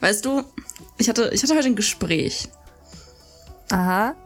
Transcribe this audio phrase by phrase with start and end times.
[0.00, 0.42] Weißt du,
[0.98, 2.48] ich hatte, ich hatte heute ein Gespräch.
[3.70, 4.14] Aha.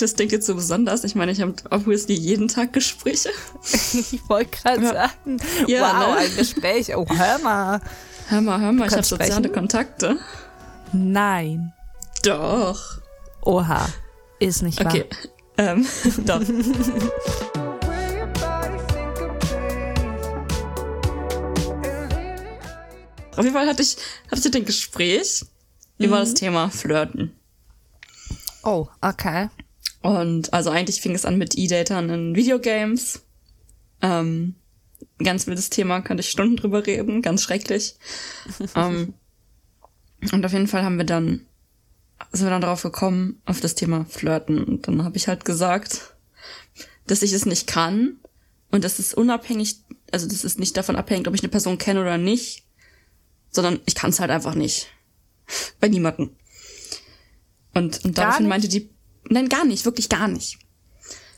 [0.00, 1.04] Das klingt jetzt so besonders.
[1.04, 3.30] Ich meine, ich habe obviously jeden Tag Gespräche.
[3.62, 6.16] Ich wollte gerade sagen, Ja, wow, ne?
[6.16, 6.96] ein Gespräch.
[6.96, 7.80] Oh, hör mal.
[8.28, 9.48] Hör mal, hör mal, ich habe soziale?
[9.50, 10.18] Kontakte.
[10.92, 11.72] Nein.
[12.24, 12.98] Doch.
[13.42, 13.88] Oha.
[14.40, 14.92] Ist nicht wahr.
[14.92, 15.06] Okay.
[15.56, 15.86] Ähm,
[16.26, 16.40] doch.
[23.38, 23.96] Auf jeden Fall hatte ich,
[24.30, 25.44] hatte ich ein Gespräch
[25.98, 27.32] über das Thema Flirten.
[28.64, 29.48] Oh, okay.
[30.02, 33.22] Und also eigentlich fing es an mit E-Datern in Videogames.
[34.02, 34.56] Ähm,
[35.22, 37.94] ganz wildes Thema, könnte ich Stunden drüber reden, ganz schrecklich.
[38.74, 39.14] ähm,
[40.32, 41.46] und auf jeden Fall haben wir dann,
[42.32, 44.64] sind wir dann darauf gekommen, auf das Thema Flirten.
[44.64, 46.16] Und dann habe ich halt gesagt,
[47.06, 48.18] dass ich es nicht kann
[48.70, 49.76] und das ist unabhängig,
[50.10, 52.64] also das ist nicht davon abhängig, ob ich eine Person kenne oder nicht,
[53.50, 54.88] sondern ich kann es halt einfach nicht.
[55.80, 56.30] Bei niemandem.
[57.74, 58.90] Und, und daraufhin meinte die,
[59.28, 60.58] nein, gar nicht, wirklich gar nicht.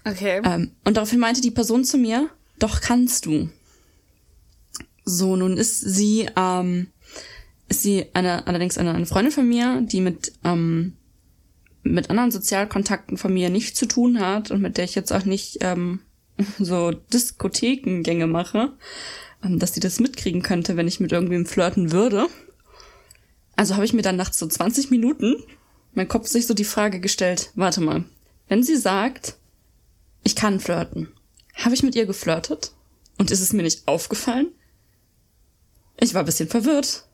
[0.04, 0.40] Okay.
[0.44, 3.50] Ähm, und daraufhin meinte die Person zu mir, doch kannst du.
[5.04, 6.88] So, nun ist sie, ähm,
[7.68, 10.96] ist sie eine, allerdings eine, eine Freundin von mir, die mit, ähm,
[11.82, 15.24] mit anderen Sozialkontakten von mir nichts zu tun hat und mit der ich jetzt auch
[15.24, 16.00] nicht ähm,
[16.58, 18.72] so Diskothekengänge mache,
[19.42, 22.26] dass sie das mitkriegen könnte, wenn ich mit irgendwem flirten würde.
[23.56, 25.42] Also habe ich mir dann nach so 20 Minuten
[25.92, 28.04] mein Kopf sich so die Frage gestellt, warte mal,
[28.48, 29.36] wenn sie sagt,
[30.22, 31.08] ich kann flirten,
[31.54, 32.72] habe ich mit ihr geflirtet?
[33.18, 34.48] Und ist es mir nicht aufgefallen?
[35.98, 37.06] Ich war ein bisschen verwirrt.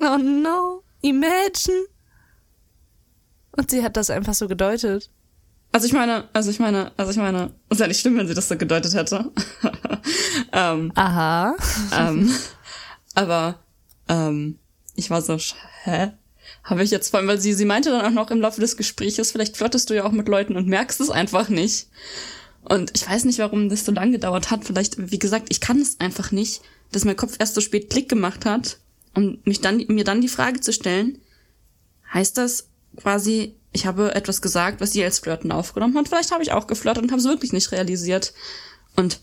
[0.00, 0.82] Oh no.
[1.02, 1.86] Imagine.
[3.52, 5.10] Und sie hat das einfach so gedeutet.
[5.72, 8.34] Also ich meine, also ich meine, also ich meine, es wäre nicht schlimm, wenn sie
[8.34, 9.30] das so gedeutet hätte.
[10.52, 11.54] ähm, Aha.
[11.96, 12.34] ähm,
[13.14, 13.60] aber
[14.08, 14.58] ähm,
[14.96, 15.38] ich war so,
[15.84, 16.12] hä?
[16.64, 18.76] Habe ich jetzt vor allem, weil sie, sie meinte dann auch noch im Laufe des
[18.76, 21.88] Gespräches, vielleicht flirtest du ja auch mit Leuten und merkst es einfach nicht.
[22.62, 24.64] Und ich weiß nicht, warum das so lange gedauert hat.
[24.64, 28.08] Vielleicht, wie gesagt, ich kann es einfach nicht, dass mein Kopf erst so spät Klick
[28.08, 28.78] gemacht hat,
[29.14, 31.18] um mich dann, mir dann die Frage zu stellen,
[32.12, 36.08] heißt das quasi, ich habe etwas gesagt, was sie als Flirten aufgenommen hat.
[36.08, 38.32] Vielleicht habe ich auch geflirtet und habe es wirklich nicht realisiert.
[38.96, 39.20] Und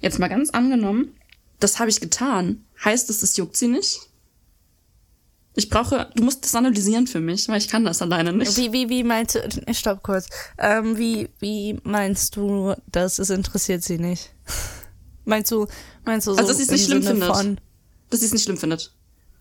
[0.00, 1.16] jetzt mal ganz angenommen,
[1.58, 2.64] das habe ich getan.
[2.84, 4.00] Heißt es, es juckt sie nicht?
[5.56, 8.56] Ich brauche, du musst das analysieren für mich, weil ich kann das alleine nicht.
[8.56, 10.28] Wie, wie, wie meinst du, stopp kurz.
[10.56, 14.30] Ähm, wie, wie meinst du, dass es interessiert sie nicht?
[15.24, 15.66] Meinst du,
[16.06, 17.36] meinst du so Also, dass sie es nicht im schlimm Sinne findet.
[17.36, 17.60] von,
[18.08, 18.94] Dass sie es nicht schlimm findet.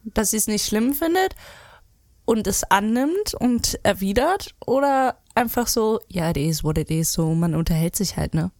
[0.04, 1.34] dass sie es nicht schlimm findet
[2.28, 7.34] und es annimmt und erwidert oder einfach so, ja, it is what it is, so,
[7.34, 8.52] man unterhält sich halt, ne?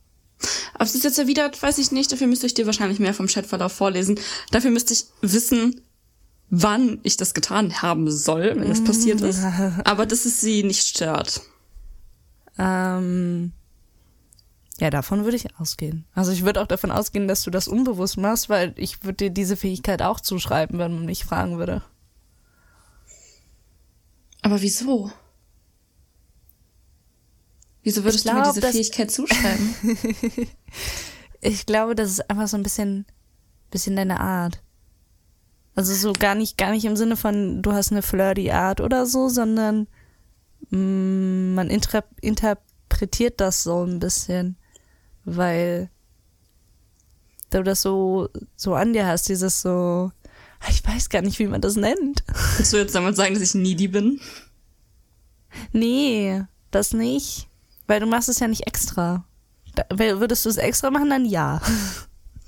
[0.80, 2.12] Ob sie es jetzt erwidert, weiß ich nicht.
[2.12, 4.20] Dafür müsste ich dir wahrscheinlich mehr vom Chatverlauf vorlesen.
[4.52, 5.82] Dafür müsste ich wissen,
[6.50, 9.44] wann ich das getan haben soll, wenn das passiert ist.
[9.84, 11.42] Aber dass es sie nicht stört.
[12.58, 13.52] Ähm,
[14.80, 16.06] ja, davon würde ich ausgehen.
[16.14, 19.30] Also ich würde auch davon ausgehen, dass du das unbewusst machst, weil ich würde dir
[19.32, 21.82] diese Fähigkeit auch zuschreiben, wenn man mich fragen würde.
[24.48, 25.12] Aber wieso?
[27.84, 29.76] Wieso würdest Ich du mir glaub, diese Fähigkeit zuschreiben?
[31.40, 33.06] Ich glaube, das ist einfach so ein bisschen,
[33.70, 34.64] bisschen deine Art.
[35.76, 39.06] Also so gar nicht, gar nicht im Sinne von, du hast eine flirty Art oder
[39.06, 39.88] so, sondern
[40.72, 44.58] mm, man inter interpretiert das so ein bisschen,
[45.26, 45.92] weil
[47.52, 50.12] du das so, so an dir hast, dieses so,
[50.70, 52.24] ich weiß gar nicht, wie man das nennt.
[52.58, 54.20] Willst du jetzt damit sagen, dass ich needy bin?
[55.72, 57.48] Nee, das nicht.
[57.88, 59.26] Weil du machst es ja nicht extra.
[59.76, 61.62] Da, würdest du es extra machen, dann ja.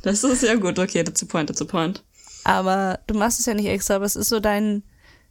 [0.01, 2.03] Das ist ja gut, okay, that's the point, that's the point.
[2.43, 4.83] Aber du machst es ja nicht extra, aber es ist so dein,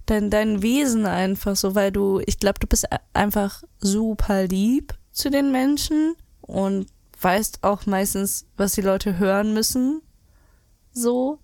[0.07, 4.95] dein, dein Wesen einfach so, weil du, ich glaube, du bist a- einfach super lieb
[5.11, 6.87] zu den Menschen und
[7.21, 10.03] weißt auch meistens, was die Leute hören müssen.
[10.93, 11.41] So.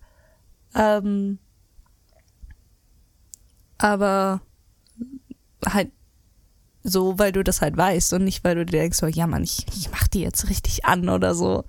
[0.75, 1.39] Ähm,
[3.79, 4.41] aber
[5.67, 5.91] halt
[6.83, 9.43] so, weil du das halt weißt und nicht, weil du dir denkst, so, ja Mann,
[9.45, 11.65] ich, ich mach die jetzt richtig an oder so.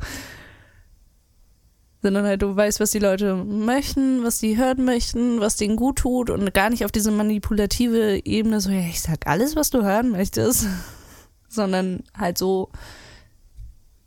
[2.01, 5.97] Sondern halt du weißt, was die Leute möchten, was die hören möchten, was denen gut
[5.99, 9.83] tut und gar nicht auf diese manipulative Ebene so, ja, ich sag alles, was du
[9.83, 10.67] hören möchtest.
[11.47, 12.69] Sondern halt so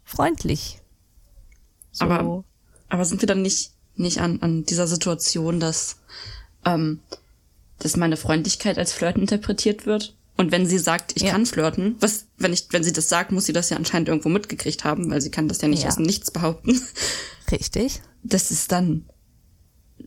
[0.04, 0.80] freundlich.
[1.90, 2.04] So.
[2.04, 2.44] Aber-
[2.90, 5.96] Aber sind wir dann nicht, nicht an, an dieser Situation, dass,
[6.64, 7.00] ähm,
[7.78, 10.14] dass meine Freundlichkeit als Flirten interpretiert wird?
[10.36, 11.32] Und wenn sie sagt, ich Ja.
[11.32, 14.28] kann flirten, was, wenn ich, wenn sie das sagt, muss sie das ja anscheinend irgendwo
[14.28, 15.88] mitgekriegt haben, weil sie kann das ja nicht Ja.
[15.88, 16.80] aus dem Nichts behaupten.
[17.50, 18.00] Richtig.
[18.22, 19.08] Das ist dann,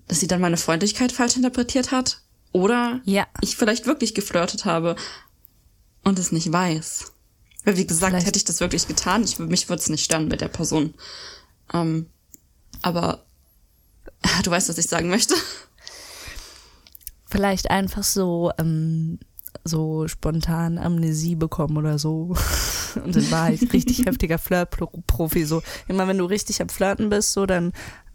[0.08, 2.22] dass sie dann meine Freundlichkeit falsch interpretiert hat?
[2.54, 3.28] Oder Ja.
[3.42, 4.96] ich vielleicht wirklich geflirtet habe
[6.04, 7.12] und es nicht weiß.
[7.66, 10.28] Weil wie gesagt, Vielleicht- hätte ich das wirklich getan, ich, mich würde es nicht stören
[10.30, 10.94] mit der Person.
[11.74, 12.08] Ähm,
[12.82, 13.26] aber
[14.44, 15.36] du weißt, was ich sagen möchte.
[17.26, 19.20] Vielleicht einfach so, ähm,
[19.64, 22.36] so spontan Amnesie bekommen oder so.
[23.06, 25.46] Und in Wahrheit richtig heftiger Flirt-Profi.
[25.46, 27.72] So, immer wenn du richtig am Flirten bist, so, dann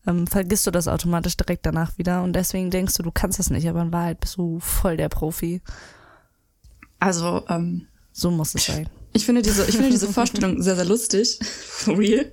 [0.06, 2.22] ähm, vergisst du das automatisch direkt danach wieder.
[2.22, 5.08] Und deswegen denkst du, du kannst das nicht, aber in Wahrheit bist du voll der
[5.08, 5.62] Profi.
[7.00, 8.88] Also, ähm, So muss es sein.
[9.12, 11.38] ich finde diese, ich finde diese Vorstellung sehr, sehr lustig.
[11.42, 12.30] For real.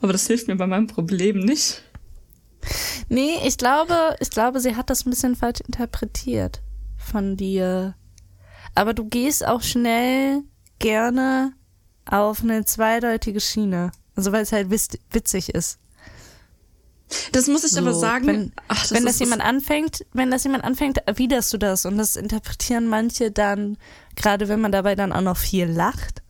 [0.00, 1.82] Aber das hilft mir bei meinem Problem nicht.
[3.08, 6.60] Nee, ich glaube, ich glaube, sie hat das ein bisschen falsch interpretiert
[6.96, 7.94] von dir.
[8.74, 10.42] Aber du gehst auch schnell
[10.78, 11.52] gerne
[12.04, 13.92] auf eine zweideutige Schiene.
[14.14, 15.78] Also weil es halt witz- witzig ist.
[17.32, 18.26] Das muss ich aber So, sagen.
[18.26, 21.86] Wenn, ach, das wenn das ist- jemand anfängt, wenn das jemand anfängt, erwiderst du das
[21.86, 23.78] und das interpretieren manche dann,
[24.16, 26.22] gerade wenn man dabei dann auch noch viel lacht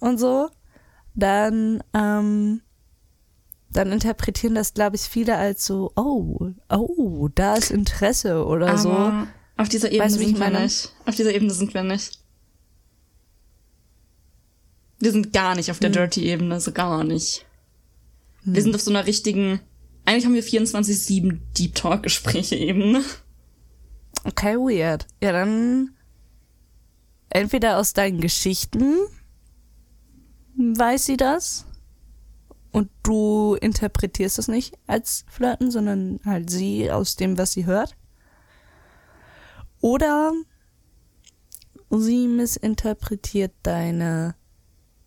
[0.00, 0.50] und so,
[1.14, 2.60] dann, ähm,
[3.72, 8.90] dann interpretieren das, glaube ich, viele als so, oh, oh, da ist Interesse oder so.
[8.90, 10.92] Aber auf dieser Ebene Weißt sind wir nicht.
[11.06, 12.18] Auf dieser Ebene sind wir nicht.
[14.98, 15.94] Wir sind gar nicht auf der Hm.
[15.94, 17.44] Dirty-Ebene, so gar nicht.
[18.44, 19.60] Wir sind auf so einer richtigen,
[20.04, 23.02] eigentlich haben wir 24-7 Deep Talk-Gespräche-Ebene.
[24.24, 25.06] Okay, weird.
[25.20, 25.94] Ja, dann
[27.30, 28.94] entweder aus deinen Geschichten
[30.56, 31.66] weiß sie das
[32.72, 37.96] und du interpretierst es nicht als Flirten, sondern halt sie aus dem, was sie hört.
[39.80, 40.32] Oder
[41.90, 44.34] sie missinterpretiert deine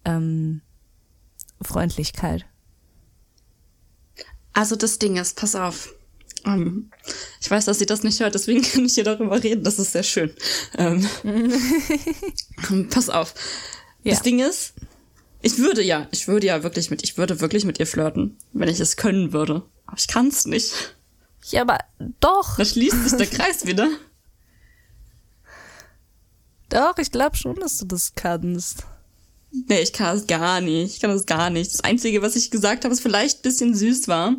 [0.06, 0.62] ähm,
[1.62, 2.45] Freundlichkeit.
[4.53, 5.94] Also das Ding ist, pass auf.
[6.45, 6.91] Ähm,
[7.41, 9.63] ich weiß, dass sie das nicht hört, deswegen kann ich hier darüber reden.
[9.63, 10.33] Das ist sehr schön.
[10.77, 11.07] Ähm,
[12.91, 13.33] pass auf.
[14.03, 14.19] Das Ja.
[14.21, 14.73] Ding ist,
[15.45, 18.68] ich würde ja, ich würde ja wirklich mit, ich würde wirklich mit ihr flirten, wenn
[18.68, 19.62] ich es können würde.
[19.86, 20.95] Aber ich kann es nicht.
[21.51, 21.77] Ja, aber
[22.19, 23.88] doch, Da schließt sich der Kreis wieder.
[26.69, 28.86] doch, ich glaube schon, dass du das kannst.
[29.69, 30.95] Nee, ich kann es gar nicht.
[30.95, 31.74] Ich kann das gar nicht.
[31.74, 34.36] Das Einzige, was ich gesagt habe, was vielleicht ein bisschen süß war,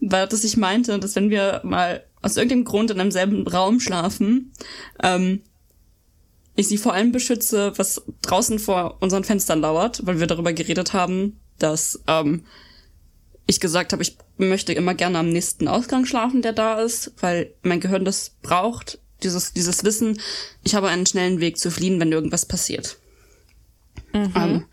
[0.00, 3.78] war, dass ich meinte, dass wenn wir mal aus irgendeinem Grund in einem selben Raum
[3.78, 4.52] schlafen,
[5.02, 5.42] ähm,
[6.56, 10.92] ich sie vor allem beschütze, was draußen vor unseren Fenstern lauert, weil wir darüber geredet
[10.92, 12.44] haben, dass ähm,
[13.46, 17.52] ich gesagt habe, ich möchte immer gerne am nächsten Ausgang schlafen, der da ist, weil
[17.62, 20.20] mein Gehirn das braucht, dieses, dieses Wissen,
[20.64, 22.98] ich habe einen schnellen Weg zu fliehen, wenn irgendwas passiert.
[24.12, 24.64] Ähm,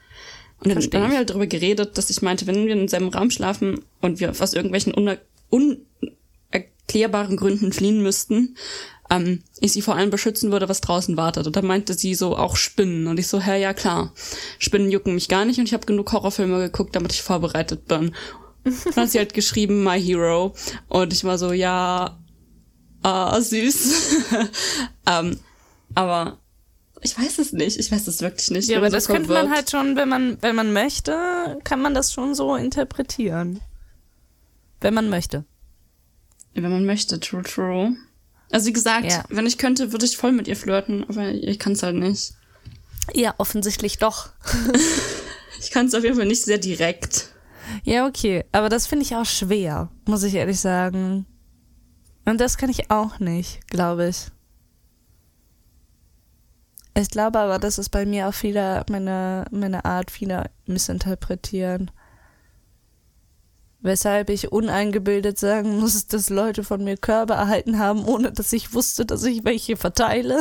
[0.60, 3.10] und dann, dann haben wir halt darüber geredet, dass ich meinte, wenn wir in selben
[3.10, 5.18] Raum schlafen und wir aus irgendwelchen uner
[5.50, 8.56] unerklärbaren Gründen fliehen müssten,
[9.14, 11.46] ähm, ich sie vor allem beschützen würde, was draußen wartet.
[11.46, 13.08] Und dann meinte sie so, auch Spinnen.
[13.08, 14.14] Und ich so, hä, ja klar.
[14.60, 18.16] Spinnen jucken mich gar nicht und ich habe genug Horrorfilme geguckt, damit ich vorbereitet bin.
[18.64, 20.56] Dann hat sie halt geschrieben, My Hero.
[20.88, 22.18] Und ich war so, ja,
[23.04, 24.26] ah, süß.
[25.10, 25.40] ähm,
[25.94, 26.40] aber
[27.02, 27.78] ich weiß es nicht.
[27.78, 28.64] Ich weiß es wirklich nicht.
[28.64, 31.82] Ich Ja, aber so das könnte man halt schon, wenn man, wenn man möchte, kann
[31.82, 33.60] man das schon so interpretieren.
[34.82, 35.46] Wenn man möchte.
[36.54, 37.96] Wenn man möchte, true, true.
[38.54, 39.24] Also wie gesagt, Ja.
[39.30, 42.34] wenn ich könnte, würde ich voll mit ihr flirten, aber ich kann es halt nicht.
[43.14, 44.30] Ja, offensichtlich doch.
[45.60, 47.30] Ich kann es auf jeden Fall nicht sehr direkt.
[47.86, 48.44] Ja, okay.
[48.52, 51.26] Aber das finde ich auch schwer, muss ich ehrlich sagen.
[52.26, 54.28] Und das kann ich auch nicht, glaube ich.
[57.00, 61.90] Ich glaube aber, das ist bei mir auch viele, meine, meine Art, viele missinterpretieren.
[63.84, 68.74] Weshalb ich uneingebildet sagen muss, dass Leute von mir Körbe erhalten haben, ohne dass ich
[68.74, 70.40] wusste, dass ich welche verteile.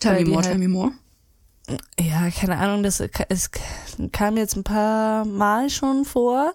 [0.00, 0.92] Tell me more, halt- tell me more.
[1.98, 3.50] Ja, keine Ahnung, das es
[4.12, 6.52] kam jetzt ein paar Mal schon vor,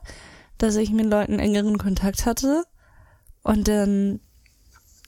[0.59, 2.63] dass ich mit Leuten engeren Kontakt hatte
[3.41, 4.19] und dann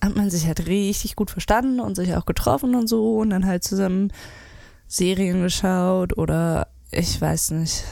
[0.03, 3.45] hat man sich halt richtig gut verstanden und sich auch getroffen und so und dann
[3.45, 4.11] halt zusammen
[4.87, 7.83] Serien geschaut oder ich weiß nicht,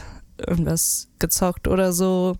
[0.46, 2.36] irgendwas gezockt oder so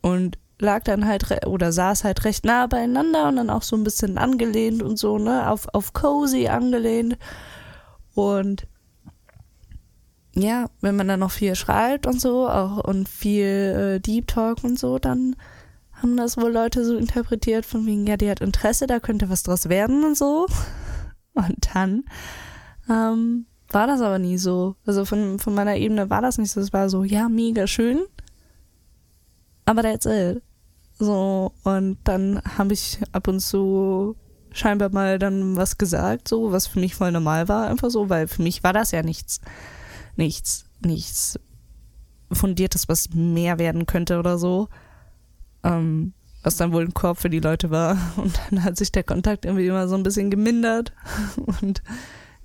[0.00, 3.84] und lag dann halt oder saß halt recht nah beieinander und dann auch so ein
[3.84, 7.16] bisschen angelehnt und so, ne, auf, auf cozy angelehnt
[8.14, 8.66] und
[10.34, 14.62] ja, wenn man dann noch viel schreibt und so, auch und viel äh, Deep Talk
[14.62, 15.36] und so, dann
[15.92, 19.42] haben das wohl Leute so interpretiert von wegen, ja, die hat Interesse, da könnte was
[19.42, 20.46] draus werden und so.
[21.34, 22.04] Und dann
[22.90, 24.76] ähm, war das aber nie so.
[24.86, 26.60] Also von, von meiner Ebene war das nicht so.
[26.60, 28.00] Es war so, ja, mega schön.
[29.64, 30.42] Aber that's it.
[30.98, 34.16] So, und dann habe ich ab und zu
[34.52, 38.26] scheinbar mal dann was gesagt, so, was für mich voll normal war, einfach so, weil
[38.26, 39.40] für mich war das ja nichts,
[40.16, 41.38] nichts, nichts
[42.32, 44.68] Fundiertes, was mehr werden könnte oder so.
[45.62, 47.98] Ähm, was dann wohl ein Korb für die Leute war.
[48.16, 50.92] Und dann hat sich der Kontakt irgendwie immer so ein bisschen gemindert.
[51.60, 51.82] Und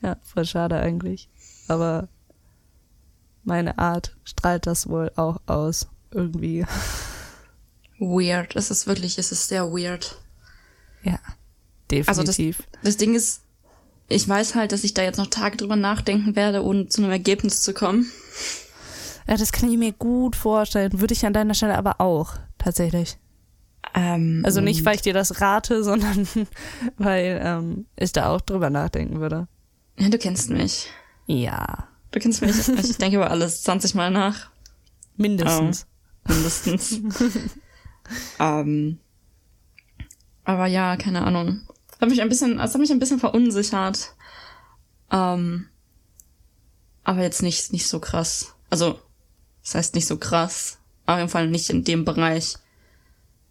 [0.04, 1.30] ja, voll schade eigentlich.
[1.68, 2.10] Aber
[3.44, 5.88] meine Art strahlt das wohl auch aus.
[6.12, 6.66] Irgendwie.
[8.00, 8.56] Weird.
[8.56, 10.18] Es ist wirklich, es ist sehr weird.
[11.04, 11.20] Ja,
[11.90, 12.08] definitiv.
[12.10, 12.38] Also das,
[12.84, 13.42] das Ding ist,
[14.10, 17.12] ich weiß halt, dass ich da jetzt noch Tage drüber nachdenken werde, ohne zu einem
[17.12, 18.12] Ergebnis zu kommen.
[19.28, 21.00] Ja, das kann ich mir gut vorstellen.
[21.00, 23.18] Würde ich an deiner Stelle aber auch, tatsächlich.
[23.96, 26.28] Ähm, Also nicht, weil ich dir das rate, sondern
[26.98, 29.48] weil ähm, ich da auch drüber nachdenken würde.
[29.98, 30.90] Ja, du kennst mich.
[31.28, 32.56] Ja, Du kennst mich.
[32.70, 34.50] Ich denke über alles 20 Mal nach.
[35.18, 35.88] mindestens.
[36.28, 37.00] Mindestens.
[38.40, 39.00] ähm,
[40.46, 41.68] aber ja, keine Ahnung.
[42.00, 44.14] Hat mich ein bisschen, es hat mich ein bisschen verunsichert.
[45.12, 45.68] Ähm,
[47.04, 48.54] aber jetzt nicht, nicht so krass.
[48.70, 49.00] Also,
[49.64, 50.78] das heißt nicht so krass.
[51.08, 52.58] Auf jeden Fall nicht in dem Bereich.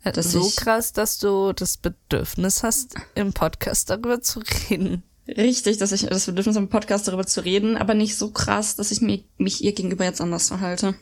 [0.05, 5.03] dass so krass, dass du das Bedürfnis hast, im Podcast darüber zu reden.
[5.37, 8.91] Richtig, dass ich das Bedürfnis im Podcast darüber zu reden, aber nicht so krass, dass
[8.91, 10.95] ich mir, mich ihr gegenüber jetzt anders verhalte.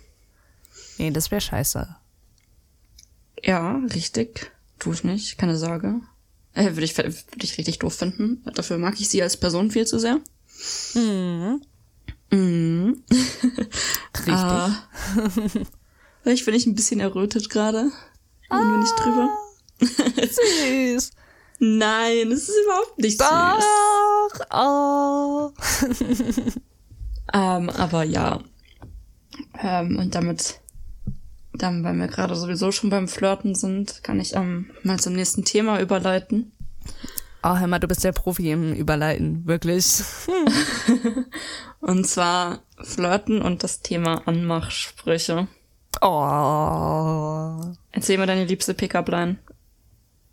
[0.98, 1.96] Nee, das wäre scheiße.
[3.42, 4.52] Ja, richtig.
[4.78, 6.00] Tu ich nicht, keine Sorge.
[6.54, 8.44] Äh, würde ich, würde ich richtig doof finden.
[8.54, 10.20] Dafür mag ich sie als Person viel zu sehr.
[10.94, 11.62] Mhm.
[12.30, 13.02] Mhm.
[13.10, 14.34] Richtig.
[14.34, 14.88] Ah.
[16.22, 17.90] Vielleicht bin ich ein bisschen errötet gerade.
[18.52, 19.30] Reden wir nicht drüber.
[21.00, 21.10] Süß.
[21.60, 23.28] Nein, es ist überhaupt nicht süß.
[23.28, 24.40] Doch.
[24.52, 25.52] Oh.
[27.32, 28.40] Ähm, aber ja.
[29.60, 30.60] Ähm, und damit,
[31.54, 35.44] dann, weil wir gerade sowieso schon beim Flirten sind, kann ich ähm, mal zum nächsten
[35.44, 36.52] Thema überleiten.
[37.42, 40.02] Oh, hör mal, du bist der Profi im Überleiten, wirklich.
[41.80, 45.48] Und zwar Flirten und das Thema Anmachsprüche.
[46.02, 47.72] Oh.
[47.90, 49.38] Erzähl mir deine liebste Pickup-Line.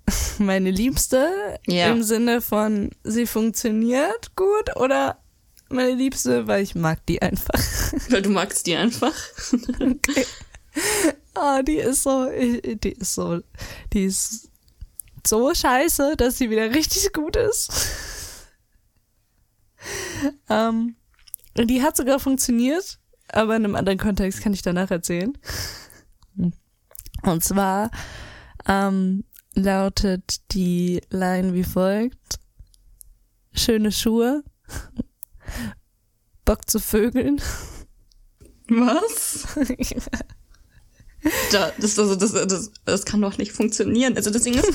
[0.40, 1.92] Meine Liebste Ja.
[1.92, 5.22] im Sinne von, sie funktioniert gut oder
[5.70, 7.60] meine Liebste, weil ich mag die einfach.
[8.10, 9.14] Weil du magst die einfach.
[9.82, 10.26] Okay.
[11.34, 13.42] Ah, die ist so, die ist so,
[13.92, 14.50] die ist
[15.26, 17.70] so scheiße, dass sie wieder richtig gut ist.
[20.50, 20.96] ähm,
[21.58, 22.98] die hat sogar funktioniert,
[23.28, 25.38] aber in einem anderen Kontext kann ich danach erzählen.
[27.24, 27.92] Und zwar
[28.68, 29.26] ähm,
[29.58, 32.40] lautet die Line wie folgt:
[33.54, 34.44] Schöne Schuhe,
[36.46, 37.42] Bock zu vögeln.
[38.70, 39.48] Was?
[41.52, 44.16] Da, das, also das, das, das kann doch nicht funktionieren.
[44.16, 44.72] Also das Ding ist,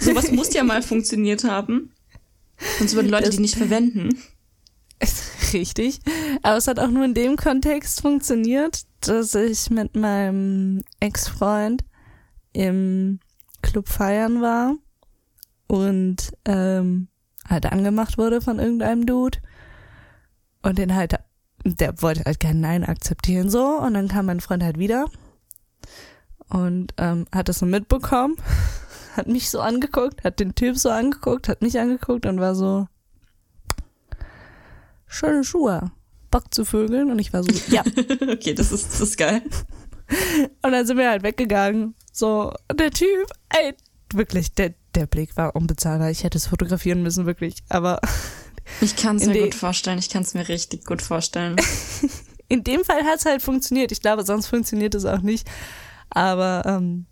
[0.00, 1.92] sowas muss ja mal funktioniert haben.
[2.78, 4.18] Sonst würden Leute Das- die nicht verwenden.
[5.52, 6.00] Richtig.
[6.42, 11.84] Aber es hat auch nur in dem Kontext funktioniert, dass ich mit meinem Ex-Freund
[12.54, 13.20] im
[13.64, 14.74] Club feiern war
[15.66, 17.08] und ähm,
[17.48, 19.38] halt angemacht wurde von irgendeinem Dude.
[20.62, 21.14] Und den halt,
[21.64, 23.78] der wollte halt kein Nein akzeptieren so.
[23.78, 25.06] Und dann kam mein Freund halt wieder
[26.48, 28.36] und ähm, hat das so mitbekommen,
[29.16, 32.86] hat mich so angeguckt, hat den Typ so angeguckt, hat mich angeguckt und war so,
[35.06, 35.90] schöne Schuhe,
[36.30, 37.10] Bock zu vögeln.
[37.10, 37.82] Und ich war so, ja.
[38.20, 39.42] Okay, das ist, das ist geil.
[40.62, 41.94] Und dann sind wir halt weggegangen.
[42.16, 43.74] So, der Typ, ey,
[44.12, 46.10] wirklich, der, der Blick war unbezahlbar.
[46.10, 47.56] Ich hätte es fotografieren müssen, wirklich.
[47.68, 48.00] Aber
[48.80, 49.98] Ich kann es mir gut vorstellen.
[49.98, 51.56] Ich kann es mir richtig gut vorstellen.
[52.48, 53.92] in dem Fall hat es halt funktioniert.
[53.92, 55.50] Ich glaube, sonst funktioniert es auch nicht.
[56.10, 57.06] Aber ähm,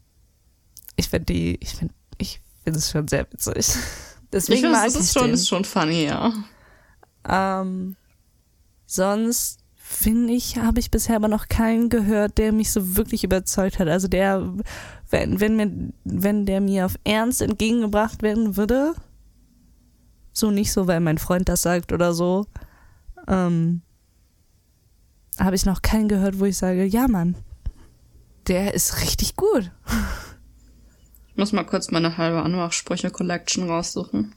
[0.94, 3.74] ich finde die, ich finde, ich finde es schon sehr witzig.
[4.24, 5.34] Ich Deswegen finde, mag das ich ist schon, den.
[5.34, 6.32] ist schon funny, ja.
[7.28, 7.96] Ähm,
[8.86, 9.61] sonst
[9.92, 13.88] finde ich, habe ich bisher aber noch keinen gehört, der mich so wirklich überzeugt hat.
[13.88, 14.52] Also der,
[15.10, 18.94] wenn, wenn mir, wenn der mir auf Ernst entgegengebracht werden würde,
[20.32, 22.46] so nicht so, weil mein Freund das sagt oder so,
[23.28, 23.82] ähm,
[25.38, 27.36] habe ich noch keinen gehört, wo ich sage, ja Mann,
[28.48, 29.70] der ist richtig gut.
[31.28, 34.34] Ich muss mal kurz meine halbe Anmachsprüche-Collection raussuchen.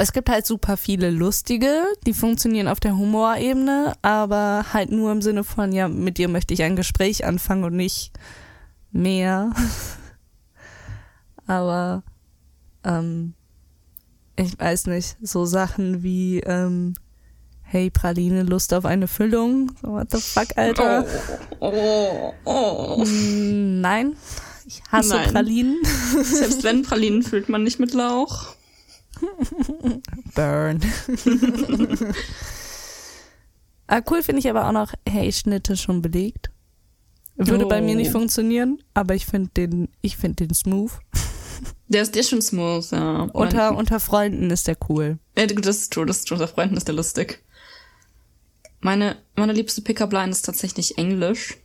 [0.00, 5.22] Es gibt halt super viele lustige, die funktionieren auf der Humorebene, aber halt nur im
[5.22, 8.12] Sinne von, ja, mit dir möchte ich ein Gespräch anfangen und nicht
[8.92, 9.52] mehr.
[11.48, 12.04] aber
[12.84, 13.34] ähm,
[14.36, 16.94] ich weiß nicht, so Sachen wie, ähm,
[17.62, 19.72] hey Praline, Lust auf eine Füllung?
[19.82, 21.04] So, what the fuck, Alter?
[21.58, 23.04] Oh, oh, oh.
[23.04, 24.14] Nein,
[24.64, 25.32] Ich hasse Nein.
[25.32, 25.76] Pralinen.
[26.22, 28.54] Selbst wenn Pralinen füllt man nicht mit Lauch.
[30.34, 30.80] Burn.
[33.86, 36.50] ah, cool finde ich aber auch noch, hey, Schnitte schon belegt.
[37.36, 38.18] Würde bei mir nicht Oh.
[38.18, 40.90] funktionieren, aber ich finde den, ich finde den smooth.
[41.88, 43.22] Der ist dir schon smooth, ja.
[43.32, 45.18] Unter, unter Freunden ist der cool.
[45.36, 46.36] Ja, das ist true, das ist true.
[46.38, 47.42] Unter Freunden ist der lustig.
[48.80, 51.56] Meine, meine liebste Pickup-Line ist tatsächlich Englisch.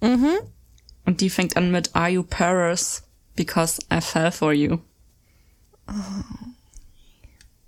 [0.00, 0.30] Mhm.
[1.04, 3.02] Und die fängt an mit Are you Paris?
[3.36, 4.78] Because I fell for you.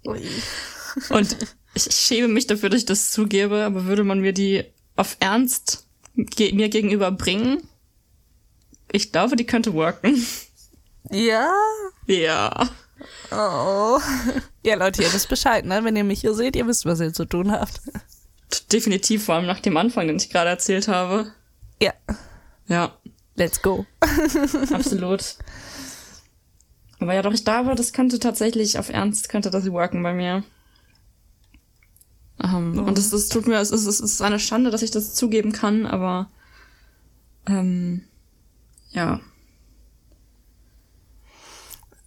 [0.07, 1.37] Und
[1.75, 4.65] ich schäme mich dafür, dass ich das zugebe, aber würde man mir die
[4.97, 7.69] auf Ernst ge mir gegenüber bringen?
[8.93, 10.25] Ich glaube, die könnte worken.
[11.11, 11.53] Ja.
[12.07, 12.71] Ja.
[13.31, 14.01] Oh.
[14.65, 15.85] Ja, Leute, ihr wisst Bescheid, ne?
[15.85, 17.81] Wenn ihr mich hier seht, ihr wisst, was ihr zu tun habt.
[18.73, 21.33] Definitiv, vor allem nach dem Anfang, den ich gerade erzählt habe.
[21.81, 21.93] Ja.
[22.69, 22.97] Ja,
[23.37, 23.85] Let's go.
[24.73, 25.37] absolut.
[26.99, 30.45] Aber ja, doch, ich glaube, das könnte tatsächlich auf Ernst, könnte das worken bei mir.
[32.43, 35.15] Ähm, Und es, es tut mir, es ist, es ist eine Schande, dass ich das
[35.15, 36.31] zugeben kann, aber
[37.47, 38.05] ähm,
[38.91, 39.21] ja.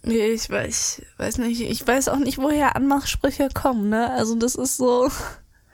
[0.02, 4.10] Nee, ich weiß, weiß nicht, ich weiß auch nicht, woher Anmachsprüche kommen, ne?
[4.10, 5.10] Also das ist so.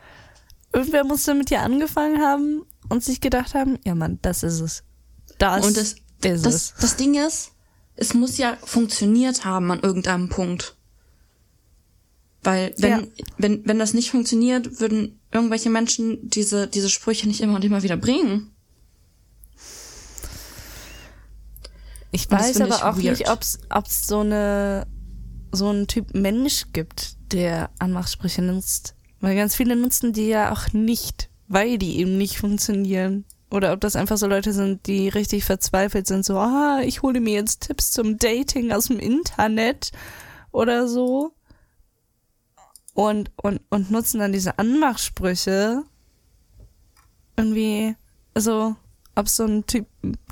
[0.73, 4.83] Irgendwer muss damit ja angefangen haben und sich gedacht haben, ja Mann, das ist es.
[5.39, 6.75] Das, Und das, ist das, es.
[6.81, 7.53] das Ding ist,
[7.97, 10.77] es muss ja funktioniert haben an irgendeinem Punkt.
[12.43, 13.03] Weil wenn, Ja.
[13.39, 17.83] wenn, wenn das nicht funktioniert, würden irgendwelche Menschen diese, diese Sprüche nicht immer und immer
[17.83, 18.53] wieder bringen.
[22.13, 23.19] Ich weiß aber ich auch weird.
[23.19, 24.87] nicht, ob's ob's so eine
[25.53, 28.95] so einen Typ Mensch gibt, der Anmachsprüche nutzt.
[29.21, 33.25] Weil ganz viele nutzen die ja auch nicht, weil die eben nicht funktionieren.
[33.51, 37.21] Oder ob das einfach so Leute sind, die richtig verzweifelt sind, so, ah, ich hole
[37.21, 39.93] mir jetzt Tipps zum Dating aus dem Internet
[40.51, 41.33] oder so.
[42.95, 45.85] Und, und, und nutzen dann diese Anmachsprüche
[47.37, 47.95] irgendwie,
[48.35, 48.75] also,
[49.15, 49.87] ob es so einen Typ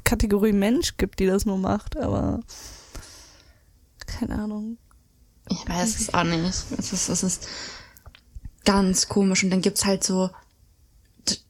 [0.05, 2.41] Kategorie Mensch gibt, die das nur macht, aber
[4.07, 4.79] keine Ahnung.
[5.51, 6.65] Ich weiß es auch nicht.
[6.79, 7.49] Es ist, es ist
[8.65, 9.45] ganz komisch.
[9.45, 10.31] Und dann gibt's halt so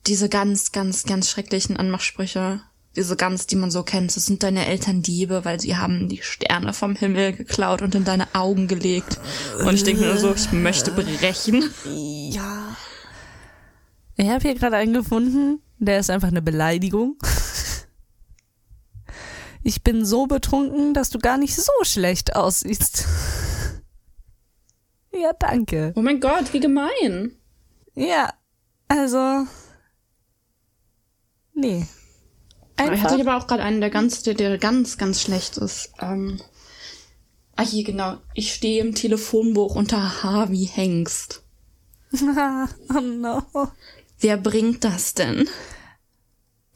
[0.07, 2.61] diese ganz, ganz, ganz schrecklichen Anmachsprüche.
[2.97, 4.15] Diese ganz, die man so kennt.
[4.15, 8.05] Das sind deine Eltern Diebe, weil sie haben die Sterne vom Himmel geklaut und in
[8.05, 9.19] deine Augen gelegt.
[9.65, 11.71] Und ich denke mir nur so, ich möchte brechen.
[12.31, 12.77] Ja.
[14.17, 17.17] Ich habe hier gerade einen gefunden, der ist einfach eine Beleidigung.
[19.67, 23.07] Ich bin so betrunken, dass du gar nicht so schlecht aussiehst.
[25.11, 25.93] Ja, danke.
[25.97, 27.33] Oh mein Gott, wie gemein.
[27.95, 28.35] Ja,
[28.89, 29.47] also.
[31.55, 31.87] Nee.
[32.77, 33.11] Ich Einfach.
[33.11, 35.93] hatte aber auch gerade einen, der ganz, der, der ganz, ganz schlecht ist.
[36.01, 36.41] Ähm,
[37.57, 38.19] ah, hier genau.
[38.35, 41.45] Ich stehe im Telefonbuch unter H wie Hengst.
[42.15, 43.43] oh no.
[44.19, 45.49] Wer bringt das denn?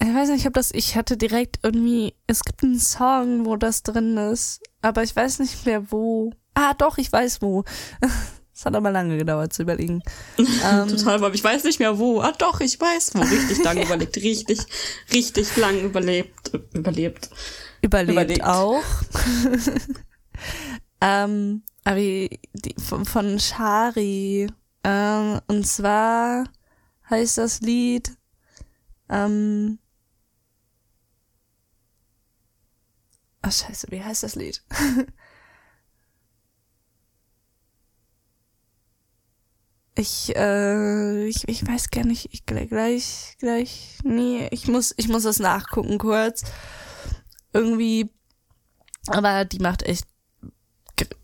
[0.01, 3.83] Ich weiß nicht, ob das, ich hatte direkt irgendwie, es gibt einen Song, wo das
[3.83, 6.33] drin ist, aber ich weiß nicht mehr wo.
[6.55, 7.65] Ah, doch, ich weiß wo.
[8.59, 10.03] Es hat aber lange gedauert zu überlegen.
[10.39, 12.21] Ähm, Total, aber ich weiß nicht mehr wo.
[12.21, 13.21] Ah doch, ich weiß wo.
[13.21, 14.59] Richtig lang überlegt, richtig,
[15.13, 17.31] richtig lang überlebt, überlebt.
[17.83, 18.45] überlebt, Überlegt.
[18.45, 18.83] auch.
[21.01, 24.49] ähm, aber die, von, von Shari.
[24.83, 26.45] Ähm, und zwar
[27.09, 28.11] heißt das Lied,
[29.09, 29.79] ähm,
[33.43, 34.63] Ach scheiße, wie heißt das Lied?
[39.99, 45.25] Ich, äh, ich, ich weiß gar nicht, ich gleich, gleich, nee, ich muss, ich muss
[45.25, 46.45] das nachgucken kurz.
[47.53, 48.09] Irgendwie,
[49.09, 50.07] aber die macht echt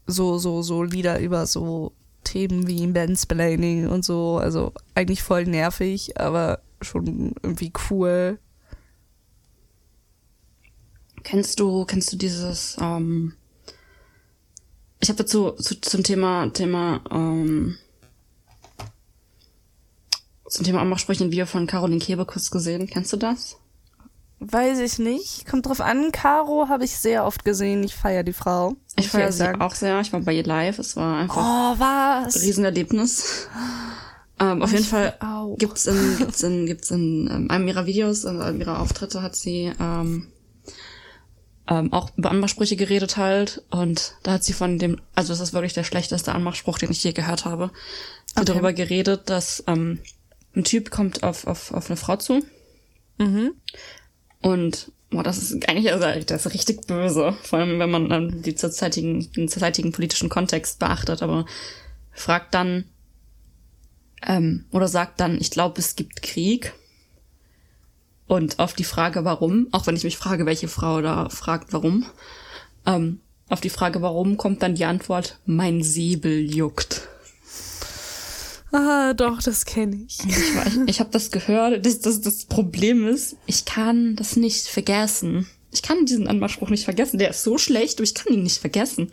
[0.09, 1.93] so, so, so Lieder über so
[2.25, 8.41] Themen wie Mansplaining und so, also eigentlich voll nervig, aber schon irgendwie cool.
[11.23, 13.35] Kennst du, kennst du dieses, ähm,
[14.99, 17.79] ich habe dazu zu, zum Thema, Thema, ähm,
[20.55, 22.87] zum Thema Anmachsprüche ein Video von Caroline Kebekus gesehen.
[22.87, 23.57] Kennst du das?
[24.41, 25.47] Weiß ich nicht.
[25.47, 26.13] Kommt drauf an.
[26.13, 27.83] Caro habe ich sehr oft gesehen.
[27.83, 28.77] Ich feiere die Frau.
[28.97, 29.61] Ich feiere sie sagen.
[29.61, 30.01] auch sehr.
[30.01, 30.79] Ich war bei ihr live.
[30.79, 32.37] Es war einfach Oh, was?
[32.37, 33.49] ein Riesenerlebnis.
[34.41, 35.57] Ähm, auf jeden Fall auch.
[35.59, 39.37] gibt's in, gibt's in, gibt's in ähm, einem ihrer Videos, in einem ihrer Auftritte hat
[39.37, 40.27] sie ähm,
[41.69, 43.63] ähm, auch über Anmachsprüche geredet halt.
[43.71, 47.03] Und da hat sie von dem, also das ist wirklich der schlechteste Anmachspruch, den ich
[47.03, 47.71] je gehört habe.
[48.37, 48.45] Okay.
[48.47, 50.01] darüber geredet, dass ähm,
[50.55, 52.43] ein Typ kommt auf, auf, auf eine Frau zu
[53.17, 53.53] Mhm.
[54.41, 57.35] und boah, das ist eigentlich also, das ist richtig böse.
[57.43, 61.47] Vor allem, wenn man ähm, die zurzeitigen, den zurzeitigen politischen Kontext beachtet, aber
[62.11, 62.85] fragt dann,
[64.27, 66.73] ähm, oder sagt dann, ich glaube, es gibt Krieg.
[68.27, 72.07] Und auf die Frage, warum, auch wenn ich mich frage, welche Frau da fragt, warum,
[72.87, 77.09] ähm, auf die Frage, warum, kommt dann die Antwort, mein Säbel juckt.
[78.77, 80.19] Ah, doch, das kenne ich.
[80.27, 81.87] Ich, war- ich, habe das gehört.
[81.87, 85.47] Das, das, das Problem ist, ich kann das nicht vergessen.
[85.71, 87.19] Ich kann diesen Anmachspruch nicht vergessen.
[87.19, 89.11] Der ist so schlecht, aber ich kann ihn nicht vergessen.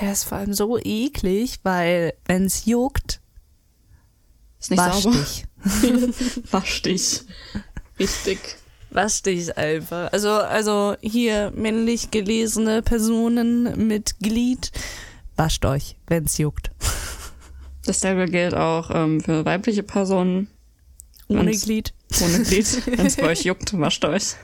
[0.00, 3.20] Der ist vor allem so eklig, weil wenn's juckt,
[4.60, 5.16] Ist nicht wasch sauber.
[5.18, 5.44] dich.
[6.50, 7.20] Wasch dich.
[7.98, 8.38] Richtig.
[8.90, 10.10] Wasch dich einfach.
[10.12, 14.72] Also, also hier männlich gelesene Personen mit Glied,
[15.36, 16.70] wascht euch, wenn's juckt.
[17.90, 20.46] Dasselbe gilt auch ähm, für weibliche Personen
[21.26, 21.92] Ohne Glied.
[22.22, 22.86] ohne Glied.
[22.86, 24.36] Wenn es bei euch juckt, wascht euch.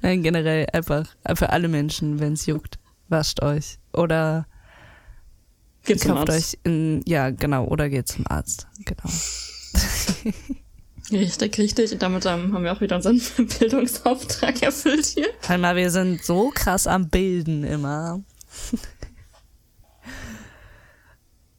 [0.00, 2.78] Nein, generell einfach für alle Menschen, wenn's juckt,
[3.10, 3.76] wascht euch.
[3.92, 4.46] Oder
[5.84, 6.32] Geht zum Arzt.
[6.32, 8.66] euch in, ja, genau, oder geht zum Arzt.
[8.86, 9.02] Genau.
[11.12, 11.92] Richtig, richtig.
[11.92, 13.20] Und damit ähm, haben wir auch wieder unseren
[13.58, 15.28] Bildungsauftrag erfüllt hier.
[15.46, 18.22] Einmal, wir sind so krass am Bilden immer.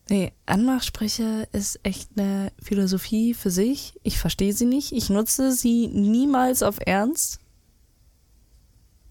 [0.10, 3.94] Nee, Anmachsprüche ist echt eine Philosophie für sich.
[4.04, 4.92] Ich verstehe sie nicht.
[4.92, 7.40] Ich nutze sie niemals auf Ernst.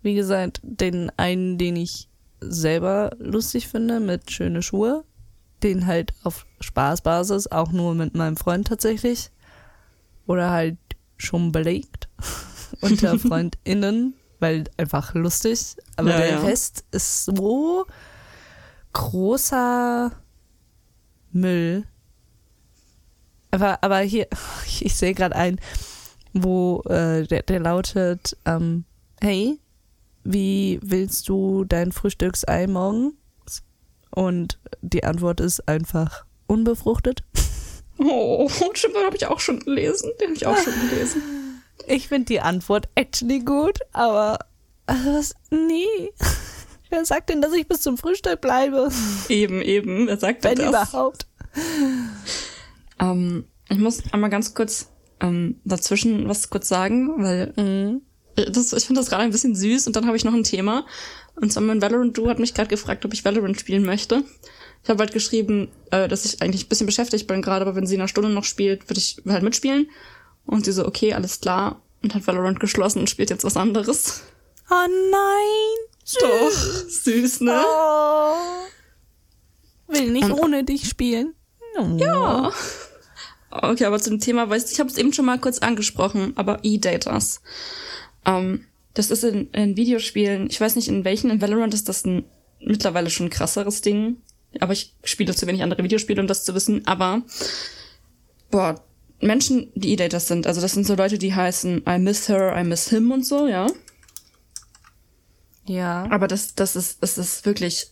[0.02, 2.08] Wie gesagt, den einen, den ich
[2.40, 5.04] selber lustig finde, mit schöne Schuhe.
[5.62, 9.30] Den halt auf Spaßbasis, auch nur mit meinem Freund tatsächlich.
[10.26, 10.78] Oder halt
[11.16, 12.08] schon belegt
[12.80, 15.76] unter FreundInnen, weil einfach lustig.
[15.96, 16.40] Aber Ja, der ja.
[16.40, 17.86] Rest ist so
[18.92, 20.12] großer
[21.40, 21.84] Müll.
[23.50, 24.26] Aber, aber hier,
[24.80, 25.60] ich sehe gerade ein,
[26.32, 28.84] wo äh, der, der lautet, ähm,
[29.20, 29.58] hey,
[30.24, 33.16] wie willst du dein Frühstücksei morgen?
[34.10, 37.22] Und die Antwort ist einfach unbefruchtet.
[37.98, 40.10] Oh, stimmt, habe ich auch schon gelesen.
[40.20, 41.22] Den habe ich auch schon gelesen.
[41.86, 44.38] Ich finde die Antwort actually gut, aber
[44.86, 45.34] äh, was?
[45.50, 46.10] Nee.
[46.90, 48.90] Wer sagt denn, dass ich bis zum Frühstück bleibe?
[49.28, 50.06] Eben, eben.
[50.06, 50.88] Wer sagt denn Wenn das?
[50.88, 51.25] überhaupt.
[52.98, 54.88] Ähm, ich muss einmal ganz kurz
[55.20, 58.00] ähm, dazwischen was kurz sagen, weil Mhm.
[58.36, 60.44] äh, das, ich finde das gerade ein bisschen süß und dann habe ich noch ein
[60.44, 60.86] Thema.
[61.38, 64.24] Und zwar mein Valorant Du hat mich gerade gefragt, ob ich Valorant spielen möchte.
[64.82, 67.86] Ich habe halt geschrieben, äh, dass ich eigentlich ein bisschen beschäftigt bin gerade, aber wenn
[67.86, 69.90] sie in einer Stunde noch spielt, würde ich halt mitspielen.
[70.46, 71.82] Und sie so, okay, alles klar.
[72.02, 74.22] Und hat Valorant geschlossen und spielt jetzt was anderes.
[74.70, 76.18] Oh nein.
[76.20, 76.50] Doch,
[76.88, 77.62] süß, ne?
[77.62, 78.34] Oh.
[79.88, 81.34] Will nicht Und- ohne dich spielen.
[81.78, 81.96] Oh.
[81.98, 82.52] Ja.
[83.50, 86.60] Okay, aber zum Thema, weißt du, ich habe es eben schon mal kurz angesprochen, aber
[86.62, 87.40] E-Datas.
[88.24, 92.04] Ähm, das ist in, in Videospielen, ich weiß nicht in welchen, in Valorant ist das
[92.04, 92.24] ein
[92.60, 94.18] mittlerweile schon ein krasseres Ding.
[94.60, 96.86] Aber ich spiele zu wenig andere Videospiele, um das zu wissen.
[96.86, 97.22] Aber,
[98.50, 98.82] boah,
[99.20, 102.64] Menschen, die E-Datas sind, also das sind so Leute, die heißen I miss her, I
[102.64, 103.66] miss him und so, ja.
[105.66, 106.06] Ja.
[106.10, 107.88] Aber das, das ist, es ist wirklich,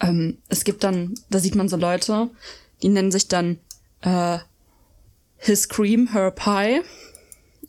[0.00, 2.30] ähm, es gibt dann, da sieht man so Leute,
[2.82, 3.58] die nennen sich dann
[4.02, 4.38] äh,
[5.36, 6.82] His Cream, Her Pie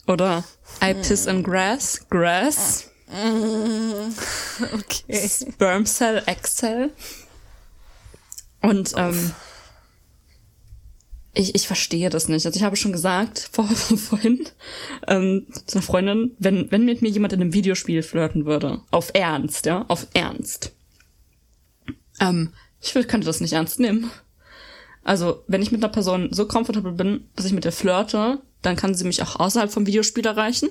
[0.07, 0.43] oder
[0.83, 2.89] I Piss in Grass, Grass,
[4.73, 5.27] Okay.
[5.27, 6.91] Sperm Cell, Egg Cell.
[8.61, 9.31] Und ähm,
[11.33, 12.45] ich, ich verstehe das nicht.
[12.45, 14.47] Also ich habe schon gesagt vor, vorhin
[15.07, 19.11] ähm, zu einer Freundin, wenn, wenn mit mir jemand in einem Videospiel flirten würde, auf
[19.13, 20.71] Ernst, ja, auf Ernst,
[22.19, 24.09] ähm, ich könnte das nicht ernst nehmen.
[25.09, 28.75] Also, wenn ich mit einer Person so comfortable bin, dass ich mit ihr flirte, dann
[28.75, 30.69] kann sie mich auch außerhalb vom Videospiel erreichen.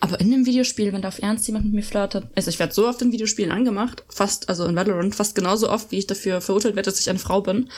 [0.00, 2.72] Aber in einem Videospiel, wenn da auf Ernst jemand mit mir flirtet, also ich werde
[2.72, 6.40] so oft in Videospielen angemacht, fast, also in Valorant, fast genauso oft, wie ich dafür
[6.40, 7.68] verurteilt werde, dass ich eine Frau bin.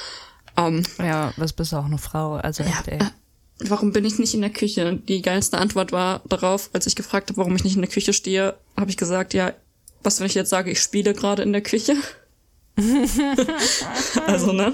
[0.56, 2.34] Ähm, Ja, was bist du auch eine Frau?
[2.34, 3.00] Also echt, ey.
[3.58, 5.00] warum bin ich nicht in der Küche?
[5.08, 8.12] Die geilste Antwort war darauf, als ich gefragt habe, warum ich nicht in der Küche
[8.12, 9.52] stehe, habe ich gesagt, ja,
[10.04, 11.96] was wenn ich jetzt sage, ich spiele gerade in der Küche?
[14.26, 14.72] also, ne?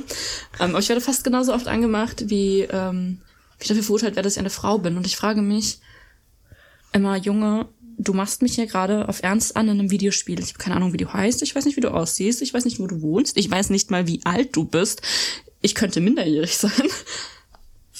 [0.60, 3.20] Ähm, aber ich werde fast genauso oft angemacht, wie, ähm,
[3.58, 4.96] wie ich dafür verurteilt werde, dass ich eine Frau bin.
[4.96, 5.80] Und ich frage mich
[6.92, 10.40] immer, Junge, du machst mich hier gerade auf Ernst an in einem Videospiel.
[10.40, 12.64] Ich habe keine Ahnung, wie du heißt, ich weiß nicht, wie du aussiehst, ich weiß
[12.64, 15.02] nicht, wo du wohnst, ich weiß nicht mal, wie alt du bist.
[15.62, 16.88] Ich könnte minderjährig sein.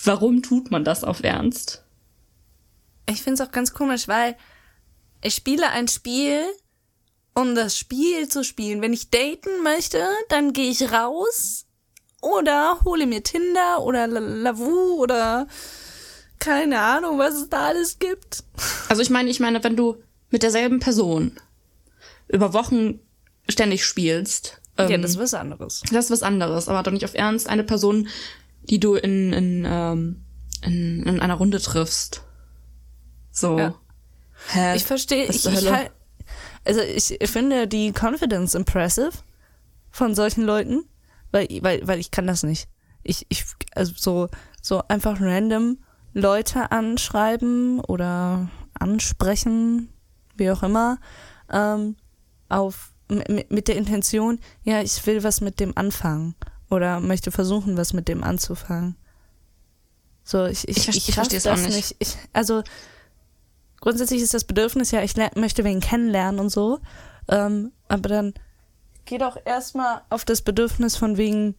[0.04, 1.82] Warum tut man das auf Ernst?
[3.08, 4.36] Ich find's auch ganz komisch, weil
[5.22, 6.42] ich spiele ein Spiel,
[7.36, 8.82] um das Spiel zu spielen.
[8.82, 11.66] Wenn ich daten möchte, dann gehe ich raus
[12.20, 15.46] oder hole mir Tinder oder La- Lavu oder
[16.38, 18.42] keine Ahnung, was es da alles gibt.
[18.88, 19.96] Also ich meine, ich meine, wenn du
[20.30, 21.38] mit derselben Person
[22.28, 23.00] über Wochen
[23.48, 24.60] ständig spielst.
[24.78, 25.82] Ähm, ja, das ist was anderes.
[25.92, 28.08] Das ist was anderes, aber doch nicht auf Ernst eine Person,
[28.62, 30.24] die du in, in, ähm,
[30.62, 32.22] in, in einer Runde triffst.
[33.32, 33.58] So.
[33.58, 33.74] Ja.
[34.48, 34.76] Hä?
[34.76, 35.90] Ich verstehe, ich, ich halt,
[36.66, 39.12] also ich finde die Confidence impressive
[39.90, 40.84] von solchen Leuten,
[41.30, 42.68] weil, weil, weil ich kann das nicht.
[43.02, 44.28] Ich, ich, also so,
[44.60, 45.78] so einfach random
[46.12, 49.90] Leute anschreiben oder ansprechen,
[50.36, 50.98] wie auch immer,
[51.50, 51.96] ähm,
[52.48, 56.34] auf, mit, der Intention, ja, ich will was mit dem anfangen
[56.68, 58.96] oder möchte versuchen, was mit dem anzufangen.
[60.24, 61.76] So, ich, ich, ich, ich, ich verstehe es auch nicht.
[61.76, 61.96] nicht.
[62.00, 62.62] Ich, also,
[63.80, 66.80] grundsätzlich ist das Bedürfnis ja, ich möchte wen kennenlernen und so.
[67.28, 68.34] Ähm, aber dann
[69.04, 71.54] geh doch erstmal auf das Bedürfnis von wegen,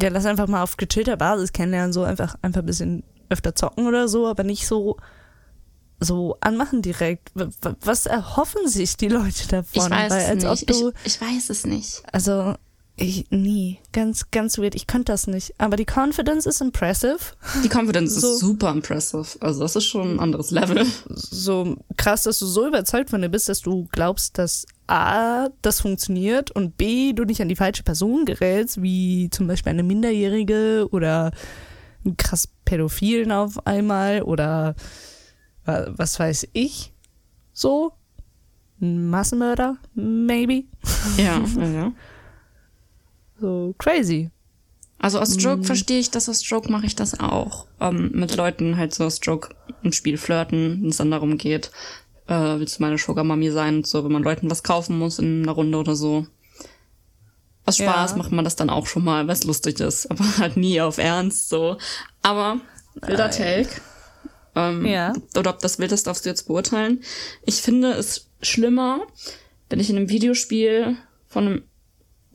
[0.00, 3.86] ja, lass einfach mal auf gechillter Basis kennenlernen, so einfach, einfach ein bisschen öfter zocken
[3.86, 4.96] oder so, aber nicht so,
[6.00, 7.32] so anmachen direkt.
[7.80, 9.82] Was erhoffen sich die Leute davon?
[9.84, 10.70] Ich weiß Weil, als es nicht.
[10.70, 12.02] Du, ich, ich weiß es nicht.
[12.12, 12.54] Also,
[13.00, 13.78] ich, nie.
[13.92, 14.74] Ganz, ganz weird.
[14.74, 15.54] Ich könnte das nicht.
[15.58, 17.18] Aber die Confidence ist impressive.
[17.62, 19.26] Die Confidence so, ist super impressive.
[19.40, 20.84] Also das ist schon ein anderes Level.
[21.08, 25.80] So krass, dass du so überzeugt von dir bist, dass du glaubst, dass A, das
[25.80, 30.88] funktioniert und B, du nicht an die falsche Person gerätst, wie zum Beispiel eine Minderjährige
[30.90, 31.30] oder
[32.04, 34.74] einen krass Pädophilen auf einmal oder
[35.64, 36.92] was weiß ich.
[37.52, 37.92] So.
[38.80, 40.64] Ein Massenmörder, maybe.
[41.16, 41.92] Ja, ja.
[43.40, 44.30] So crazy.
[44.98, 45.64] Also aus Stroke mhm.
[45.64, 47.66] verstehe ich das, aus Stroke mache ich das auch.
[47.80, 51.70] Ähm, mit Leuten halt so aus Stroke im Spiel flirten, wenn es dann darum geht,
[52.26, 55.44] äh, willst du meine Sugar Mami sein so, wenn man Leuten was kaufen muss in
[55.44, 56.26] einer Runde oder so.
[57.64, 58.16] Aus Spaß ja.
[58.16, 60.98] macht man das dann auch schon mal, weil es lustig ist, aber halt nie auf
[60.98, 61.76] Ernst so.
[62.22, 62.60] Aber
[63.02, 63.68] wilder Take.
[64.56, 65.12] Ähm, ja.
[65.36, 67.02] Oder ob das wild ist, darfst du jetzt beurteilen.
[67.44, 69.06] Ich finde es schlimmer,
[69.68, 70.96] wenn ich in einem Videospiel
[71.28, 71.62] von einem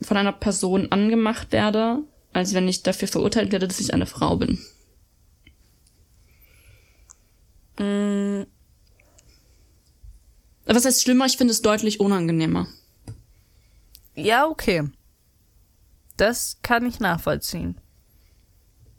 [0.00, 2.02] von einer Person angemacht werde,
[2.32, 4.58] als wenn ich dafür verurteilt werde, dass ich eine Frau bin.
[7.78, 8.46] Mm.
[10.66, 11.26] Was heißt schlimmer?
[11.26, 12.66] Ich finde es deutlich unangenehmer.
[14.14, 14.84] Ja, okay.
[16.16, 17.76] Das kann ich nachvollziehen.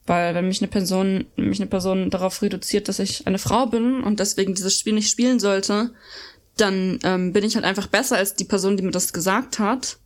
[0.05, 4.03] Weil wenn mich eine Person, mich eine Person darauf reduziert, dass ich eine Frau bin
[4.03, 5.93] und deswegen dieses Spiel nicht spielen sollte,
[6.58, 9.97] dann ähm, bin ich halt einfach besser als die Person, die mir das gesagt hat.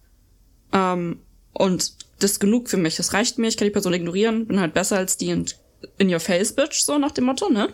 [0.73, 1.19] Ähm,
[1.53, 2.95] und das ist genug für mich.
[2.95, 3.47] Das reicht mir.
[3.47, 4.47] Ich kann die Person ignorieren.
[4.47, 5.45] Bin halt besser als die in,
[5.97, 7.69] in your face, bitch, so nach dem Motto, ne?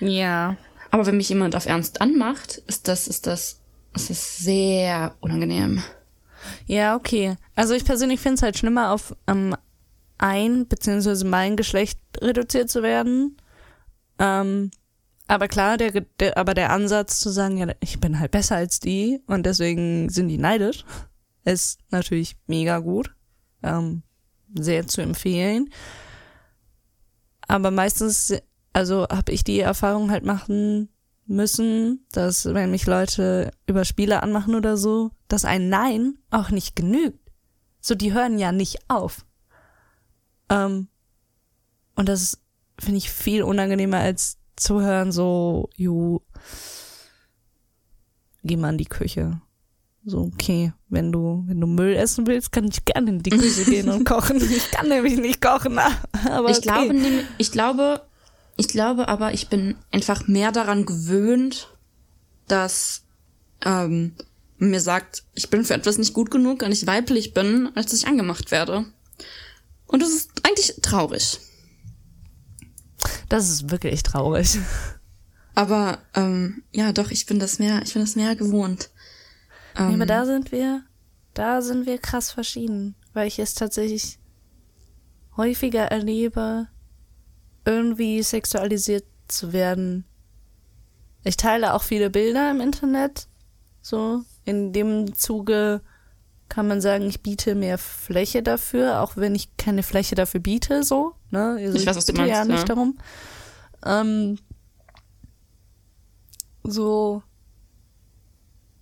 [0.00, 0.56] Ja.
[0.90, 3.60] Aber wenn mich jemand auf Ernst anmacht, ist das, ist das,
[3.94, 5.82] ist das sehr unangenehm.
[6.66, 7.36] Ja, okay.
[7.54, 9.54] Also ich persönlich finde es halt schlimmer, auf ähm,
[10.18, 13.36] ein beziehungsweise mein Geschlecht reduziert zu werden.
[14.18, 14.70] Ähm,
[15.26, 18.80] aber klar, der, der, aber der Ansatz zu sagen, ja, ich bin halt besser als
[18.80, 20.84] die und deswegen sind die neidisch,
[21.44, 23.14] ist natürlich mega gut.
[23.62, 24.02] Ähm,
[24.54, 25.70] sehr zu empfehlen.
[27.46, 28.34] Aber meistens,
[28.72, 30.88] also habe ich die Erfahrung halt machen
[31.26, 36.74] müssen, dass wenn mich Leute über Spiele anmachen oder so, dass ein Nein auch nicht
[36.74, 37.18] genügt.
[37.80, 39.24] So, die hören ja nicht auf.
[40.48, 40.88] Ähm,
[41.94, 42.38] und das
[42.78, 46.20] finde ich viel unangenehmer als zu hören, so, ju,
[48.42, 49.40] geh mal in die Küche.
[50.08, 53.64] So, okay, wenn du, wenn du Müll essen willst, kann ich gerne in die Küche
[53.64, 54.40] gehen und kochen.
[54.50, 55.78] Ich kann nämlich nicht kochen,
[56.30, 56.48] aber.
[56.48, 56.62] Ich okay.
[56.62, 56.94] glaube,
[57.36, 58.02] ich glaube,
[58.56, 61.68] ich glaube aber, ich bin einfach mehr daran gewöhnt,
[62.46, 63.02] dass
[63.66, 64.14] ähm,
[64.56, 68.06] mir sagt, ich bin für etwas nicht gut genug und ich weiblich bin, als ich
[68.06, 68.86] angemacht werde.
[69.88, 71.38] Und das ist eigentlich traurig.
[73.28, 74.58] Das ist wirklich traurig.
[75.54, 78.88] Aber ähm, ja, doch, ich bin das mehr, ich bin das mehr gewohnt.
[79.78, 80.82] Ähm, ja, aber da sind wir,
[81.34, 84.18] da sind wir krass verschieden, weil ich es tatsächlich
[85.36, 86.66] häufiger erlebe,
[87.64, 90.04] irgendwie sexualisiert zu werden.
[91.24, 93.28] Ich teile auch viele Bilder im Internet,
[93.80, 95.82] so in dem Zuge
[96.48, 100.82] kann man sagen, ich biete mehr Fläche dafür, auch wenn ich keine Fläche dafür biete,
[100.82, 101.14] so.
[101.30, 101.58] Ne?
[101.60, 102.96] Also ich weiß, was du meinst, ja nicht darum.
[103.84, 104.38] Ähm,
[106.62, 107.22] so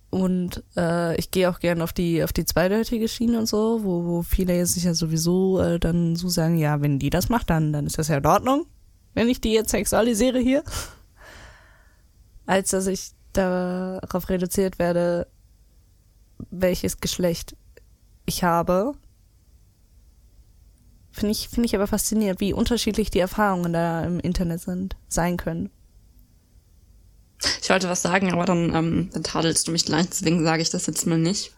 [0.09, 4.05] und äh, ich gehe auch gern auf die auf die zweideutige Schiene und so, wo,
[4.05, 7.49] wo viele jetzt sich ja sowieso äh, dann so sagen, ja, wenn die das macht,
[7.49, 8.65] dann, dann ist das ja in Ordnung,
[9.13, 10.63] wenn ich die jetzt sexualisiere hier.
[12.45, 15.27] Als dass ich darauf reduziert werde,
[16.49, 17.55] welches Geschlecht
[18.25, 18.93] ich habe.
[21.11, 25.35] Finde ich, finde ich aber faszinierend, wie unterschiedlich die Erfahrungen da im Internet sind, sein
[25.35, 25.69] können.
[27.61, 30.69] Ich wollte was sagen, aber dann, ähm, dann tadelst du mich gleich, deswegen sage ich
[30.69, 31.51] das jetzt mal nicht.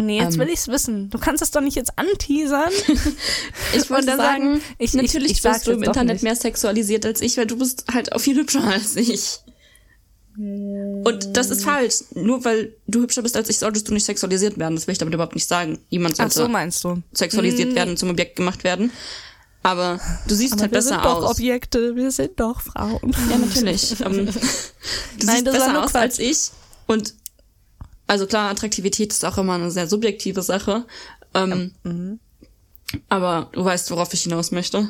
[0.00, 0.40] Nee, jetzt Ähm.
[0.42, 1.10] will ich's wissen.
[1.10, 2.70] Du kannst es doch nicht jetzt anteasern.
[3.74, 6.22] Ich wollte sagen, sagen, ich- natürlich ich- ich bist du im Internet nicht.
[6.22, 9.40] mehr sexualisiert als ich, weil du bist halt auch viel hübscher als ich.
[10.36, 11.96] Und das ist falsch.
[12.14, 14.76] Nur weil du hübscher bist als ich, solltest du nicht sexualisiert werden.
[14.76, 15.80] Das will ich damit überhaupt nicht sagen.
[15.90, 17.02] Niemand Ach sollte so meinst du.
[17.12, 18.92] sexualisiert werden, zum Objekt gemacht werden.
[19.62, 21.30] Aber du siehst Aber halt wir besser sind doch aus.
[21.32, 23.14] Objekte, wir sind doch Frauen.
[23.30, 24.00] Ja, natürlich.
[24.04, 26.02] ähm, du Nein, siehst besser aus Quatsch.
[26.02, 26.50] als ich.
[26.86, 27.14] Und
[28.06, 30.86] also klar, Attraktivität ist auch immer eine sehr subjektive Sache.
[31.34, 32.20] Ähm, mhm.
[33.08, 34.88] Aber du weißt, worauf ich hinaus möchte.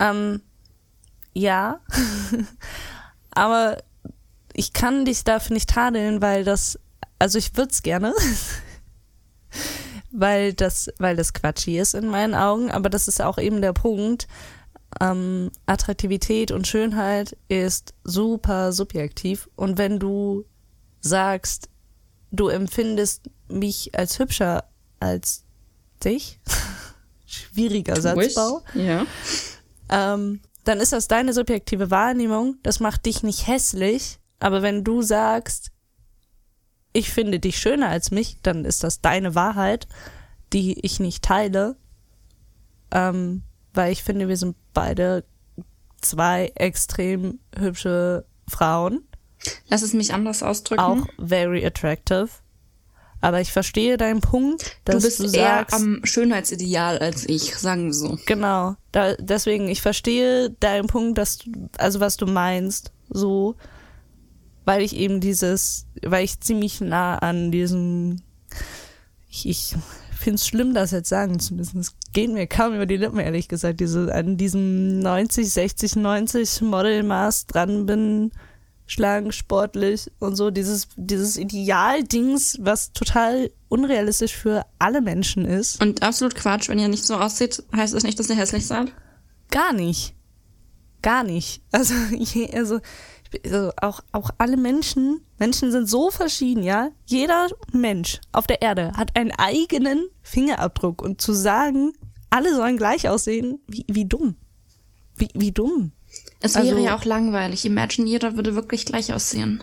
[0.00, 0.40] Ähm,
[1.32, 1.80] ja.
[3.30, 3.78] Aber
[4.52, 6.78] ich kann dich dafür nicht tadeln, weil das,
[7.18, 8.14] also ich würde es gerne,
[10.16, 13.72] weil das, weil das quatschig ist in meinen Augen, aber das ist auch eben der
[13.72, 14.26] Punkt.
[15.00, 20.44] Ähm, Attraktivität und Schönheit ist super subjektiv und wenn du
[21.00, 21.68] sagst,
[22.30, 24.64] du empfindest mich als hübscher
[25.00, 25.44] als
[26.04, 26.38] dich,
[27.26, 29.04] schwieriger Satzbau, Ja.
[29.90, 32.56] ähm, dann ist das deine subjektive Wahrnehmung.
[32.62, 34.18] Das macht dich nicht hässlich.
[34.40, 35.72] Aber wenn du sagst,
[36.94, 39.86] ich finde dich schöner als mich, dann ist das deine Wahrheit,
[40.52, 41.76] die ich nicht teile.
[42.90, 43.42] Ähm,
[43.74, 45.24] weil ich finde, wir sind beide
[46.00, 49.02] zwei extrem hübsche Frauen.
[49.68, 50.80] Lass es mich anders ausdrücken.
[50.80, 52.28] Auch very attractive.
[53.20, 57.56] Aber ich verstehe deinen Punkt, du dass bist du eher sagst, am Schönheitsideal als ich,
[57.56, 58.18] sagen wir so.
[58.26, 58.76] Genau.
[58.92, 63.56] Da, deswegen, ich verstehe deinen Punkt, dass du, also was du meinst, so,
[64.64, 68.16] weil ich eben dieses, weil ich ziemlich nah an diesem,
[69.28, 69.76] ich, ich
[70.18, 71.80] finde es schlimm, das jetzt sagen zu müssen.
[71.80, 76.62] Es geht mir kaum über die Lippen, ehrlich gesagt, diese, an diesem 90, 60, 90
[76.62, 78.32] Modelmaß dran bin,
[78.86, 85.82] schlank, sportlich und so, dieses, dieses Idealdings, was total unrealistisch für alle Menschen ist.
[85.82, 88.92] Und absolut Quatsch, wenn ihr nicht so aussieht, heißt das nicht, dass ihr hässlich seid?
[89.50, 90.14] Gar nicht.
[91.02, 91.62] Gar nicht.
[91.72, 92.80] Also, je, also,
[93.44, 96.90] also auch, auch alle Menschen, Menschen sind so verschieden, ja.
[97.06, 101.92] Jeder Mensch auf der Erde hat einen eigenen Fingerabdruck und zu sagen,
[102.30, 104.36] alle sollen gleich aussehen, wie, wie dumm.
[105.16, 105.92] Wie, wie dumm.
[106.40, 107.64] Es Also- wäre ja auch langweilig.
[107.64, 109.62] Imagine, jeder würde wirklich gleich aussehen.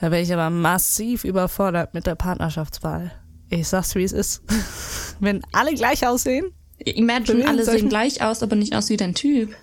[0.00, 3.12] Da wäre ich aber massiv überfordert mit der Partnerschaftswahl.
[3.48, 4.42] Ich sag's, wie es ist.
[5.20, 6.52] Wenn alle gleich aussehen.
[6.78, 9.54] Imagine, alle sehen gleich aus, aber nicht aus wie dein Typ.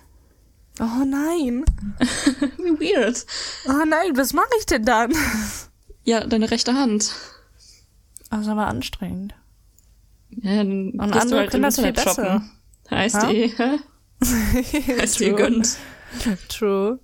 [0.80, 1.64] Oh nein.
[2.58, 3.26] Wie weird.
[3.68, 5.12] Oh nein, was mache ich denn dann?
[6.04, 7.12] Ja, deine rechte Hand.
[8.30, 9.34] Das ist aber anstrengend.
[10.30, 12.14] Ja, dann Und andere halt können im das viel besser.
[12.14, 12.50] shoppen.
[12.90, 13.78] Heißt eh, hä?
[15.00, 15.34] Heißt True.
[15.34, 15.76] gönnt.
[16.48, 16.98] True.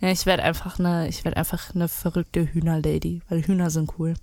[0.00, 4.14] Ja, ich werde einfach eine, ich werde einfach eine verrückte Hühnerlady, weil Hühner sind cool.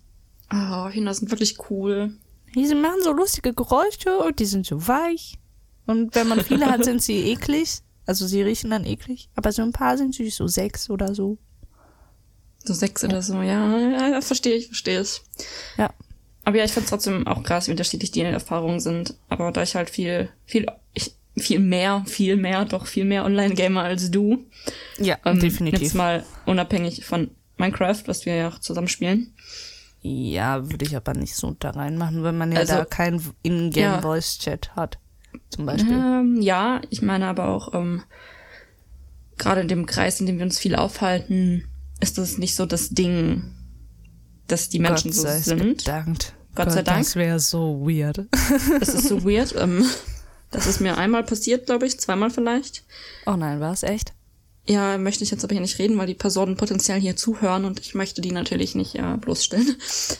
[0.53, 2.13] Oh, Hühner sind wirklich cool.
[2.53, 5.37] Die machen so lustige Geräusche und die sind so weich.
[5.87, 7.79] Und wenn man viele hat, sind sie eklig.
[8.05, 9.29] Also sie riechen dann eklig.
[9.35, 11.37] Aber so ein paar sind süß, so sechs oder so.
[12.63, 15.21] So sechs oder so, ja, ja, ja verstehe ich, verstehe ich.
[15.77, 15.91] Ja.
[16.43, 19.15] Aber ja, ich finde trotzdem auch krass, wie unterschiedlich die Erfahrungen sind.
[19.29, 23.83] Aber da ich halt viel, viel, ich, viel mehr, viel mehr, doch viel mehr Online-Gamer
[23.83, 24.45] als du.
[24.99, 25.81] Ja, Ähm, definitiv.
[25.81, 29.33] Jetzt mal unabhängig von Minecraft, was wir ja auch zusammen spielen.
[30.01, 33.31] Ja, würde ich aber nicht so da reinmachen, wenn man ja Also, da keinen ja.
[33.41, 34.99] In-Game-Voice-Chat hat.
[35.49, 35.93] Zum Beispiel.
[35.93, 38.03] Ähm, ja, ich meine aber auch, ähm,
[39.37, 41.65] gerade in dem Kreis, in dem wir uns viel aufhalten,
[41.99, 43.43] ist das nicht so das Ding,
[44.47, 45.79] dass die Menschen Gott so sei sind.
[45.79, 46.33] gedankt.
[46.55, 46.99] Gott sei Dank.
[46.99, 48.25] Das wäre so weird.
[48.79, 49.53] Das ist so weird.
[49.57, 49.85] Ähm,
[50.51, 52.83] das ist mir einmal passiert, glaube ich, zweimal vielleicht.
[53.25, 54.13] Oh nein, war es echt?
[54.67, 57.79] Ja, möchte ich jetzt aber hier nicht reden, weil die Personen potenziell hier zuhören und
[57.79, 59.75] ich möchte die natürlich nicht äh, bloßstellen.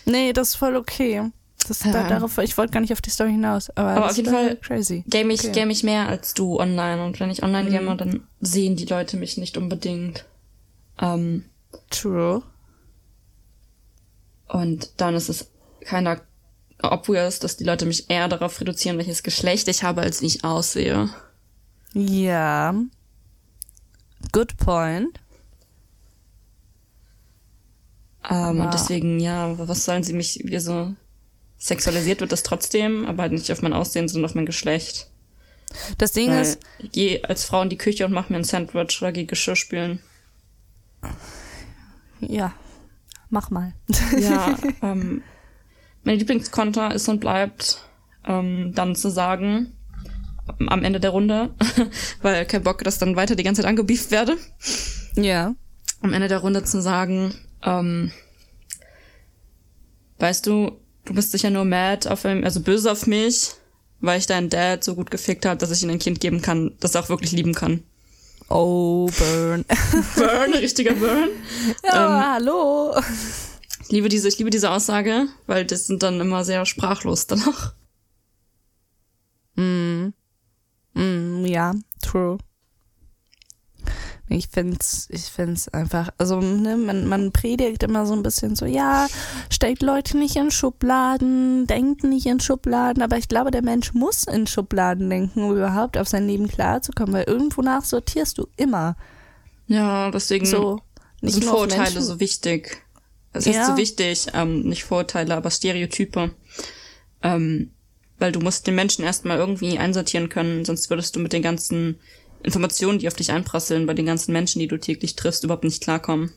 [0.06, 1.32] Nee, das ist voll okay.
[1.68, 3.70] Das, da, darauf, ich wollte gar nicht auf die Story hinaus.
[3.72, 5.04] Aber, Aber auf jeden Fall crazy.
[5.08, 5.52] Game ich, Okay.
[5.52, 9.18] game ich mehr als du online und wenn ich online game, dann sehen die Leute
[9.18, 10.26] mich nicht unbedingt.
[11.00, 11.46] Ähm,
[11.90, 12.42] True.
[14.48, 16.22] und dann ist es keiner
[16.82, 20.44] obvious, dass die Leute mich eher darauf reduzieren, welches Geschlecht ich habe, als wie ich
[20.44, 21.10] aussehe.
[21.94, 22.76] Ja.
[24.32, 25.20] Good point.
[28.30, 28.66] Ähm, Wow.
[28.66, 30.94] Und deswegen, ja, was sollen sie mich wieder so
[31.58, 35.10] sexualisiert wird das trotzdem, aber halt nicht auf mein Aussehen, sondern auf mein Geschlecht.
[35.98, 38.44] Das Ding Weil ist, ich gehe als Frau in die Küche und mache mir ein
[38.44, 40.00] Sandwich oder gehe Geschirr spülen.
[42.22, 42.54] ja,
[43.30, 43.74] mach mal.
[44.18, 45.22] Ja, ähm,
[46.04, 47.82] mein Lieblingskonter ist und bleibt,
[48.26, 49.76] ähm, dann zu sagen,
[50.68, 51.54] am Ende der Runde,
[52.22, 54.38] weil kein Bock, dass dann weiter die ganze Zeit angebieft werde.
[55.16, 55.56] Ja.
[56.02, 57.34] Am Ende der Runde zu sagen,
[57.64, 58.12] ähm,
[60.20, 63.52] weißt du, du bist sicher nur mad auf ihn, also böse auf mich,
[64.02, 66.74] weil ich deinen Dad so gut gefickt habe, dass ich ihm ein Kind geben kann,
[66.80, 67.84] das er auch wirklich lieben kann.
[68.50, 69.66] Oh, Burn.
[70.16, 71.30] Burn, richtiger Burn.
[71.84, 72.96] ja, ähm, hallo.
[73.84, 77.74] Ich liebe diese, ich liebe diese Aussage, weil das sind dann immer sehr sprachlos danach.
[79.56, 80.10] Mm.
[80.94, 82.38] Mm, ja, true.
[84.28, 88.66] Ich find's, ich find's einfach, also ne, man, man predigt immer so ein bisschen so,
[88.66, 89.08] ja,
[89.52, 94.24] steckt Leute nicht in Schubladen, denkt nicht in Schubladen, aber ich glaube, der Mensch muss
[94.24, 98.96] in Schubladen denken, um überhaupt auf sein Leben klarzukommen, weil irgendwo nach sortierst du immer.
[99.68, 100.80] Ja, deswegen so,
[101.22, 102.82] sind Vorurteile so wichtig.
[103.32, 106.32] Es ist so wichtig, ähm, nicht Vorurteile, aber Stereotype.
[107.22, 107.72] Ähm,
[108.18, 112.00] weil du musst den Menschen erstmal irgendwie einsortieren können, sonst würdest du mit den ganzen
[112.46, 115.84] Informationen, die auf dich einprasseln, bei den ganzen Menschen, die du täglich triffst, überhaupt nicht
[115.84, 116.32] klarkommen.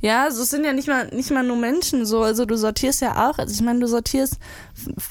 [0.00, 3.02] Ja, also es sind ja nicht mal nicht mal nur Menschen so, also du sortierst
[3.02, 4.38] ja auch, also ich meine, du sortierst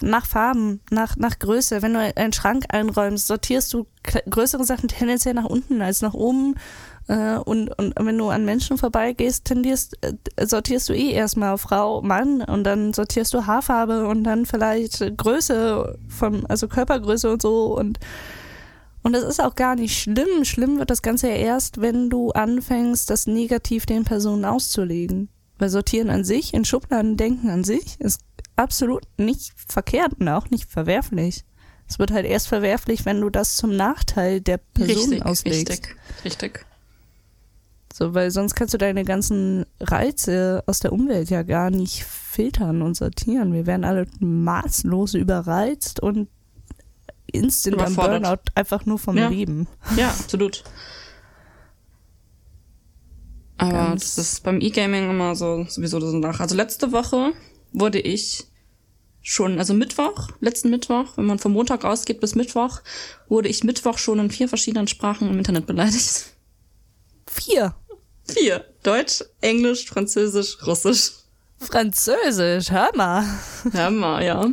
[0.02, 1.84] nach Farben, nach nach Größe.
[1.84, 6.56] Wenn du einen Schrank einräumst, sortierst du größere Sachen tendenziell nach unten als nach oben.
[7.08, 10.14] Äh, und, und wenn du an Menschen vorbeigehst, tendierst, äh,
[10.46, 16.00] sortierst du eh erstmal Frau, Mann und dann sortierst du Haarfarbe und dann vielleicht Größe
[16.08, 18.00] vom, also Körpergröße und so und
[19.02, 20.44] und das ist auch gar nicht schlimm.
[20.44, 25.30] Schlimm wird das Ganze ja erst, wenn du anfängst, das negativ den Personen auszulegen.
[25.58, 28.22] Weil Sortieren an sich, in Schubladen denken an sich, ist
[28.56, 31.44] absolut nicht verkehrt und auch nicht verwerflich.
[31.88, 35.70] Es wird halt erst verwerflich, wenn du das zum Nachteil der Person richtig, auslegst.
[35.70, 36.66] Richtig, richtig.
[37.92, 42.82] So, weil sonst kannst du deine ganzen Reize aus der Umwelt ja gar nicht filtern
[42.82, 43.54] und sortieren.
[43.54, 46.30] Wir werden alle maßlos überreizt und
[47.30, 49.30] instant am Burnout einfach nur vom ja.
[49.30, 49.68] Leben.
[49.98, 50.64] Ja, absolut.
[53.58, 56.40] Aber Ganz das ist beim E-Gaming immer so sowieso so nach.
[56.40, 57.34] Also letzte Woche
[57.74, 58.46] wurde ich
[59.22, 62.82] schon, also Mittwoch, letzten Mittwoch, wenn man vom Montag ausgeht bis Mittwoch,
[63.28, 66.28] wurde ich Mittwoch schon in vier verschiedenen Sprachen im Internet beleidigt.
[67.28, 67.76] Vier?
[68.24, 68.66] Vier.
[68.84, 71.12] Deutsch, Englisch, Französisch, Russisch.
[71.58, 73.26] Französisch, hör mal.
[73.74, 74.46] Hör mal, ja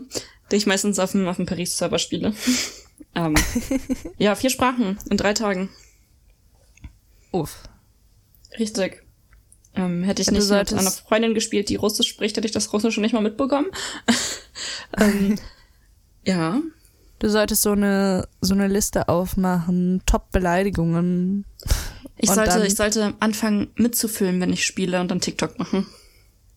[0.51, 2.35] die ich meistens auf dem, auf dem Paris-Server spiele.
[3.15, 3.35] ähm,
[4.19, 5.71] ja, vier Sprachen in drei Tagen.
[7.33, 7.63] Uff.
[8.59, 9.03] Richtig.
[9.75, 13.01] Ähm, hätte ich nicht mit einer Freundin gespielt, die Russisch spricht, hätte ich das Russische
[13.03, 13.67] nicht mal mitbekommen.
[14.99, 15.39] ähm,
[16.25, 16.61] ja.
[17.19, 21.45] Du solltest so eine, so eine Liste aufmachen, Top-Beleidigungen.
[22.17, 25.87] Ich sollte, ich sollte anfangen mitzufilmen, wenn ich spiele und dann TikTok machen.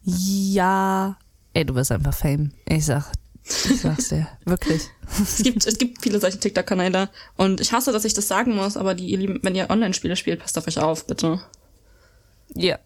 [0.04, 1.18] Ja.
[1.54, 2.52] Ey, du wirst einfach Fame.
[2.66, 3.12] Ich sag,
[3.50, 4.84] ich sag's dir, wirklich.
[5.22, 8.78] Es gibt, es gibt viele solche TikTok-Kanäle und ich hasse, dass ich das sagen muss,
[8.78, 11.42] aber die, ihr Lieben, wenn ihr Online-Spiele spielt, passt auf euch auf, bitte.
[12.56, 12.80] Ja.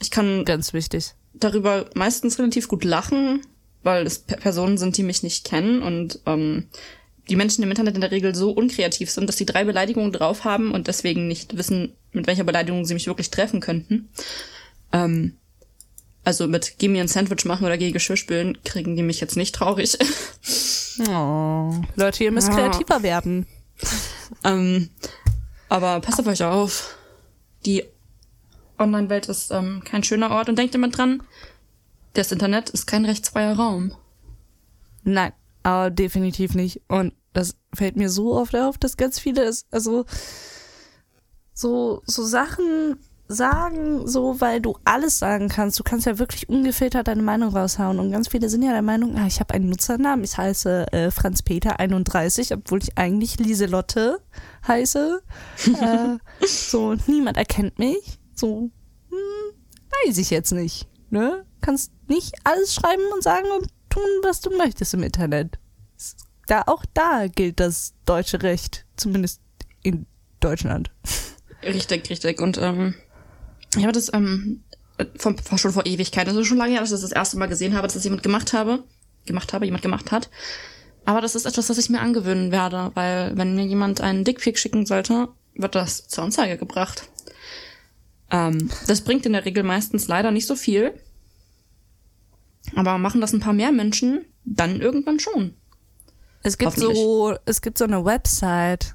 [0.00, 3.42] Ich kann ganz wichtig darüber meistens relativ gut lachen,
[3.82, 6.68] weil es Personen sind, die mich nicht kennen und ähm,
[7.28, 10.44] die Menschen im Internet in der Regel so unkreativ sind, dass sie drei Beleidigungen drauf
[10.44, 14.08] haben und deswegen nicht wissen, mit welcher Beleidigung sie mich wirklich treffen könnten.
[14.92, 15.38] Ähm,
[16.24, 19.36] also mit Geh mir ein Sandwich machen oder geh Geschirr spülen, kriegen die mich jetzt
[19.36, 19.98] nicht traurig.
[21.08, 22.54] Oh, Leute, ihr müsst ja.
[22.54, 23.46] kreativer werden.
[24.44, 24.90] ähm,
[25.70, 26.98] aber passt auf euch auf.
[27.64, 27.84] Die
[28.78, 31.22] Online-Welt ist ähm, kein schöner Ort und denkt immer dran,
[32.12, 33.94] das Internet ist kein rechtsfreier Raum.
[35.02, 36.82] Nein, aber definitiv nicht.
[36.88, 40.04] Und das fällt mir so oft auf, dass ganz viele es, also
[41.54, 42.98] so, so Sachen
[43.28, 45.78] sagen, so, weil du alles sagen kannst.
[45.78, 47.98] Du kannst ja wirklich ungefiltert deine Meinung raushauen.
[47.98, 51.10] Und ganz viele sind ja der Meinung, ah, ich habe einen Nutzernamen, ich heiße äh,
[51.10, 54.20] Franz Peter 31, obwohl ich eigentlich Lieselotte
[54.66, 55.22] heiße.
[55.66, 58.18] äh, so, niemand erkennt mich.
[58.34, 58.70] So,
[59.08, 59.54] hm,
[60.06, 60.88] weiß ich jetzt nicht.
[61.10, 61.44] Ne?
[61.60, 65.58] Kannst nicht alles schreiben und sagen und tun, was du möchtest im Internet.
[66.46, 69.40] Da, auch da gilt das deutsche Recht, zumindest
[69.82, 70.06] in
[70.40, 70.90] Deutschland.
[71.62, 72.40] Richtig, richtig.
[72.40, 72.94] Und ähm,
[73.76, 74.62] ich habe das ähm,
[75.16, 77.74] von, schon vor Ewigkeit, also schon lange her, dass ich das das erste Mal gesehen
[77.74, 78.84] habe, dass das jemand gemacht habe,
[79.26, 80.30] gemacht habe, jemand gemacht hat.
[81.04, 84.58] Aber das ist etwas, was ich mir angewöhnen werde, weil wenn mir jemand einen Dickpick
[84.58, 87.08] schicken sollte, wird das zur Anzeige gebracht.
[88.30, 90.94] Ähm, das bringt in der Regel meistens leider nicht so viel.
[92.76, 95.54] Aber machen das ein paar mehr Menschen, dann irgendwann schon.
[96.42, 98.94] Es gibt so, es gibt so eine Website,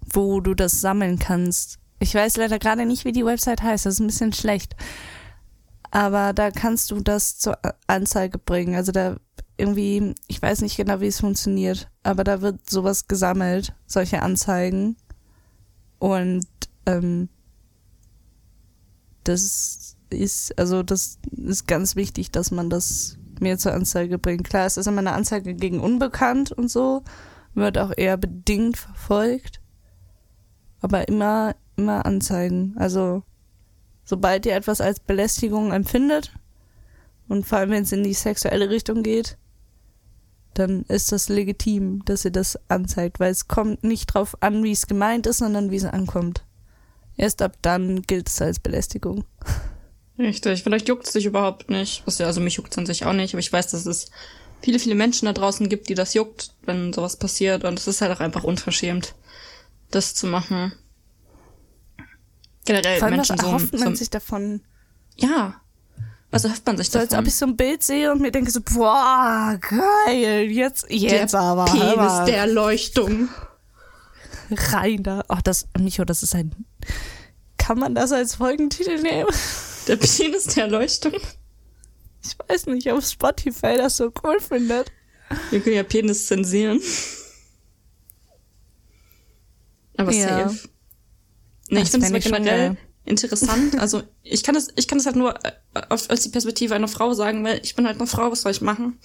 [0.00, 1.78] wo du das sammeln kannst.
[2.02, 3.86] Ich weiß leider gerade nicht, wie die Website heißt.
[3.86, 4.74] Das ist ein bisschen schlecht.
[5.92, 8.74] Aber da kannst du das zur Anzeige bringen.
[8.74, 9.16] Also da
[9.56, 14.96] irgendwie, ich weiß nicht genau, wie es funktioniert, aber da wird sowas gesammelt, solche Anzeigen.
[16.00, 16.46] Und
[16.86, 17.28] ähm,
[19.22, 24.48] das ist, also das ist ganz wichtig, dass man das mir zur Anzeige bringt.
[24.48, 27.04] Klar, es ist immer eine Anzeige gegen Unbekannt und so,
[27.54, 29.60] wird auch eher bedingt verfolgt.
[30.80, 32.74] Aber immer, immer Anzeigen.
[32.76, 33.22] Also,
[34.04, 36.32] sobald ihr etwas als Belästigung empfindet,
[37.28, 39.38] und vor allem wenn es in die sexuelle Richtung geht,
[40.54, 44.72] dann ist das legitim, dass ihr das anzeigt, weil es kommt nicht drauf an, wie
[44.72, 46.44] es gemeint ist, sondern wie es ankommt.
[47.16, 49.24] Erst ab dann gilt es als Belästigung.
[50.18, 52.02] Richtig, vielleicht juckt es dich überhaupt nicht.
[52.06, 54.10] Also mich juckt es an sich auch nicht, aber ich weiß, dass es
[54.60, 57.64] viele, viele Menschen da draußen gibt, die das juckt, wenn sowas passiert.
[57.64, 59.14] Und es ist halt auch einfach unverschämt,
[59.90, 60.72] das zu machen.
[62.64, 64.60] Generell Vor allem, Menschen was erhofft so, man so, sich davon?
[65.16, 65.60] Ja.
[66.30, 67.16] Was erhofft man sich so, davon?
[67.16, 71.34] Als ob ich so ein Bild sehe und mir denke so, boah, geil, jetzt, jetzt
[71.34, 71.64] der aber.
[71.66, 72.24] Penis aber.
[72.24, 73.28] der Erleuchtung.
[74.50, 75.24] Rein da.
[75.28, 76.54] Ach, das, Micho, das ist ein,
[77.58, 79.30] kann man das als Folgentitel nehmen?
[79.88, 81.14] Der Penis der Erleuchtung?
[82.22, 84.92] Ich weiß nicht, ob Spotify das so cool findet.
[85.50, 86.80] Wir können ja Penis zensieren.
[89.96, 90.48] Aber ja.
[90.48, 90.68] safe.
[91.68, 93.74] Nee, ich finde es generell interessant.
[93.78, 95.52] Also ich kann das, ich kann das halt nur äh,
[95.88, 98.52] auf, als die Perspektive einer Frau sagen, weil ich bin halt eine Frau, was soll
[98.52, 98.98] ich machen?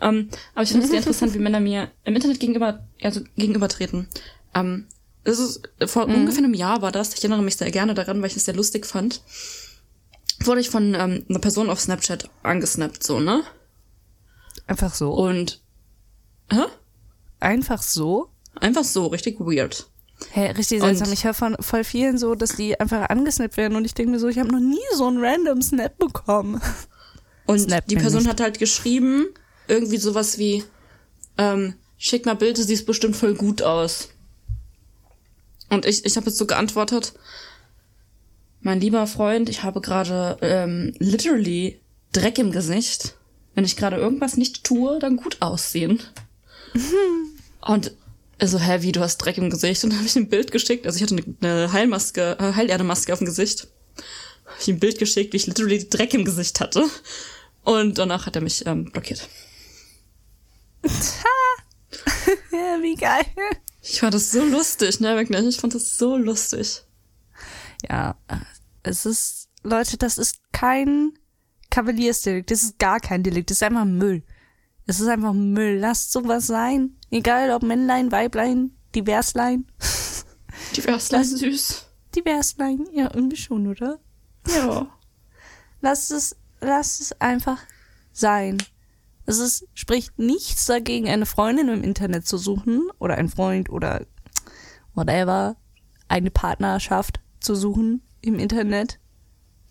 [0.00, 4.08] Ähm, aber ich finde es sehr interessant, wie Männer mir im Internet gegenüber, also gegenübertreten.
[4.54, 4.86] Ähm,
[5.24, 6.14] es ist, vor mhm.
[6.14, 8.54] ungefähr einem Jahr war das, ich erinnere mich sehr gerne daran, weil ich es sehr
[8.54, 9.22] lustig fand,
[10.40, 13.42] wurde ich von ähm, einer Person auf Snapchat angesnappt, so, ne?
[14.66, 15.12] Einfach so.
[15.12, 15.60] Und,
[16.50, 16.64] hä?
[17.40, 18.30] Einfach so?
[18.54, 19.88] Einfach so, richtig weird.
[20.30, 21.08] Hey, richtig seltsam.
[21.08, 24.12] Und ich höre von voll vielen so, dass die einfach angesnappt werden und ich denke
[24.12, 26.60] mir so, ich habe noch nie so einen random Snap bekommen.
[27.44, 28.30] Und Snap die Person nicht.
[28.30, 29.26] hat halt geschrieben,
[29.66, 30.62] irgendwie sowas wie,
[31.38, 34.10] ähm, schick mal Bild, du siehst bestimmt voll gut aus.
[35.68, 37.14] Und ich, ich habe jetzt so geantwortet,
[38.60, 41.80] mein lieber Freund, ich habe gerade ähm, literally
[42.12, 43.16] Dreck im Gesicht.
[43.54, 46.00] Wenn ich gerade irgendwas nicht tue, dann gut aussehen.
[47.60, 47.92] Und
[48.42, 49.84] also, hä, wie, du hast Dreck im Gesicht?
[49.84, 50.84] Und dann habe ich ein Bild geschickt.
[50.84, 53.68] Also ich hatte eine, Heilmaske, äh, Heilerdemaske auf dem Gesicht.
[54.46, 56.84] Hab ich ein Bild geschickt, wie ich literally Dreck im Gesicht hatte.
[57.62, 59.28] Und danach hat er mich ähm, blockiert.
[60.82, 60.90] ja,
[62.82, 63.26] wie geil.
[63.80, 65.46] Ich fand das so lustig, ne, wirklich.
[65.46, 66.82] Ich fand das so lustig.
[67.88, 68.18] Ja,
[68.82, 71.12] es ist, Leute, das ist kein
[71.70, 72.50] Kavaliersdelikt.
[72.50, 73.50] Das ist gar kein Delikt.
[73.50, 74.24] Das ist einfach Müll.
[74.86, 75.78] Es ist einfach Müll.
[75.78, 76.96] Lasst sowas sein.
[77.10, 79.66] Egal ob Männlein, Weiblein, Diverslein.
[80.76, 81.86] Diverslein, süß.
[82.14, 83.98] Diverslein, ja, irgendwie schon, oder?
[84.48, 84.86] Ja.
[85.80, 87.58] Lasst es, lasst es einfach
[88.12, 88.58] sein.
[89.24, 94.04] Es ist, spricht nichts dagegen, eine Freundin im Internet zu suchen oder einen Freund oder
[94.94, 95.56] whatever,
[96.08, 98.98] eine Partnerschaft zu suchen im Internet.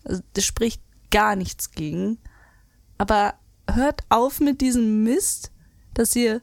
[0.04, 2.18] Also, das spricht gar nichts gegen.
[2.98, 3.34] Aber
[3.70, 5.50] hört auf mit diesem Mist,
[5.94, 6.42] dass ihr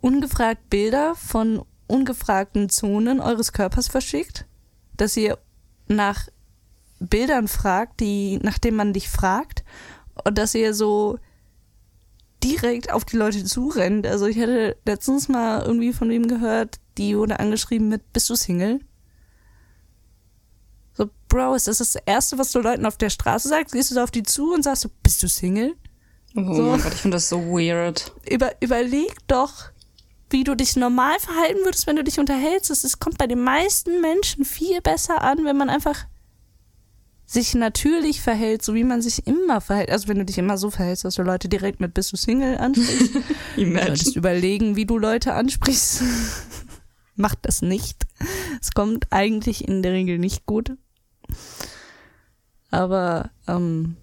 [0.00, 4.46] ungefragt Bilder von ungefragten Zonen eures Körpers verschickt,
[4.96, 5.38] dass ihr
[5.88, 6.28] nach
[7.00, 9.64] Bildern fragt, die, nachdem man dich fragt,
[10.24, 11.18] und dass ihr so
[12.42, 14.06] direkt auf die Leute zurennt.
[14.06, 18.34] Also ich hatte letztens mal irgendwie von wem gehört, die wurde angeschrieben mit, bist du
[18.34, 18.80] Single?
[20.92, 23.72] So, Bro, ist das das Erste, was du Leuten auf der Straße sagst?
[23.72, 25.76] Gehst du so auf die zu und sagst so, bist du Single?
[26.36, 26.62] Oh so.
[26.62, 28.12] mein Gott, ich finde das so weird.
[28.28, 29.70] Über, überleg doch,
[30.30, 32.70] wie du dich normal verhalten würdest, wenn du dich unterhältst.
[32.70, 36.06] Es kommt bei den meisten Menschen viel besser an, wenn man einfach
[37.24, 39.90] sich natürlich verhält, so wie man sich immer verhält.
[39.90, 42.56] Also wenn du dich immer so verhältst, dass du Leute direkt mit bist du Single
[42.56, 43.12] ansprichst.
[43.56, 46.02] solltest überlegen, wie du Leute ansprichst.
[47.16, 48.06] Macht das nicht.
[48.62, 50.72] Es kommt eigentlich in der Regel nicht gut.
[52.70, 53.96] Aber ähm,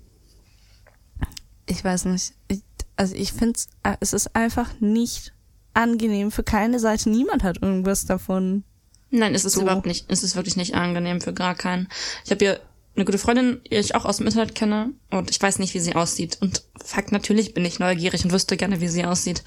[1.66, 2.34] ich weiß nicht.
[2.48, 2.62] Ich,
[2.96, 5.34] also ich finde äh, es ist einfach nicht
[5.74, 7.10] angenehm für keine Seite.
[7.10, 8.64] Niemand hat irgendwas davon.
[9.12, 9.62] Nein, es ist so.
[9.62, 10.06] überhaupt nicht.
[10.10, 11.88] Es ist wirklich nicht angenehm für gar keinen.
[12.24, 12.58] Ich habe ja
[12.96, 15.80] eine gute Freundin, die ich auch aus dem Internet kenne und ich weiß nicht, wie
[15.80, 16.38] sie aussieht.
[16.42, 19.44] Und Fakt, natürlich bin ich neugierig und wüsste gerne, wie sie aussieht.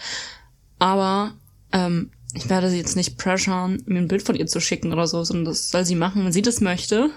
[0.79, 1.35] Aber
[1.73, 5.07] ähm, ich werde sie jetzt nicht pressuren, mir ein Bild von ihr zu schicken oder
[5.07, 7.11] so, sondern das soll sie machen, wenn sie das möchte.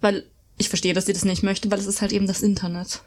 [0.00, 0.26] Weil
[0.56, 3.02] ich verstehe, dass sie das nicht möchte, weil es ist halt eben das Internet.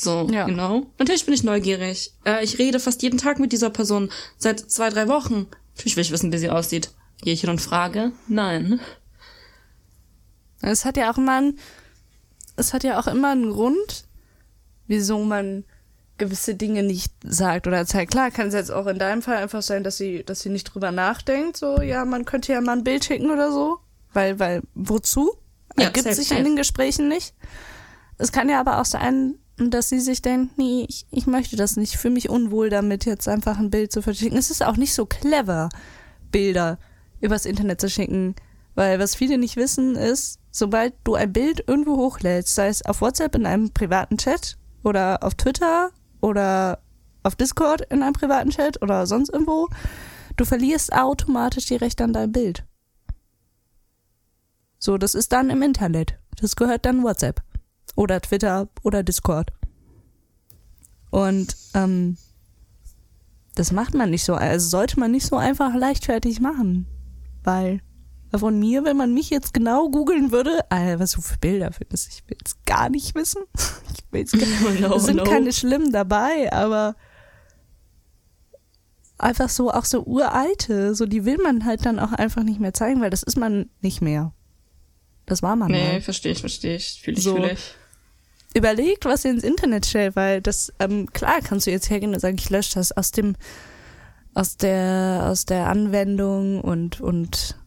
[0.00, 0.46] So, ja.
[0.46, 0.86] genau.
[1.00, 2.14] Natürlich bin ich neugierig.
[2.24, 5.48] Äh, ich rede fast jeden Tag mit dieser Person seit zwei, drei Wochen.
[5.74, 6.92] Natürlich will ich wissen, wie sie aussieht.
[7.20, 8.12] Gehe ich hin und frage?
[8.28, 8.78] Nein.
[10.62, 11.58] Es hat ja auch immer ein,
[12.54, 14.04] es hat ja auch immer einen Grund,
[14.86, 15.64] wieso man
[16.16, 18.12] gewisse Dinge nicht sagt oder zeigt.
[18.12, 20.64] Klar, kann es jetzt auch in deinem Fall einfach sein, dass sie, dass sie nicht
[20.64, 23.80] drüber nachdenkt, so, ja, man könnte ja mal ein Bild schicken oder so.
[24.12, 25.32] Weil, weil, wozu?
[25.76, 27.34] Ja, Ergibt sich in den Gesprächen nicht.
[28.16, 31.76] Es kann ja aber auch sein, dass sie sich denkt, nee, ich, ich möchte das
[31.76, 34.38] nicht, ich fühle mich unwohl damit, jetzt einfach ein Bild zu verschicken.
[34.38, 35.68] Es ist auch nicht so clever,
[36.30, 36.78] Bilder
[37.20, 38.34] übers Internet zu schicken.
[38.74, 43.00] Weil was viele nicht wissen ist, sobald du ein Bild irgendwo hochlädst, sei es auf
[43.00, 45.90] WhatsApp in einem privaten Chat oder auf Twitter
[46.20, 46.80] oder
[47.24, 49.68] auf Discord in einem privaten Chat oder sonst irgendwo,
[50.36, 52.64] du verlierst automatisch die Rechte an deinem Bild.
[54.78, 56.18] So, das ist dann im Internet.
[56.40, 57.42] Das gehört dann WhatsApp
[57.98, 59.52] oder Twitter oder Discord.
[61.10, 62.16] Und ähm,
[63.56, 66.86] das macht man nicht so, also sollte man nicht so einfach leichtfertig machen.
[67.42, 67.80] Weil
[68.32, 72.08] von mir, wenn man mich jetzt genau googeln würde, Alter, was du für Bilder findest,
[72.12, 73.42] ich will es gar nicht wissen.
[73.92, 75.24] Ich will's gar No, es sind no.
[75.24, 76.94] keine schlimmen dabei, aber
[79.18, 82.72] einfach so, auch so uralte, so die will man halt dann auch einfach nicht mehr
[82.72, 84.32] zeigen, weil das ist man nicht mehr.
[85.26, 86.00] Das war man Nee, mal.
[86.00, 87.00] verstehe ich, verstehe ich.
[87.02, 87.34] Fühle ich, So.
[87.34, 87.74] fühle ich.
[88.54, 92.20] Überlegt, was ihr ins Internet stellt, weil das, ähm, klar kannst du jetzt hergehen und
[92.20, 93.36] sagen, ich lösche das aus dem,
[94.34, 97.58] aus der, aus der Anwendung und, und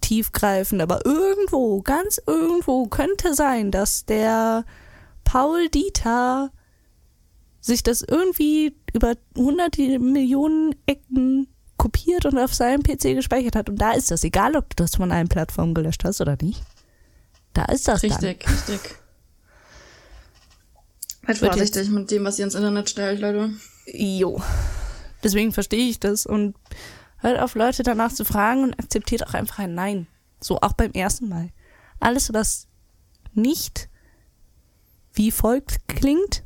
[0.00, 4.64] tiefgreifend, aber irgendwo, ganz irgendwo könnte sein, dass der
[5.24, 6.50] Paul Dieter
[7.60, 11.46] sich das irgendwie über hunderte Millionen Ecken
[11.76, 13.68] kopiert und auf seinem PC gespeichert hat.
[13.68, 16.62] Und da ist das, egal ob du das von einer Plattform gelöscht hast oder nicht.
[17.52, 18.12] Da ist das dann.
[18.12, 18.46] Richtig,
[21.38, 23.50] Wird vorsichtig mit dem, was ihr ins Internet stellt, Leute.
[23.86, 24.40] Jo.
[25.22, 26.54] Deswegen verstehe ich das und
[27.18, 30.06] hört auf, Leute danach zu fragen und akzeptiert auch einfach ein Nein.
[30.40, 31.50] So auch beim ersten Mal.
[31.98, 32.66] Alles, was
[33.34, 33.88] nicht
[35.12, 36.44] wie folgt klingt,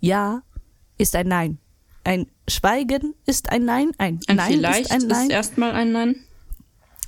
[0.00, 0.42] ja,
[0.98, 1.58] ist ein Nein.
[2.04, 3.92] Ein Schweigen ist ein Nein.
[3.96, 5.26] Ein, Ein Nein vielleicht ist ein Nein.
[5.26, 6.16] ist erstmal ein Nein.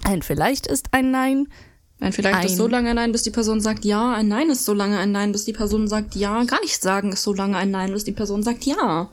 [0.05, 1.49] ein Vielleicht ist ein Nein.
[1.99, 4.13] Ein vielleicht ist Ein- so lange ein Nein, bis die Person sagt Ja.
[4.15, 6.45] Ein Nein ist so lange ein Nein, bis die Person sagt Ja.
[6.45, 9.09] Gar nicht sagen ist so lange ein Nein, bis die Person sagt Ja.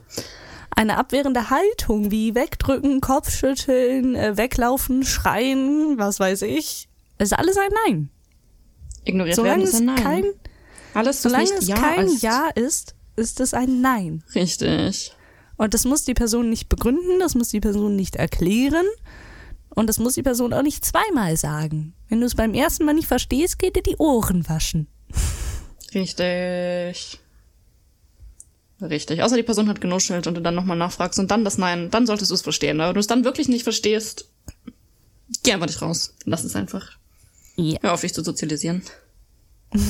[0.76, 6.88] Eine abwehrende Haltung wie wegdrücken, Kopfschütteln, äh, weglaufen, schreien, was weiß ich.
[7.18, 8.10] Ist alles ein Nein.
[9.04, 9.96] Ignoriert Solange werden ist es ein Nein.
[10.02, 10.24] kein
[10.94, 12.22] Alles, Solange es Ja kein ist.
[12.22, 14.24] Ja ist, ist es ein Nein.
[14.34, 15.12] Richtig.
[15.56, 18.86] Und das muss die Person nicht begründen, das muss die Person nicht erklären
[19.74, 21.94] und das muss die Person auch nicht zweimal sagen.
[22.08, 24.86] Wenn du es beim ersten Mal nicht verstehst, geht dir die Ohren waschen.
[25.94, 27.20] Richtig.
[28.80, 29.22] Richtig.
[29.22, 32.06] Außer die Person hat genuschelt und du dann nochmal nachfragst und dann das Nein, dann
[32.06, 32.80] solltest du es verstehen.
[32.80, 34.28] Aber wenn du es dann wirklich nicht verstehst,
[35.42, 36.14] geh einfach nicht raus.
[36.24, 36.90] Lass es einfach.
[37.56, 37.78] Ja.
[37.82, 38.82] Hör auf, dich zu sozialisieren.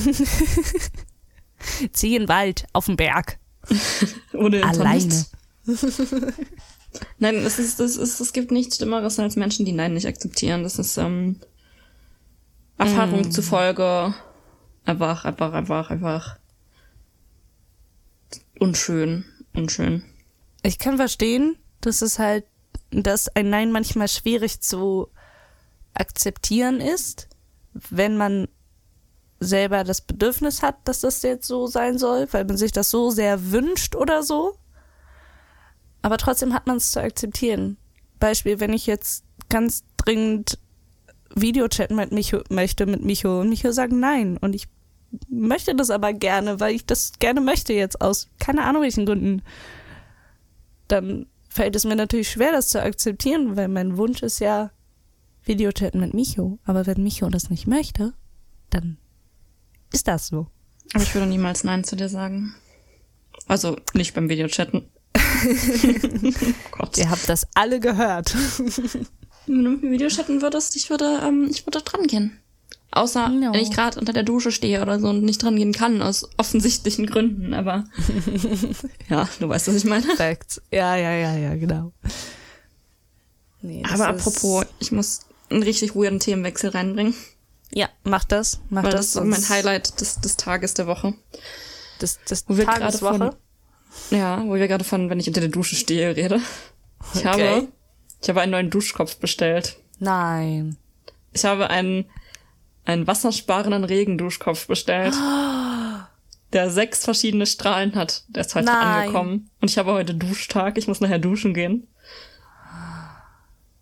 [1.93, 3.39] Zieh in den Wald, auf den Berg,
[4.33, 5.25] Ohne alleine.
[7.19, 10.63] Nein, es ist, es ist, es gibt nichts Schlimmeres als Menschen, die Nein nicht akzeptieren.
[10.63, 11.39] Das ist, ähm,
[12.77, 14.13] Erfahrung zufolge
[14.85, 16.37] einfach, einfach, einfach, einfach
[18.59, 20.03] unschön, unschön.
[20.63, 22.45] Ich kann verstehen, dass es halt,
[22.91, 25.09] dass ein Nein manchmal schwierig zu
[25.93, 27.29] akzeptieren ist,
[27.73, 28.47] wenn man
[29.39, 33.11] selber das Bedürfnis hat, dass das jetzt so sein soll, weil man sich das so
[33.11, 34.57] sehr wünscht oder so.
[36.05, 37.77] Aber trotzdem hat man es zu akzeptieren.
[38.19, 40.59] Beispiel, wenn ich jetzt ganz dringend
[41.33, 44.67] Videochatten mit Micho möchte mit Micho und Micho sagt nein und ich
[45.29, 49.41] möchte das aber gerne, weil ich das gerne möchte jetzt aus keine Ahnung welchen Gründen,
[50.89, 54.69] dann fällt es mir natürlich schwer, das zu akzeptieren, weil mein Wunsch ist ja
[55.43, 56.59] Videochatten mit Micho.
[56.65, 58.13] Aber wenn Micho das nicht möchte,
[58.69, 58.99] dann
[59.91, 60.45] ist das so.
[60.93, 62.53] Aber ich würde niemals Nein zu dir sagen.
[63.47, 64.87] Also nicht beim Videochatten.
[66.71, 66.97] Gott.
[66.97, 68.35] Ihr habt das alle gehört.
[69.47, 72.39] Wenn du mit mir Videochatten würdest, ich würde, ähm, ich würde dran gehen.
[72.91, 73.51] Außer No.
[73.51, 76.29] wenn ich gerade unter der Dusche stehe oder so und nicht dran gehen kann, aus
[76.37, 77.83] offensichtlichen Gründen, aber
[79.09, 80.05] ja, du weißt, was ich meine.
[80.15, 80.61] Facts.
[80.71, 81.91] Ja, ja, ja, ja, genau.
[83.61, 87.13] Nee, Aber apropos, ich muss einen richtig weirden Themenwechsel reinbringen,
[87.71, 88.61] Ja, mach das.
[88.69, 89.11] Mach weil das.
[89.13, 91.13] das ist mein Highlight des, des Tages der Woche.
[92.01, 93.35] des, des Wo wir Tageswoche.
[94.11, 96.39] Ja, wo wir gerade von, wenn ich unter der Dusche stehe, rede.
[97.13, 97.27] Ich Okay.
[97.27, 97.67] habe,
[98.21, 99.77] ich habe einen neuen Duschkopf bestellt.
[99.99, 100.77] Nein.
[101.33, 102.05] Ich habe einen,
[102.85, 105.13] einen wassersparenden Regenduschkopf bestellt,
[106.53, 108.23] der sechs verschiedene Strahlen hat.
[108.29, 109.07] Der ist heute Nein.
[109.07, 109.49] angekommen.
[109.61, 110.77] Und ich habe heute Duschtag.
[110.77, 111.87] Ich muss nachher duschen gehen.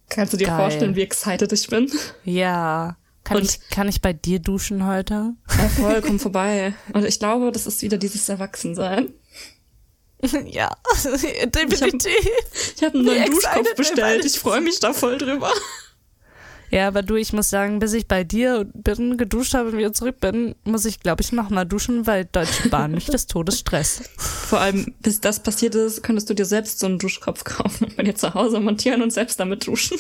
[0.10, 0.58] Kannst du dir Geil.
[0.58, 1.92] vorstellen, wie excited ich bin?
[2.24, 2.98] Ja.
[3.24, 5.34] Kann Und- ich, kann ich bei dir duschen heute?
[5.58, 6.74] Ja, voll, komm vorbei.
[6.94, 9.14] Und ich glaube, das ist wieder dieses Erwachsensein.
[10.48, 10.76] ja,
[11.46, 12.14] definitiv.
[12.76, 14.26] Ich habe einen neuen Duschkopf bestellt.
[14.26, 15.52] Ich freue mich da voll drüber.
[16.72, 19.94] Ja, aber du, ich muss sagen, bis ich bei dir bin, geduscht habe und wieder
[19.94, 24.10] zurück bin, muss ich, glaube ich, nochmal duschen, weil Deutsche Bahn mich des Todes stresst.
[24.18, 27.96] Vor allem, bis das passiert ist, könntest du dir selbst so einen Duschkopf kaufen und
[27.96, 30.00] bei dir zu Hause montieren und selbst damit duschen.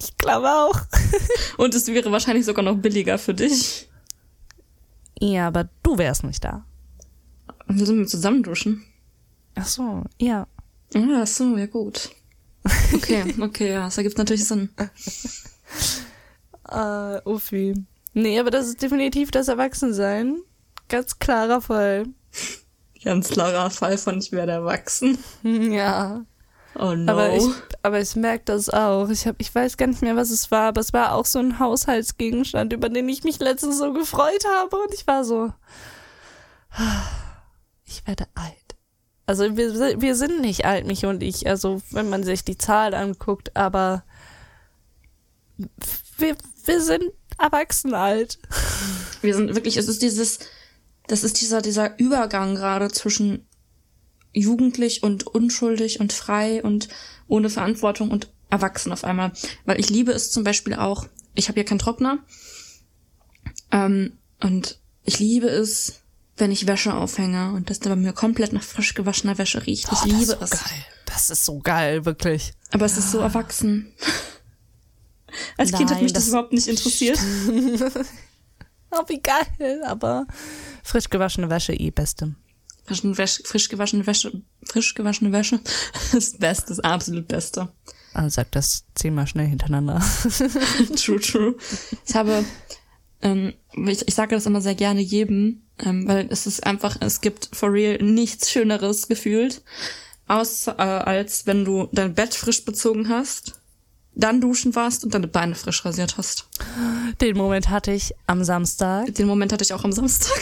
[0.00, 0.80] Ich glaube auch.
[1.58, 3.88] Und es wäre wahrscheinlich sogar noch billiger für dich.
[5.18, 6.64] Ja, aber du wärst nicht da.
[7.66, 8.84] Wir sind wir zusammen duschen.
[9.54, 10.46] Ach so, ja.
[10.94, 12.10] Ah, ach so, ja gut.
[12.92, 14.70] Okay, okay, ja, das ergibt natürlich Sinn.
[16.66, 17.74] Äh, Uffi.
[18.14, 20.38] Nee, aber das ist definitiv das Erwachsensein.
[20.88, 22.06] Ganz klarer Fall.
[23.02, 25.18] Ganz klarer Fall von ich werde erwachsen.
[25.42, 26.24] Ja.
[26.76, 27.12] Oh no.
[27.12, 27.44] Aber ich,
[27.82, 29.08] aber ich merke das auch.
[29.08, 31.38] Ich, hab, ich weiß gar nicht mehr, was es war, aber es war auch so
[31.38, 34.76] ein Haushaltsgegenstand, über den ich mich letztens so gefreut habe.
[34.76, 35.52] Und ich war so,
[37.84, 38.63] ich werde alt.
[39.26, 41.46] Also wir, wir sind nicht alt, mich und ich.
[41.46, 44.04] Also wenn man sich die Zahl anguckt, aber
[46.18, 47.04] wir, wir sind
[47.38, 48.38] erwachsen alt.
[49.22, 50.40] wir sind wirklich, es ist dieses,
[51.06, 53.46] das ist dieser, dieser Übergang gerade zwischen
[54.32, 56.88] jugendlich und unschuldig und frei und
[57.28, 59.32] ohne Verantwortung und erwachsen auf einmal.
[59.64, 62.18] Weil ich liebe es zum Beispiel auch, ich habe ja keinen Trockner.
[63.70, 66.00] Ähm, und ich liebe es,
[66.36, 69.88] wenn ich Wäsche aufhänge und das dann bei mir komplett nach frisch gewaschener Wäsche riecht.
[69.92, 70.60] Ich Oh, liebe das ist es.
[70.60, 70.84] so geil.
[71.06, 72.54] Das ist so geil, wirklich.
[72.72, 73.92] Aber es ist so erwachsen.
[75.56, 77.18] Als Kind hat Nein, mich das, das- überhaupt nicht interessiert.
[78.96, 79.82] Oh, wie geil.
[79.86, 80.24] Aber
[80.84, 82.36] frisch gewaschene Wäsche, eh beste.
[82.86, 85.58] Wäsche, frisch gewaschene Wäsche, frisch gewaschene Wäsche.
[86.12, 87.72] Das Beste, das absolut Beste.
[88.12, 89.98] Also sag das zehnmal schnell hintereinander.
[90.96, 91.56] True, true.
[92.06, 92.44] Ich habe,
[93.22, 93.54] ähm,
[93.88, 97.50] ich, ich sage das immer sehr gerne jedem, ähm, weil es ist einfach, es gibt
[97.52, 99.62] for real nichts Schöneres gefühlt,
[100.26, 103.60] aus, äh, als wenn du dein Bett frisch bezogen hast,
[104.14, 106.48] dann duschen warst und deine Beine frisch rasiert hast.
[107.20, 109.12] Den Moment hatte ich am Samstag.
[109.14, 110.40] Den Moment hatte ich auch am Samstag.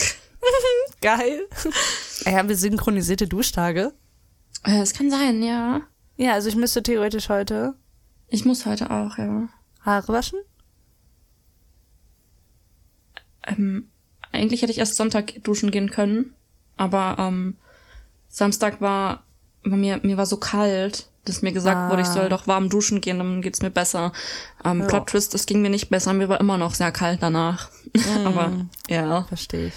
[1.01, 1.47] Geil.
[2.25, 3.93] Ja, haben wir synchronisierte Duschtage?
[4.63, 5.81] Äh, Es kann sein, ja.
[6.15, 7.73] Ja, also ich müsste theoretisch heute
[8.27, 9.49] Ich muss heute auch, ja.
[9.81, 10.39] Haare waschen.
[13.45, 13.89] Ähm,
[14.33, 16.33] eigentlich hätte ich erst Sonntag duschen gehen können,
[16.77, 17.55] aber ähm,
[18.29, 19.23] Samstag war
[19.63, 21.89] bei mir mir war so kalt, dass mir gesagt Ah.
[21.89, 24.11] wurde, ich soll doch warm duschen gehen, dann geht's mir besser.
[24.65, 24.87] Ähm, Ja.
[24.87, 27.69] Plot Twist, es ging mir nicht besser, mir war immer noch sehr kalt danach.
[28.25, 28.51] aber
[28.89, 29.73] ja, Verstehe ich.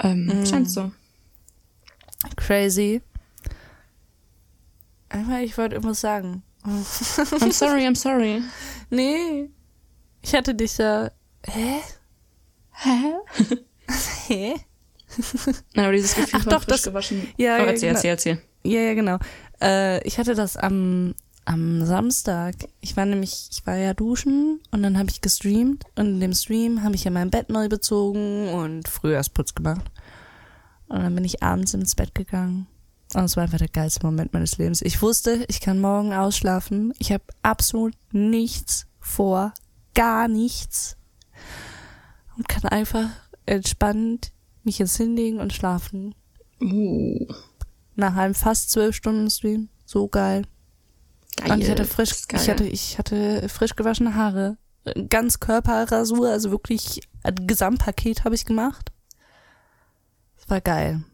[0.00, 0.46] ähm, Mm.
[0.46, 0.90] scheint so.
[2.36, 3.02] Crazy.
[5.08, 6.42] Einmal, ich wollte irgendwas sagen.
[6.64, 8.42] I'm sorry, I'm sorry.
[8.90, 9.48] Nee.
[10.22, 11.10] Ich hatte dich da.
[11.46, 11.80] Hä?
[12.72, 13.14] Hä?
[14.28, 14.54] Hä?
[15.74, 17.28] Nein, aber dieses Gefühl Ach von doch, frisch das- gewaschen.
[17.36, 17.94] Ja, oh, ja, erzähl, genau.
[17.96, 18.42] erzähl, erzähl.
[18.64, 19.18] Ja, ja, genau.
[19.60, 21.14] Äh, ich hatte das am,
[21.44, 22.54] am Samstag.
[22.80, 26.32] Ich war nämlich, ich war ja duschen und dann habe ich gestreamt und in dem
[26.34, 29.84] Stream habe ich ja mein Bett neu bezogen und Frühjahrsputz gemacht.
[30.88, 32.66] Und dann bin ich abends ins Bett gegangen.
[33.14, 34.80] Und es war einfach der geilste Moment meines Lebens.
[34.80, 36.94] Ich wusste, ich kann morgen ausschlafen.
[36.98, 39.52] Ich habe absolut nichts vor.
[39.94, 40.96] Gar nichts.
[42.36, 43.08] Und kann einfach
[43.46, 44.32] entspannt
[44.64, 46.14] mich jetzt hinlegen und schlafen.
[46.60, 47.26] Uh,
[47.96, 49.68] Nach einem fast zwölf Stunden Stream.
[49.84, 50.44] So geil.
[51.36, 51.52] geil.
[51.52, 54.56] Und ich hatte frisch, ich hatte, ich hatte frisch gewaschene Haare.
[55.08, 58.90] Ganz Körperrasur, also wirklich ein Gesamtpaket habe ich gemacht.
[60.36, 61.04] Das war geil.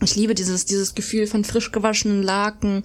[0.00, 2.84] Ich liebe dieses, dieses Gefühl von frisch gewaschenen Laken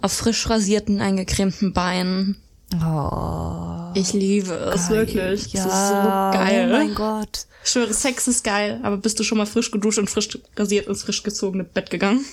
[0.00, 2.41] auf frisch rasierten, eingecremten Beinen.
[2.74, 3.90] Oh.
[3.94, 5.52] Ich liebe es wirklich.
[5.52, 5.94] Ja, Das ist so
[6.38, 6.68] geil.
[6.68, 7.46] Oh mein Gott.
[7.64, 10.86] Ich schwöre, Sex ist geil, aber bist du schon mal frisch geduscht und frisch rasiert
[10.88, 12.24] ins frisch gezogene Bett gegangen?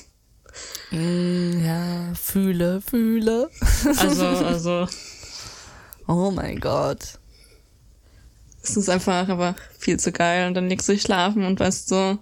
[0.91, 3.49] Mm, Ja, fühle, fühle.
[3.97, 4.87] Also, also,
[6.07, 6.99] Oh mein Gott.
[8.63, 10.47] es ist einfach aber viel zu geil.
[10.47, 12.17] Und dann legst du dich schlafen und weißt so,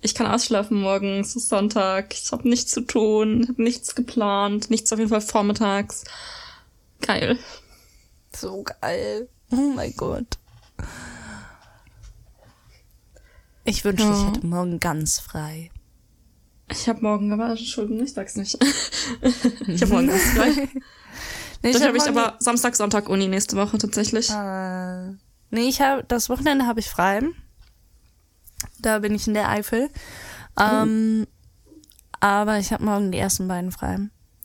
[0.00, 4.70] ich kann ausschlafen morgen, es ist Sonntag, ich habe nichts zu tun, habe nichts geplant,
[4.70, 6.04] nichts auf jeden Fall vormittags.
[7.02, 7.38] Geil.
[8.34, 9.28] So geil.
[9.50, 10.38] Oh mein Gott.
[13.64, 14.26] Ich wünschte, ich Ja.
[14.28, 15.70] hätte morgen ganz frei.
[16.70, 18.56] Ich habe morgen, aber Entschuldigung, ich sag's nicht.
[19.66, 20.68] ich habe morgen ganz frei.
[21.62, 24.30] Nee, Dafür habe ich aber Samstag, Sonntag Uni nächste Woche tatsächlich.
[24.30, 25.10] Äh,
[25.50, 27.22] nee, ich habe das Wochenende habe ich frei.
[28.80, 29.90] Da bin ich in der Eifel.
[30.58, 31.26] Ähm,
[32.18, 33.98] aber ich habe morgen die ersten beiden frei.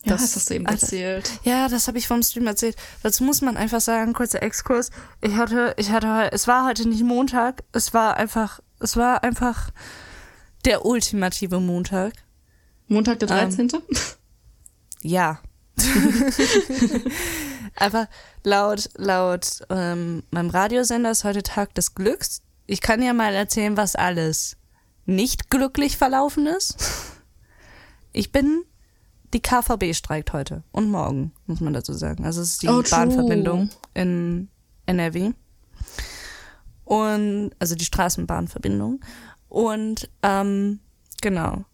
[0.07, 1.31] Ja, das, hast du eben Alter, erzählt.
[1.43, 2.75] Ja, das habe ich vom Stream erzählt.
[3.03, 4.89] Dazu muss man einfach sagen, kurzer Exkurs.
[5.21, 7.63] Ich hatte, ich hatte, es war heute nicht Montag.
[7.71, 9.71] Es war einfach, es war einfach
[10.65, 12.13] der ultimative Montag.
[12.87, 13.69] Montag der 13.
[13.73, 13.81] Ähm,
[15.01, 15.39] ja.
[17.75, 18.07] Aber
[18.43, 22.41] laut, laut ähm, meinem Radiosender ist heute Tag des Glücks.
[22.65, 24.57] Ich kann ja mal erzählen, was alles
[25.05, 26.77] nicht glücklich verlaufen ist.
[28.11, 28.63] Ich bin,
[29.34, 32.25] die KVB streikt heute und morgen, muss man dazu sagen.
[32.25, 34.49] Also es ist die oh, Bahnverbindung in
[34.86, 35.34] NRW.
[36.86, 39.01] Und, also die Straßenbahnverbindung.
[39.49, 40.80] Und, ähm,
[41.21, 41.65] genau.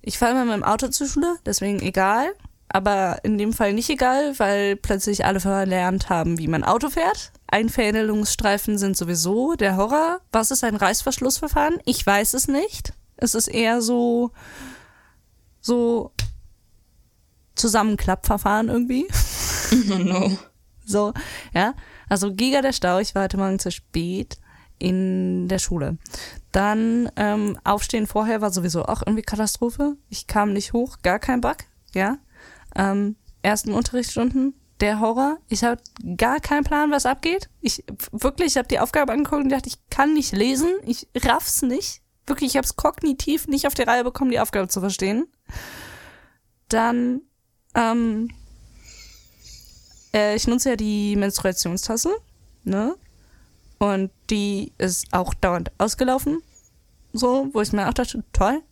[0.00, 2.32] Ich fahre immer mit dem Auto zur Schule, deswegen egal
[2.72, 7.32] aber in dem Fall nicht egal, weil plötzlich alle verlernt haben, wie man Auto fährt.
[7.46, 10.20] Einfädelungsstreifen sind sowieso der Horror.
[10.32, 11.80] Was ist ein Reißverschlussverfahren?
[11.84, 12.94] Ich weiß es nicht.
[13.16, 14.30] Es ist eher so,
[15.60, 16.12] so
[17.54, 19.06] Zusammenklappverfahren irgendwie.
[19.90, 20.38] Oh no.
[20.84, 21.12] So,
[21.54, 21.74] ja.
[22.08, 22.98] Also Giga der Stau.
[22.98, 24.38] Ich war heute Morgen zu spät
[24.78, 25.98] in der Schule.
[26.50, 29.96] Dann ähm, Aufstehen vorher war sowieso auch irgendwie Katastrophe.
[30.08, 31.56] Ich kam nicht hoch, gar kein Bug,
[31.94, 32.18] ja
[32.76, 35.38] ähm, ersten Unterrichtsstunden der Horror.
[35.48, 35.80] Ich habe
[36.16, 37.48] gar keinen Plan, was abgeht.
[37.60, 41.62] Ich wirklich, ich habe die Aufgabe angeguckt und dachte, ich kann nicht lesen, ich raff's
[41.62, 42.02] nicht.
[42.26, 45.26] Wirklich, ich habe es kognitiv nicht auf die Reihe bekommen, die Aufgabe zu verstehen.
[46.68, 47.22] Dann,
[47.74, 48.28] ähm,
[50.14, 52.10] äh, ich nutze ja die Menstruationstasse,
[52.64, 52.94] ne?
[53.78, 56.40] Und die ist auch dauernd ausgelaufen.
[57.12, 58.62] So, wo ich mir auch dachte, toll,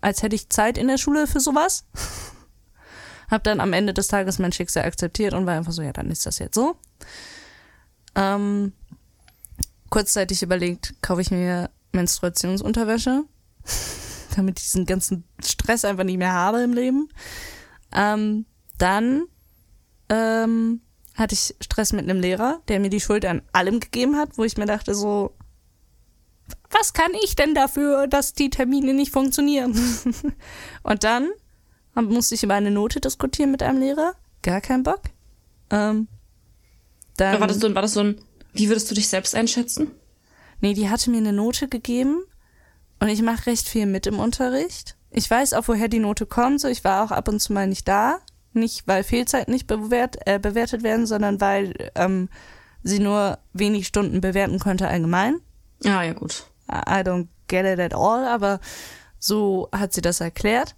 [0.00, 1.84] als hätte ich Zeit in der Schule für sowas.
[3.30, 6.10] Hab dann am Ende des Tages mein Schicksal akzeptiert und war einfach so, ja, dann
[6.10, 6.76] ist das jetzt so.
[8.14, 8.72] Ähm,
[9.90, 13.24] kurzzeitig überlegt, kaufe ich mir Menstruationsunterwäsche,
[14.36, 17.08] damit ich diesen ganzen Stress einfach nicht mehr habe im Leben.
[17.94, 18.46] Ähm,
[18.78, 19.24] dann
[20.08, 20.80] ähm,
[21.14, 24.44] hatte ich Stress mit einem Lehrer, der mir die Schuld an allem gegeben hat, wo
[24.44, 25.34] ich mir dachte so,
[26.70, 29.72] was kann ich denn dafür, dass die Termine nicht funktionieren?
[30.82, 31.30] und dann
[31.94, 34.14] musste ich über eine Note diskutieren mit einem Lehrer.
[34.42, 35.02] Gar kein Bock.
[35.70, 36.08] Ähm,
[37.16, 38.20] dann, war, das so, war das so ein,
[38.52, 39.92] wie würdest du dich selbst einschätzen?
[40.60, 42.24] Nee, die hatte mir eine Note gegeben
[42.98, 44.96] und ich mache recht viel mit im Unterricht.
[45.16, 46.60] Ich weiß auch, woher die Note kommt.
[46.60, 48.18] So, ich war auch ab und zu mal nicht da.
[48.52, 52.28] Nicht, weil Fehlzeiten nicht bewert, äh, bewertet werden, sondern weil ähm,
[52.82, 55.40] sie nur wenig Stunden bewerten konnte allgemein.
[55.84, 56.46] Ah, ja, gut.
[56.68, 58.60] I don't get it at all, aber
[59.20, 60.74] so hat sie das erklärt.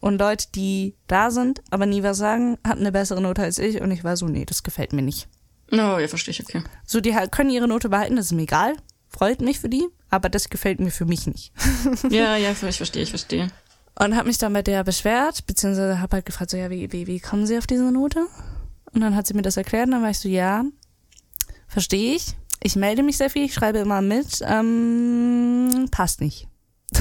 [0.00, 3.80] Und Leute, die da sind, aber nie was sagen, hatten eine bessere Note als ich
[3.80, 5.28] und ich war so, nee, das gefällt mir nicht.
[5.72, 6.62] Oh, ja, verstehe ich, okay.
[6.84, 8.76] So, die halt können ihre Note behalten, das ist mir egal.
[9.08, 11.52] Freut mich für die, aber das gefällt mir für mich nicht.
[12.10, 13.48] ja, ja, ich verstehe, ich verstehe.
[13.98, 17.06] Und habe mich dann bei der beschwert, beziehungsweise habe halt gefragt, so, ja, wie, wie,
[17.06, 18.26] wie kommen Sie auf diese Note?
[18.92, 20.64] Und dann hat sie mir das erklärt und dann war ich so, ja,
[21.66, 22.36] verstehe ich.
[22.62, 26.48] Ich melde mich sehr viel, ich schreibe immer mit, ähm, passt nicht.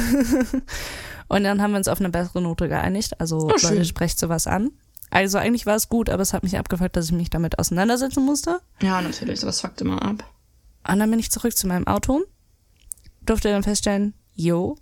[1.30, 3.20] Und dann haben wir uns auf eine bessere Note geeinigt.
[3.20, 4.72] Also oh, Leute, sprecht sowas an.
[5.10, 8.24] Also eigentlich war es gut, aber es hat mich abgefuckt, dass ich mich damit auseinandersetzen
[8.26, 8.60] musste.
[8.82, 10.24] Ja, natürlich, sowas fuckt immer ab.
[10.88, 12.22] Und dann bin ich zurück zu meinem Auto,
[13.26, 14.78] durfte dann feststellen, yo,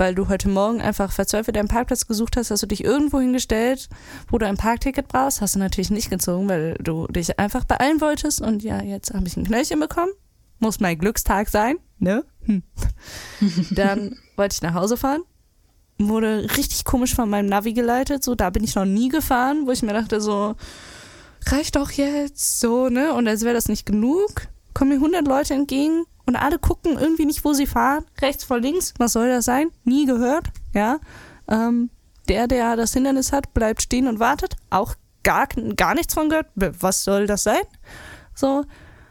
[0.00, 3.90] weil du heute Morgen einfach verzweifelt einen Parkplatz gesucht hast, hast du dich irgendwo hingestellt,
[4.30, 8.00] wo du ein Parkticket brauchst, hast du natürlich nicht gezogen, weil du dich einfach beeilen
[8.00, 10.10] wolltest und ja, jetzt habe ich ein Knöllchen bekommen.
[10.58, 12.24] Muss mein Glückstag sein, ne?
[12.44, 12.62] Hm.
[13.72, 15.22] dann wollte ich nach Hause fahren,
[15.98, 18.24] wurde richtig komisch von meinem Navi geleitet.
[18.24, 20.56] So, da bin ich noch nie gefahren, wo ich mir dachte, so,
[21.46, 23.12] reicht doch jetzt, so, ne?
[23.12, 27.26] Und als wäre das nicht genug, kommen mir 100 Leute entgegen und alle gucken irgendwie
[27.26, 28.04] nicht, wo sie fahren.
[28.22, 29.72] Rechts vor links, was soll das sein?
[29.82, 31.00] Nie gehört, ja?
[31.48, 31.90] Ähm,
[32.28, 34.54] der, der das Hindernis hat, bleibt stehen und wartet.
[34.70, 36.46] Auch gar, gar nichts von gehört.
[36.54, 37.62] Was soll das sein?
[38.32, 38.64] So,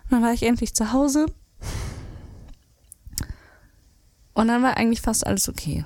[0.09, 1.25] dann war ich endlich zu Hause.
[4.33, 5.83] Und dann war eigentlich fast alles okay.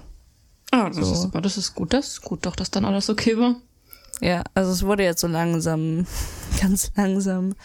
[0.70, 1.14] Ah, das, so.
[1.14, 1.94] ist, super, das ist gut.
[1.94, 3.56] Das ist gut, doch, dass dann alles okay war.
[4.22, 6.06] Ja, also es wurde jetzt so langsam,
[6.62, 7.56] ganz langsam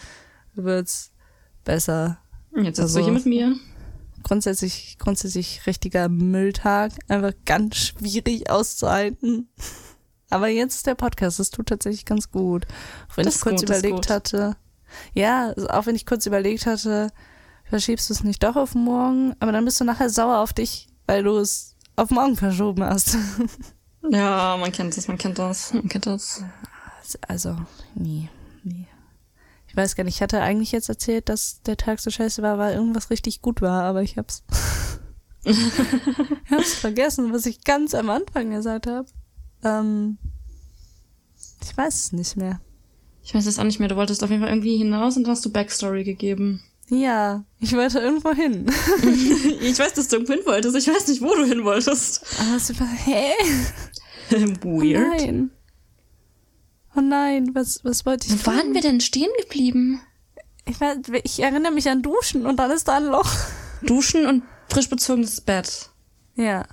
[0.55, 1.11] wird's
[1.63, 2.17] besser.
[2.63, 3.55] Jetzt sitzt also, du hier mit mir.
[4.23, 6.93] Grundsätzlich, grundsätzlich richtiger Mülltag.
[7.07, 9.49] Einfach ganz schwierig auszuhalten.
[10.29, 12.67] Aber jetzt ist der Podcast, das tut tatsächlich ganz gut.
[13.09, 14.55] Auch wenn das ich kurz gut, überlegt hatte.
[15.13, 17.11] Ja, auch wenn ich kurz überlegt hatte,
[17.65, 20.87] verschiebst du es nicht doch auf morgen, aber dann bist du nachher sauer auf dich,
[21.05, 23.17] weil du es auf morgen verschoben hast.
[24.09, 26.43] Ja, man kennt das, man kennt das, man kennt das.
[27.27, 27.57] Also,
[27.95, 28.29] nie,
[28.63, 28.87] nie.
[29.79, 32.57] Ich weiß gar nicht, ich hatte eigentlich jetzt erzählt, dass der Tag so scheiße war,
[32.57, 34.43] weil irgendwas richtig gut war, aber ich hab's.
[35.45, 35.57] ich
[36.51, 39.07] hab's vergessen, was ich ganz am Anfang gesagt habe.
[39.63, 40.17] Ähm,
[41.63, 42.59] ich weiß es nicht mehr.
[43.23, 43.87] Ich weiß es auch nicht mehr.
[43.87, 46.61] Du wolltest auf jeden Fall irgendwie hinaus und hast du Backstory gegeben.
[46.89, 48.65] Ja, ich wollte irgendwo hin.
[49.61, 50.75] ich weiß, dass du irgendwo hin wolltest.
[50.75, 52.25] Ich weiß nicht, wo du hin wolltest.
[52.37, 53.31] Aber es war, hä?
[54.29, 55.21] Weird.
[55.21, 55.51] Oh nein.
[56.99, 58.73] Oh nein, was, was wollte ich Wo waren tun?
[58.73, 60.01] wir denn stehen geblieben?
[60.65, 63.31] Ich, weiß, ich erinnere mich an Duschen und dann ist da ein Loch.
[63.81, 65.89] Duschen und frisch bezogenes Bett.
[66.35, 66.65] Ja.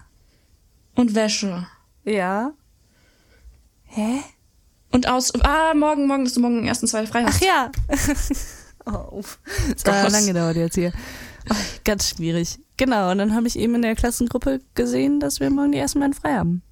[0.97, 1.69] Und Wäsche.
[2.05, 2.53] Ja.
[3.85, 4.21] Hä?
[4.91, 5.33] Und aus.
[5.43, 7.37] Ah, morgen, morgen, dass du morgen den ersten, zweiten frei hast.
[7.37, 7.71] Ach ja.
[8.87, 9.23] oh,
[9.73, 10.93] das hat lange gedauert jetzt hier.
[11.51, 11.55] Oh,
[11.85, 12.59] ganz schwierig.
[12.77, 16.01] Genau, und dann habe ich eben in der Klassengruppe gesehen, dass wir morgen die ersten
[16.01, 16.63] beiden frei haben.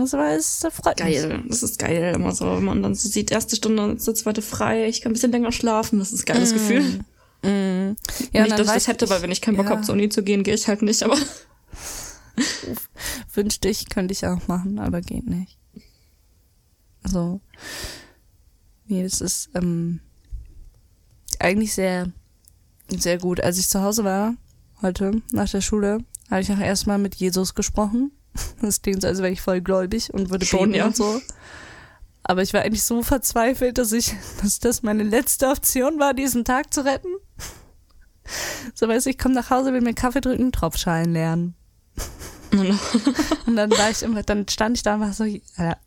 [0.00, 1.16] Das war es, das freut mich.
[1.16, 4.14] Geil, das ist geil, immer so, wenn man dann so sieht, erste Stunde, jetzt die
[4.14, 7.00] zweite frei, ich kann ein bisschen länger schlafen, das ist ein geiles Gefühl.
[7.42, 7.96] Mm.
[8.32, 9.72] Ja, nicht, und dass ich das hätte, weil wenn ich keinen Bock ja.
[9.72, 11.18] habe, zur Uni zu gehen, gehe ich halt nicht, aber
[13.34, 15.58] Wünschte ich, könnte ich auch machen, aber geht nicht.
[17.02, 17.40] Also,
[18.86, 20.00] nee, das ist ähm,
[21.38, 22.10] eigentlich sehr,
[22.88, 23.40] sehr gut.
[23.40, 24.34] Als ich zu Hause war,
[24.82, 25.98] heute, nach der Schule,
[26.30, 28.12] habe ich auch erstmal mit Jesus gesprochen.
[28.60, 30.86] Das klingt so, als wäre ich voll gläubig und würde Schon, beten ja.
[30.86, 31.20] und so.
[32.22, 36.44] Aber ich war eigentlich so verzweifelt, dass ich, dass das meine letzte Option war, diesen
[36.44, 37.08] Tag zu retten.
[38.74, 41.54] So weiß ich, komme nach Hause, will mir Kaffee drücken, Tropfschalen lernen.
[43.46, 45.26] Und dann war ich immer, dann stand ich da und war so,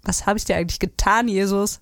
[0.04, 1.80] was habe ich dir eigentlich getan, Jesus?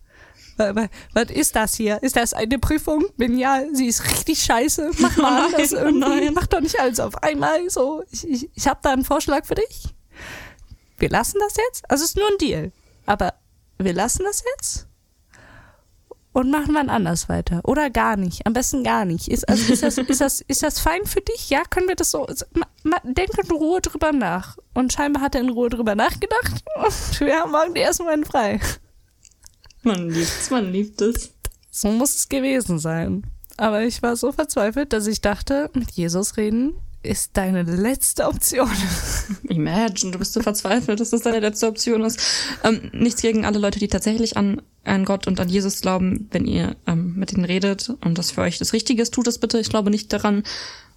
[0.55, 2.01] Wa- wa- Was ist das hier?
[2.03, 3.03] Ist das eine Prüfung?
[3.17, 4.91] Wenn ja, sie ist richtig scheiße.
[4.99, 5.99] Mach mal anders nein, oh irgendwie.
[6.25, 6.33] nein.
[6.33, 7.69] Mach doch nicht alles auf einmal.
[7.69, 9.93] So, ich, ich, ich habe da einen Vorschlag für dich.
[10.97, 11.89] Wir lassen das jetzt.
[11.89, 12.71] Also es ist nur ein Deal.
[13.05, 13.33] Aber
[13.77, 14.87] wir lassen das jetzt
[16.35, 17.61] und machen wann anders weiter.
[17.63, 18.45] Oder gar nicht.
[18.45, 19.29] Am besten gar nicht.
[19.29, 21.49] Ist, also ist, das, ist, das, ist das fein für dich?
[21.49, 22.27] Ja, können wir das so.
[22.53, 24.57] Ma, ma, denk in Ruhe drüber nach.
[24.73, 26.61] Und scheinbar hat er in Ruhe drüber nachgedacht.
[26.75, 28.59] Und wir haben morgen die ersten beiden frei.
[29.83, 31.31] man liebt's, man liebt es.
[31.71, 33.25] So muss es gewesen sein.
[33.55, 36.73] Aber ich war so verzweifelt, dass ich dachte, mit Jesus reden
[37.05, 38.69] ist deine letzte Option.
[39.49, 42.19] Imagine, du bist so verzweifelt, dass das deine letzte Option ist.
[42.63, 46.45] Ähm, nichts gegen alle Leute, die tatsächlich an, an Gott und an Jesus glauben, wenn
[46.45, 49.59] ihr ähm, mit ihnen redet und das für euch das Richtige ist, tut es bitte.
[49.59, 50.43] Ich glaube nicht daran.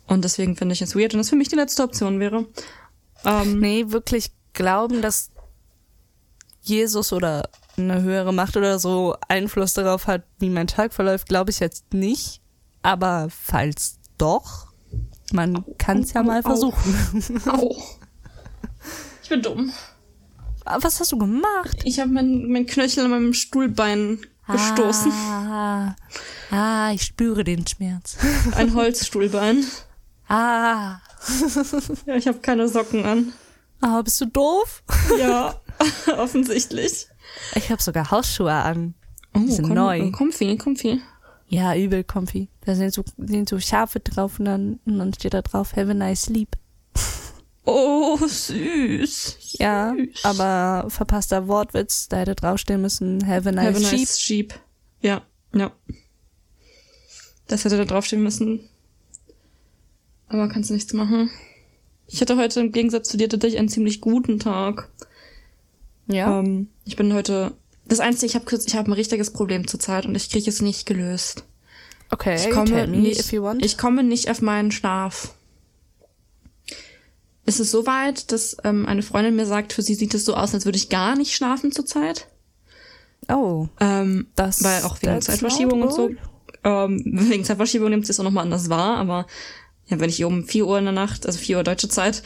[0.07, 2.47] Und deswegen finde ich es weird, wenn das für mich die letzte Option wäre.
[3.25, 5.31] Ähm, Nee, wirklich glauben, dass
[6.63, 11.51] Jesus oder eine höhere Macht oder so Einfluss darauf hat, wie mein Tag verläuft, glaube
[11.51, 12.41] ich jetzt nicht.
[12.83, 14.68] Aber falls doch,
[15.33, 17.43] man kann es ja mal versuchen.
[17.47, 17.77] Au.
[19.23, 19.73] Ich bin dumm.
[20.65, 21.79] Aber Was hast du gemacht?
[21.85, 24.19] Ich habe mein, mein Knöchel an meinem Stuhlbein
[24.51, 25.13] gestoßen.
[25.13, 25.97] Ah,
[26.51, 28.17] ah, ich spüre den Schmerz.
[28.55, 29.65] Ein Holzstuhlbein.
[30.29, 30.99] Ah,
[32.07, 33.33] Ja, ich habe keine Socken an.
[33.81, 34.83] ah, bist du doof?
[35.19, 35.61] Ja,
[36.17, 37.07] offensichtlich.
[37.55, 38.95] Ich habe sogar Hausschuhe an.
[39.35, 40.11] Oh, Die sind kom- neu.
[40.13, 41.01] Comfy, comfy.
[41.49, 42.49] Ja, übel comfy.
[42.63, 45.91] Da sind so, sind so Schafe drauf und dann, und dann steht da drauf, have
[45.91, 46.57] a nice sleep.
[47.71, 49.37] Oh, süß.
[49.59, 50.25] Ja, Süß.
[50.25, 53.99] aber verpasster Wortwitz, da hätte draufstehen müssen, have a nice, Have a sheep.
[53.99, 54.55] nice sheep.
[55.03, 55.23] Ja,
[55.55, 55.71] ja.
[57.47, 58.61] Das hätte da draufstehen müssen.
[60.29, 61.29] Aber kannst nichts machen.
[62.07, 64.89] Ich hatte heute im Gegensatz zu dir tatsächlich einen ziemlich guten Tag.
[66.07, 66.39] Ja.
[66.41, 67.53] Ähm, ich bin heute.
[67.89, 70.87] Das Einzige, ich habe ich hab ein richtiges Problem zurzeit und ich kriege es nicht
[70.87, 71.45] gelöst.
[72.11, 73.33] okay, Ich komme nicht.
[73.65, 75.35] Ich komme nicht auf meinen Schlaf.
[77.47, 80.35] Es ist so weit, dass ähm, eine Freundin mir sagt, für sie sieht es so
[80.35, 82.29] aus, als würde ich gar nicht schlafen zurzeit.
[83.31, 86.11] oh, Ähm, das weil auch wegen Zeitverschiebung und so.
[86.65, 89.27] Ähm, wegen Zeitverschiebung nimmt sie es auch nochmal anders wahr, aber
[89.87, 92.23] ja, wenn ich ihr um 4 Uhr in der Nacht, also 4 Uhr deutsche Zeit,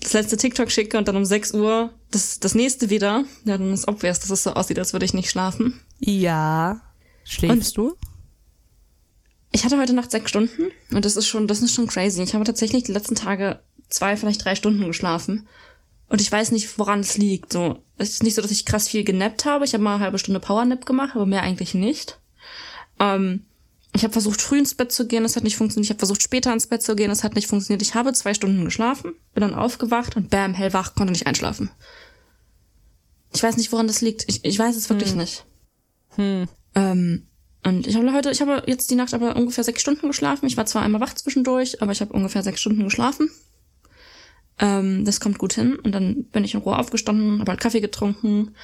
[0.00, 3.74] das letzte TikTok schicke und dann um 6 Uhr das, das nächste wieder, ja, dann
[3.74, 5.80] ist obvious, dass es so aussieht, als würde ich nicht schlafen.
[5.98, 6.80] Ja.
[7.24, 7.94] Schläfst du?
[9.52, 12.22] Ich hatte heute Nacht sechs Stunden und das ist schon, das ist schon crazy.
[12.22, 15.46] Ich habe tatsächlich die letzten Tage zwei, vielleicht drei Stunden geschlafen.
[16.08, 17.52] Und ich weiß nicht, woran es liegt.
[17.52, 19.64] So, es ist nicht so, dass ich krass viel genappt habe.
[19.64, 22.18] Ich habe mal eine halbe Stunde Powernap gemacht, aber mehr eigentlich nicht.
[22.98, 23.44] Ähm,
[23.92, 25.86] ich habe versucht, früh ins Bett zu gehen, das hat nicht funktioniert.
[25.86, 27.82] Ich habe versucht, später ins Bett zu gehen, das hat nicht funktioniert.
[27.82, 31.70] Ich habe zwei Stunden geschlafen, bin dann aufgewacht und bam, hellwach, konnte nicht einschlafen.
[33.36, 34.24] Ich weiß nicht, woran das liegt.
[34.28, 35.44] Ich, ich weiß es wirklich nicht.
[36.14, 36.48] Hm.
[36.74, 37.26] Ähm,
[37.62, 40.46] und ich habe heute, ich habe jetzt die Nacht aber ungefähr sechs Stunden geschlafen.
[40.46, 43.30] Ich war zwar einmal wach zwischendurch, aber ich habe ungefähr sechs Stunden geschlafen.
[44.58, 45.76] Ähm, das kommt gut hin.
[45.76, 48.54] Und dann bin ich in Ruhe aufgestanden, habe halt Kaffee getrunken,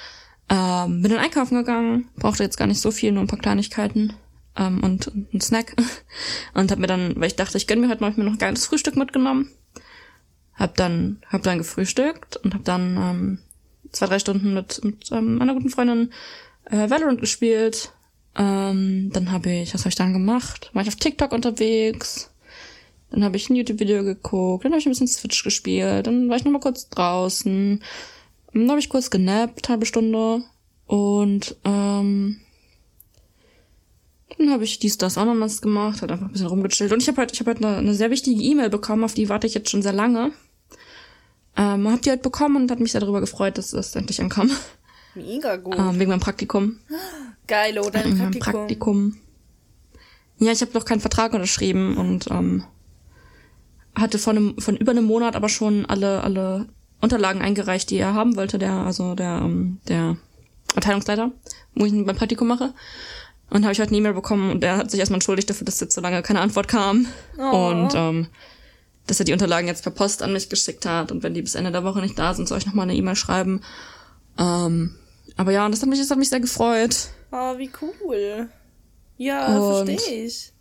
[0.49, 4.14] ähm, bin dann einkaufen gegangen, brauchte jetzt gar nicht so viel, nur ein paar Kleinigkeiten
[4.57, 5.77] ähm, und, und einen Snack.
[6.55, 8.25] Und habe mir dann, weil ich dachte, ich gönn mir heute mal, hab ich mir
[8.25, 9.51] noch ein geiles Frühstück mitgenommen.
[10.55, 13.39] Hab dann, hab dann gefrühstückt und hab dann ähm,
[13.93, 16.12] zwei, drei Stunden mit, mit ähm, einer guten Freundin
[16.64, 17.93] äh, Valorant gespielt.
[18.36, 20.70] Ähm, dann habe ich, was habe ich dann gemacht?
[20.72, 22.30] War ich auf TikTok unterwegs.
[23.11, 24.64] Dann habe ich ein YouTube-Video geguckt.
[24.64, 26.07] Dann habe ich ein bisschen Switch gespielt.
[26.07, 27.82] Dann war ich noch mal kurz draußen.
[28.55, 30.43] dann habe ich kurz genappt, halbe Stunde.
[30.86, 32.40] Und ähm,
[34.38, 36.93] dann habe ich dies, das, Ananas gemacht, hat einfach ein bisschen rumgechillt.
[36.93, 39.28] Und ich habe halt, ich habe halt eine, eine sehr wichtige E-Mail bekommen, auf die
[39.28, 40.32] warte ich jetzt schon sehr lange.
[41.57, 44.50] Ähm, hab die halt bekommen und hat mich darüber gefreut, dass es endlich ankam.
[45.14, 45.78] Mega gut.
[45.78, 46.78] Ähm, wegen meinem Praktikum.
[47.46, 48.05] Geil, oder?
[48.05, 49.12] Wegen meinem Praktikum.
[49.12, 49.16] Praktikum.
[50.38, 52.64] Ja, ich habe noch keinen Vertrag unterschrieben und ähm,
[53.94, 56.66] hatte von, einem, von über einem Monat aber schon alle, alle
[57.00, 60.16] Unterlagen eingereicht, die er haben wollte, der, also der, ähm, der
[60.74, 61.30] Abteilungsleiter,
[61.74, 62.72] wo ich mein Praktikum mache.
[63.50, 65.78] Und habe ich heute eine E-Mail bekommen und er hat sich erstmal entschuldigt dafür, dass
[65.78, 67.07] jetzt so lange keine Antwort kam.
[67.36, 67.68] Oh.
[67.68, 68.28] Und ähm,
[69.07, 71.55] dass er die Unterlagen jetzt per Post an mich geschickt hat und wenn die bis
[71.55, 73.61] Ende der Woche nicht da sind, soll ich nochmal eine E-Mail schreiben.
[74.38, 74.94] Ähm,
[75.36, 77.09] aber ja, das hat mich, das hat mich sehr gefreut.
[77.30, 78.48] Oh, wie cool.
[79.16, 80.53] Ja, Und- verstehe ich.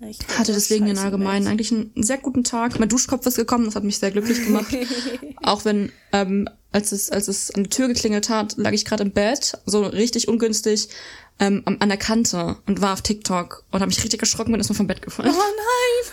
[0.00, 1.50] Ich hatte deswegen in Allgemeinen Mensch.
[1.50, 2.78] eigentlich einen sehr guten Tag.
[2.78, 4.66] Mein Duschkopf ist gekommen, das hat mich sehr glücklich gemacht.
[5.42, 9.04] Auch wenn, ähm, als es, als es an der Tür geklingelt hat, lag ich gerade
[9.04, 10.90] im Bett, so richtig ungünstig,
[11.38, 14.68] ähm, an der Kante und war auf TikTok und habe mich richtig erschrocken und ist
[14.68, 15.30] mir vom Bett gefallen.
[15.32, 16.12] Oh nein.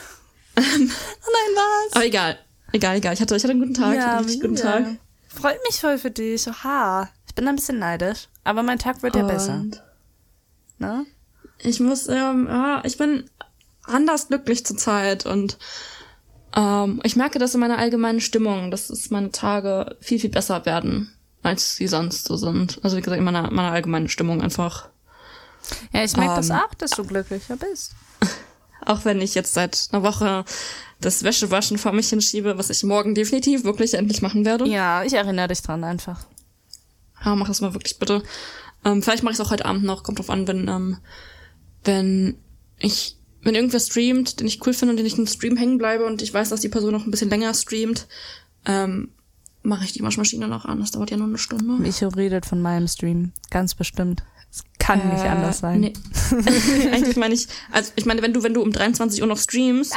[0.57, 1.93] Oh nein, was?
[1.93, 2.37] Aber egal.
[2.71, 3.13] Egal, egal.
[3.13, 3.93] Ich hatte, ich hatte einen guten Tag.
[3.95, 4.55] ich hatte einen richtig guten.
[4.55, 4.85] Tag.
[5.27, 6.47] Freut mich voll für dich.
[6.47, 7.09] Oha.
[7.27, 8.27] Ich bin ein bisschen neidisch.
[8.43, 9.53] Aber mein Tag wird ja besser.
[9.53, 9.81] Und
[10.79, 11.05] Ne?
[11.59, 13.29] Ich muss, ähm, ja, ich bin
[13.83, 15.57] anders glücklich zurzeit und
[16.55, 20.65] ähm, ich merke das in meiner allgemeinen Stimmung, dass es meine Tage viel, viel besser
[20.65, 22.79] werden, als sie sonst so sind.
[22.83, 24.89] Also wie gesagt, in meiner, meiner allgemeinen Stimmung einfach.
[25.93, 27.93] Ja, ich merke das Ähm, auch, dass du glücklicher bist.
[28.85, 30.45] Auch wenn ich jetzt seit einer Woche
[30.99, 34.67] das Wäschewaschen vor mich hinschiebe, was ich morgen definitiv wirklich endlich machen werde.
[34.67, 36.25] Ja, ich erinnere dich dran einfach.
[37.23, 38.23] Ja, mach das mal wirklich bitte.
[38.85, 40.03] Ähm, vielleicht mache ich es auch heute Abend noch.
[40.03, 40.97] Kommt drauf an, wenn, ähm,
[41.83, 42.37] wenn
[42.79, 46.05] ich, wenn irgendwer streamt, den ich cool finde und den ich im Stream hängen bleibe
[46.05, 48.07] und ich weiß, dass die Person noch ein bisschen länger streamt,
[48.65, 49.11] ähm,
[49.61, 50.79] mache ich die Waschmaschine noch an.
[50.79, 51.65] Das dauert ja nur eine Stunde.
[51.65, 53.31] Micho redet von meinem Stream.
[53.49, 54.23] Ganz bestimmt.
[54.83, 55.79] Kann nicht Äh, anders sein.
[55.79, 55.93] Nee.
[56.91, 59.93] Eigentlich meine ich, also ich meine, wenn du, wenn du um 23 Uhr noch streamst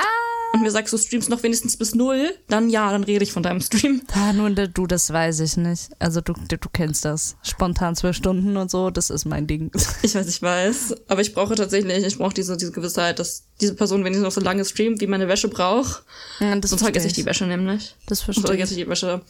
[0.53, 3.43] und mir sagst, du streamst noch wenigstens bis null, dann ja, dann rede ich von
[3.43, 4.01] deinem Stream.
[4.15, 5.91] Ah, nur du, das weiß ich nicht.
[5.99, 7.37] Also du, du, du kennst das.
[7.43, 9.71] Spontan zwölf Stunden und so, das ist mein Ding.
[10.03, 10.95] Ich weiß, ich weiß.
[11.09, 14.41] Aber ich brauche tatsächlich, ich brauche diese, diese Gewissheit, dass diese Person wenigstens noch so
[14.41, 16.05] lange streamt, wie meine Wäsche braucht.
[16.39, 17.97] Ja, Sonst vergesse ich die Wäsche nämlich.
[18.07, 18.79] Das Sonst verstehe vergesse ich.
[18.79, 19.23] ich die Wäsche.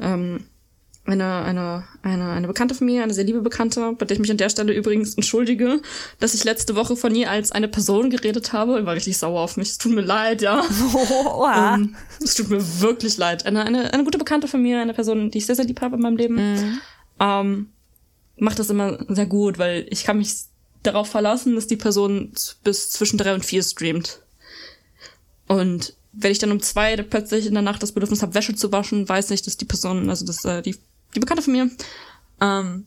[0.00, 0.44] Ähm,
[1.06, 4.30] eine, eine, eine, eine Bekannte von mir, eine sehr liebe Bekannte, bei der ich mich
[4.30, 5.80] an der Stelle übrigens entschuldige,
[6.20, 8.80] dass ich letzte Woche von ihr als eine Person geredet habe.
[8.80, 9.70] Ich war richtig sauer auf mich.
[9.70, 10.62] Es tut mir leid, ja.
[10.94, 11.74] Oha.
[11.74, 13.46] Ähm, es tut mir wirklich leid.
[13.46, 15.96] Eine, eine, eine gute Bekannte von mir, eine Person, die ich sehr, sehr lieb habe
[15.96, 16.78] in meinem Leben, Mhm.
[17.20, 17.70] ähm,
[18.36, 20.34] macht das immer sehr gut, weil ich kann mich
[20.82, 22.32] darauf verlassen, dass die Person
[22.62, 24.20] bis zwischen drei und vier streamt.
[25.48, 28.72] Und wenn ich dann um zwei plötzlich in der Nacht das Bedürfnis habe, Wäsche zu
[28.72, 30.76] waschen, weiß ich, dass die Person, also das, äh, die,
[31.16, 31.70] die Bekannte von mir,
[32.40, 32.86] ähm,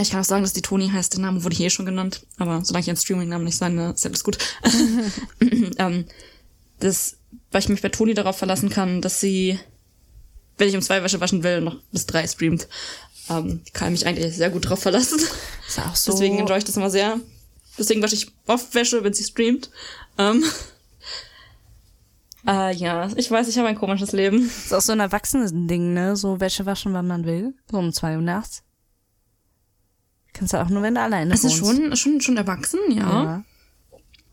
[0.00, 2.26] ich kann auch sagen, dass die Toni heißt, der Name wurde hier eh schon genannt,
[2.36, 4.38] aber solange ich ihren Streaming-Namen nicht sage, ist ja alles gut.
[5.78, 6.04] ähm,
[6.80, 7.16] das,
[7.50, 9.58] weil ich mich bei Toni darauf verlassen kann, dass sie,
[10.58, 12.68] wenn ich um zwei Wäsche waschen will, noch bis drei streamt.
[13.30, 15.20] Ähm, kann ich mich eigentlich sehr gut drauf verlassen.
[15.66, 16.12] Ist auch so.
[16.12, 17.20] Deswegen enjoy ich das immer sehr.
[17.78, 19.70] Deswegen wasche ich oft Wäsche, wenn sie streamt.
[20.16, 20.44] Ähm,
[22.48, 24.46] äh, ja, ich weiß, ich habe ein komisches Leben.
[24.46, 26.16] ist auch so ein Erwachsenen-Ding, ne?
[26.16, 27.54] So Wäsche waschen, wann man will.
[27.70, 28.62] So um zwei Uhr nachts.
[30.32, 31.76] Kannst du auch nur, wenn du alleine Es ist wohnst.
[31.76, 33.24] schon, schon, schon erwachsen, ja.
[33.24, 33.44] Ja.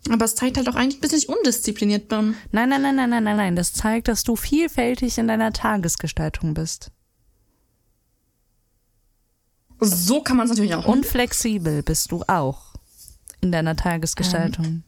[0.10, 2.36] Aber es zeigt halt auch eigentlich ein bisschen, dass ich undiszipliniert bin.
[2.52, 3.56] Nein, nein, nein, nein, nein, nein, nein.
[3.56, 6.92] Das zeigt, dass du vielfältig in deiner Tagesgestaltung bist.
[9.80, 10.86] So kann man es natürlich auch.
[10.86, 12.76] Und flexibel bist du auch
[13.42, 14.84] in deiner Tagesgestaltung.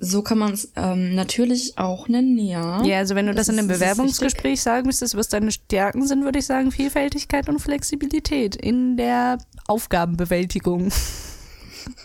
[0.00, 2.82] So kann man es ähm, natürlich auch nennen, ja.
[2.84, 6.24] ja, also wenn du das, Das in einem Bewerbungsgespräch sagen müsstest, was deine Stärken sind,
[6.24, 10.92] würde ich sagen Vielfältigkeit und Flexibilität in der Aufgabenbewältigung.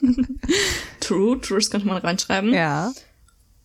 [0.99, 2.53] True, true, das könnte man reinschreiben.
[2.53, 2.93] Ja.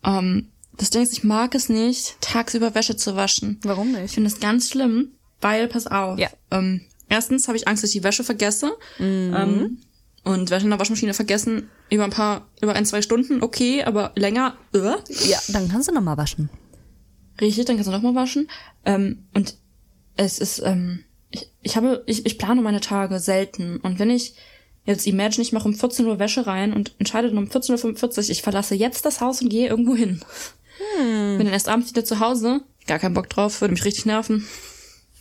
[0.05, 3.59] Ähm, das Ding ist, ich mag es nicht, tagsüber Wäsche zu waschen.
[3.63, 4.15] Warum Ich nicht?
[4.15, 6.19] finde das ganz schlimm, weil, pass auf.
[6.19, 6.29] Ja.
[6.51, 8.73] Ähm, erstens habe ich Angst, dass ich die Wäsche vergesse.
[8.99, 9.35] Mhm.
[9.37, 9.79] Ähm,
[10.25, 14.13] und Wäsche in der Waschmaschine vergessen über ein paar, über ein, zwei Stunden, okay, aber
[14.15, 14.95] länger, äh,
[15.29, 16.51] Ja, dann kannst du nochmal waschen.
[17.41, 18.49] richtig, dann kannst du nochmal waschen.
[18.85, 19.57] Ähm, und
[20.17, 23.79] es ist, ähm, ich, ich habe, ich, ich plane meine Tage selten.
[23.79, 24.35] Und wenn ich
[24.85, 28.31] jetzt imagine, ich mache um 14 Uhr Wäsche rein und entscheide dann um 14.45 Uhr,
[28.31, 30.21] ich verlasse jetzt das Haus und gehe irgendwo hin.
[30.99, 34.47] Bin dann erst abends wieder zu Hause, gar keinen Bock drauf, würde mich richtig nerven.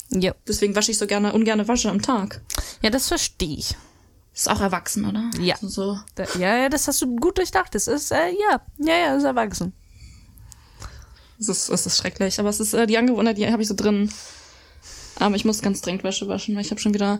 [0.10, 0.34] Ja.
[0.48, 2.42] Deswegen wasche ich so gerne ungerne Wäsche am Tag.
[2.82, 3.76] Ja, das verstehe ich.
[4.38, 5.32] Ist auch erwachsen, oder?
[5.42, 5.56] Ja.
[5.56, 6.00] Also so.
[6.14, 7.74] Da, ja, ja, das hast du gut durchdacht.
[7.74, 9.74] Das ist, äh, ja, ja, ja, ist erwachsen.
[11.40, 12.40] Es ist, es ist schrecklich.
[12.40, 14.12] Aber es ist äh, die Angewohnheit, die habe ich so drin.
[15.16, 17.20] Aber ich muss ganz dringend Wäsche waschen, weil ich habe schon wieder.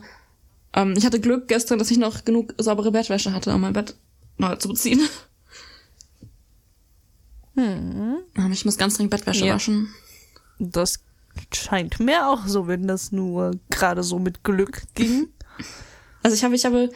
[0.72, 3.96] Ähm, ich hatte Glück gestern, dass ich noch genug saubere Bettwäsche hatte, um mein Bett
[4.36, 5.00] neu zu beziehen.
[7.56, 8.18] Hm.
[8.36, 9.54] Aber ich muss ganz dringend Bettwäsche Ja.
[9.56, 9.92] waschen.
[10.60, 11.00] Das
[11.52, 15.28] scheint mir auch so, wenn das nur gerade so mit Glück ging.
[16.22, 16.90] Also ich habe, ich habe,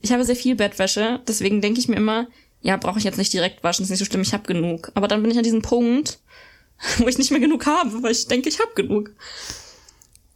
[0.00, 2.28] ich habe sehr viel Bettwäsche, deswegen denke ich mir immer,
[2.60, 4.90] ja, brauche ich jetzt nicht direkt waschen, ist nicht so schlimm, ich habe genug.
[4.94, 6.20] Aber dann bin ich an diesem Punkt,
[6.98, 9.10] wo ich nicht mehr genug habe, weil ich denke, ich habe genug.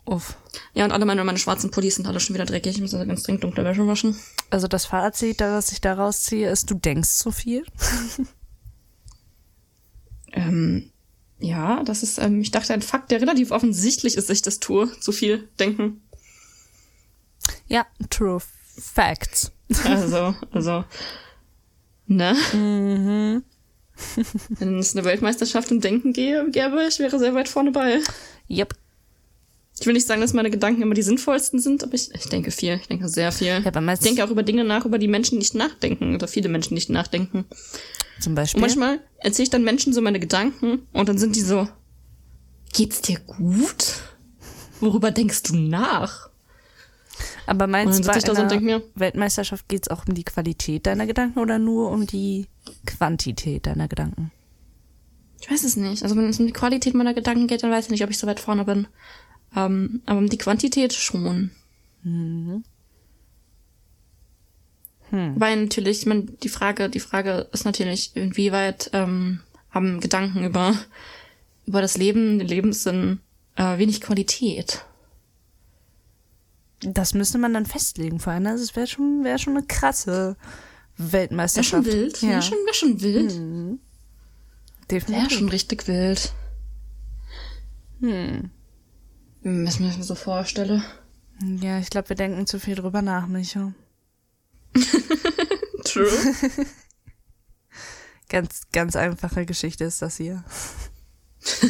[0.05, 0.37] Uff.
[0.75, 2.75] Ja, und alle meine, meine schwarzen Pullis sind alle schon wieder dreckig.
[2.75, 4.17] Ich muss also ganz dringend dunkle Wäsche waschen.
[4.51, 7.65] Also das Fazit, das ich daraus ziehe, ist, du denkst zu viel.
[10.33, 10.91] Ähm,
[11.39, 14.61] ja, das ist, ähm, ich dachte, ein Fakt, der relativ offensichtlich ist, dass ich das
[14.61, 14.91] tue.
[15.01, 16.01] Zu viel denken.
[17.73, 18.39] Ja, true
[18.79, 19.51] facts.
[19.85, 20.85] Also, also,
[22.07, 22.37] ne?
[22.53, 23.45] Mhm.
[24.59, 28.01] Wenn es eine Weltmeisterschaft im Denken gehe, gäbe, ich wäre sehr weit vorne bei.
[28.51, 28.75] Yep.
[29.81, 32.51] Ich will nicht sagen, dass meine Gedanken immer die sinnvollsten sind, aber ich, ich denke
[32.51, 32.75] viel.
[32.75, 33.63] Ich denke sehr viel.
[33.65, 36.15] Ja, aber ich denke auch über Dinge nach, über die Menschen nicht nachdenken.
[36.15, 37.47] Oder viele Menschen nicht nachdenken.
[38.21, 38.61] zum Und Beispiel.
[38.61, 41.67] manchmal erzähle ich dann Menschen so meine Gedanken und dann sind die so,
[42.75, 43.95] geht's dir gut?
[44.81, 46.32] Worüber denkst du nach?
[47.47, 50.87] Aber meinst du, bei so einer denke mir, Weltmeisterschaft geht es auch um die Qualität
[50.87, 52.47] deiner Gedanken oder nur um die
[52.87, 54.31] Quantität deiner Gedanken?
[55.43, 56.03] ich weiß es nicht.
[56.03, 58.19] Also wenn es um die Qualität meiner Gedanken geht, dann weiß ich nicht, ob ich
[58.19, 58.87] so weit vorne bin.
[59.57, 61.51] Ähm, aber um die Quantität schon.
[62.05, 62.63] Mhm.
[65.11, 65.35] Hm.
[65.37, 69.41] Weil natürlich, ich meine, die Frage, die Frage ist natürlich, inwieweit ähm,
[69.71, 70.75] haben Gedanken über,
[71.67, 73.19] über das Leben, den Lebenssinn,
[73.57, 74.85] äh, wenig Qualität.
[76.85, 78.47] Das müsste man dann festlegen vor allem.
[78.47, 80.37] Also es wäre schon, wäre schon eine krasse
[80.97, 81.85] Wäre Weltmeisterschaft.
[81.85, 82.23] schon wild.
[82.23, 83.33] Ja, Wäre schon, wär schon wild.
[83.33, 83.79] Wäre
[84.91, 85.39] definitiv.
[85.39, 86.33] schon richtig wild.
[88.01, 88.51] Hm.
[89.43, 90.83] Wenn ich mir so vorstelle.
[91.61, 93.73] Ja, ich glaube, wir denken zu viel drüber nach, Micho.
[95.85, 96.09] True.
[98.29, 100.43] Ganz, ganz einfache Geschichte ist das hier.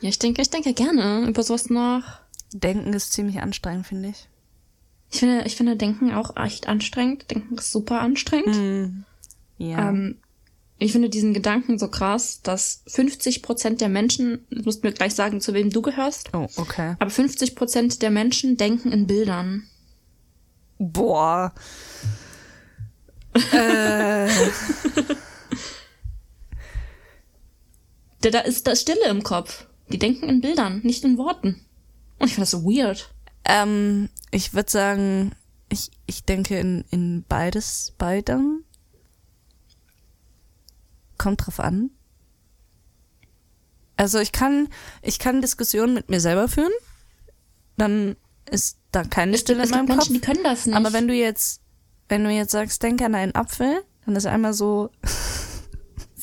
[0.00, 2.22] ja, ich denke, ich denke gerne über sowas nach.
[2.52, 4.28] Denken ist ziemlich anstrengend, finde ich.
[5.10, 7.30] Ich finde, ich finde Denken auch echt anstrengend.
[7.30, 8.56] Denken ist super anstrengend.
[8.56, 9.04] Hm.
[9.58, 9.90] Ja.
[9.90, 10.18] Ähm,
[10.78, 15.14] ich finde diesen Gedanken so krass, dass 50 Prozent der Menschen, du musst mir gleich
[15.14, 16.96] sagen, zu wem du gehörst, oh, okay.
[16.98, 19.68] aber 50 Prozent der Menschen denken in Bildern.
[20.78, 21.52] Boah.
[23.52, 24.28] äh,
[28.22, 29.66] Da, da ist da Stille im Kopf.
[29.88, 31.60] Die denken in Bildern, nicht in Worten.
[32.22, 33.12] Und ich finde das so weird.
[33.44, 35.32] ähm, ich würde sagen,
[35.68, 38.64] ich, ich denke in, in beides, beidem.
[41.18, 41.90] Kommt drauf an.
[43.96, 44.68] Also ich kann,
[45.02, 46.72] ich kann Diskussionen mit mir selber führen.
[47.76, 48.16] Dann
[48.50, 50.08] ist da keine Stille es in gibt meinem Kopf.
[50.08, 50.76] Menschen, die können das nicht.
[50.76, 51.60] Aber wenn du jetzt,
[52.08, 54.90] wenn du jetzt sagst, denk an einen Apfel, dann ist einmal so.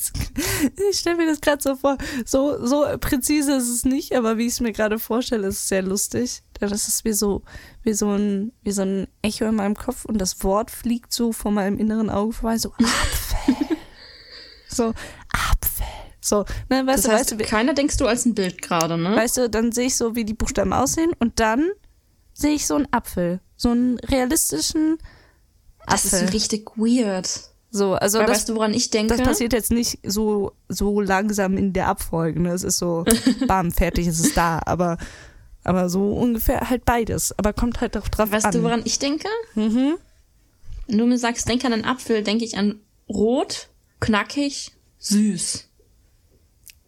[0.90, 1.96] ich stelle mir das gerade so vor.
[2.24, 5.68] So, so präzise ist es nicht, aber wie ich es mir gerade vorstelle, ist es
[5.68, 6.42] sehr lustig.
[6.60, 7.42] Ist es wie so,
[7.82, 11.32] wie so ein, wie so ein Echo in meinem Kopf und das Wort fliegt so
[11.32, 13.66] vor meinem inneren Auge vorbei, so Apfel.
[14.68, 14.84] so,
[15.32, 15.86] Apfel.
[16.20, 18.60] So, ne, weißt das du, heißt, weißt du, wie- keiner denkst du als ein Bild
[18.60, 19.16] gerade, ne?
[19.16, 21.70] Weißt du, dann sehe ich so, wie die Buchstaben aussehen und dann
[22.34, 23.40] sehe ich so einen Apfel.
[23.56, 24.98] So einen realistischen
[25.86, 26.28] das ist Apfel.
[26.28, 27.49] richtig weird.
[27.70, 29.16] So, also Weil das, weißt du, woran ich denke?
[29.16, 32.40] das passiert jetzt nicht so, so langsam in der Abfolge.
[32.40, 32.50] Ne?
[32.50, 33.04] Es ist so,
[33.46, 34.60] bam, fertig, es ist da.
[34.66, 34.98] Aber,
[35.62, 37.36] aber so ungefähr halt beides.
[37.38, 38.52] Aber kommt halt auch drauf Weißt an.
[38.52, 39.28] du, woran ich denke?
[39.54, 39.96] Mhm.
[40.88, 43.68] Wenn du mir sagst, denk an einen Apfel, denke ich an rot,
[44.00, 45.68] knackig, süß.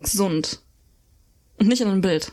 [0.01, 0.63] Gesund.
[1.59, 2.33] Und nicht an ein Bild.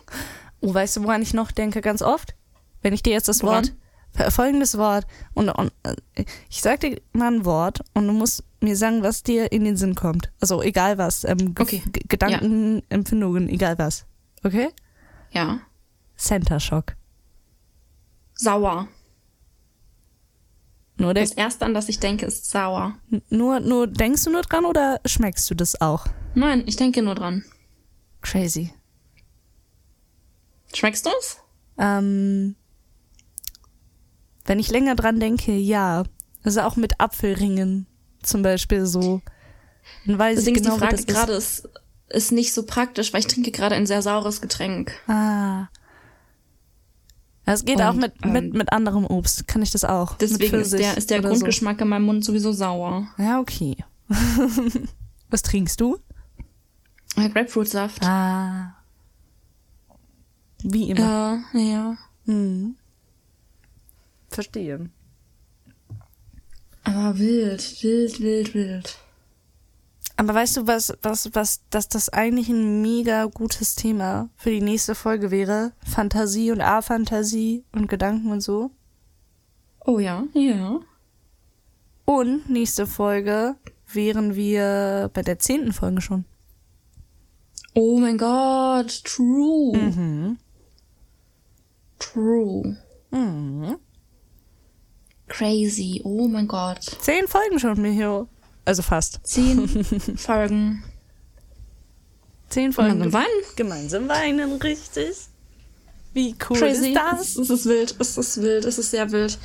[0.61, 2.33] Oh, weißt du, woran ich noch denke ganz oft?
[2.81, 3.65] Wenn ich dir jetzt das Woran?
[3.65, 3.73] Wort,
[4.29, 5.95] folgendes Wort, und, und äh,
[6.49, 9.77] ich sag dir mal ein Wort und du musst mir sagen, was dir in den
[9.77, 10.31] Sinn kommt.
[10.41, 11.81] Also egal was, ähm, Okay.
[12.07, 14.05] Gedanken, Empfindungen, egal was.
[14.43, 14.69] Okay?
[15.31, 15.59] Ja.
[16.17, 16.95] Center Shock.
[18.33, 18.87] Sauer.
[20.97, 22.95] Nur, Das erste, an das ich denke, ist sauer.
[23.29, 26.05] nur, nur denkst du nur dran oder schmeckst du das auch?
[26.35, 27.45] Nein, ich denke nur dran.
[28.21, 28.73] Crazy.
[30.73, 31.37] Schmeckst du's?
[31.77, 32.55] Ähm,
[34.49, 36.03] wenn ich länger dran denke, ja.
[36.43, 37.85] Also auch mit Apfelringen
[38.23, 39.21] zum Beispiel so.
[40.07, 41.69] Dann weiß Deswegen ich genau, ist die Frage gerade ist,
[42.09, 44.91] ist nicht so praktisch, weil ich trinke gerade ein sehr saures Getränk.
[45.07, 45.67] Ah.
[47.45, 49.47] Es geht Und, auch mit, mit, ähm, mit anderem Obst.
[49.47, 50.13] Kann ich das auch?
[50.13, 53.07] mit Deswegen ist der, ist der Grundgeschmack in meinem Mund sowieso sauer.
[53.17, 53.23] So.
[53.23, 53.77] Ja, okay.
[55.29, 55.99] Was trinkst du?
[57.17, 58.03] Äh, Grapefruitsaft.
[58.03, 58.75] Ah.
[60.63, 61.43] Wie immer.
[61.53, 61.97] Ja, ja.
[62.25, 62.78] Hm.
[64.29, 64.89] Verstehe.
[66.83, 68.97] Aber wild, wild, wild, wild.
[70.15, 74.61] Aber weißt du, was, was, was, dass das eigentlich ein mega gutes Thema für die
[74.61, 75.71] nächste Folge wäre?
[75.85, 78.71] Fantasie und A-Fantasie und Gedanken und so.
[79.85, 80.81] Oh ja, ja.
[82.05, 83.55] Und nächste Folge
[83.93, 86.25] wären wir bei der zehnten Folge schon.
[87.73, 89.77] Oh mein Gott, true.
[89.77, 90.37] Mhm.
[91.99, 92.77] True.
[93.11, 93.77] Mhm.
[95.29, 96.01] Crazy.
[96.03, 96.83] Oh mein Gott.
[97.01, 98.27] Zehn Folgen schon, Micho.
[98.65, 99.19] Also fast.
[99.23, 99.67] Zehn
[100.17, 100.83] Folgen.
[102.49, 102.99] Zehn Folgen.
[102.99, 103.55] Gemeinsam weinen.
[103.55, 105.15] Gemeinsam weinen, richtig.
[106.13, 106.89] Wie cool Crazy.
[106.89, 107.35] ist das?
[107.37, 107.95] Es ist wild.
[107.99, 108.65] Es ist wild.
[108.65, 109.37] Es ist sehr wild.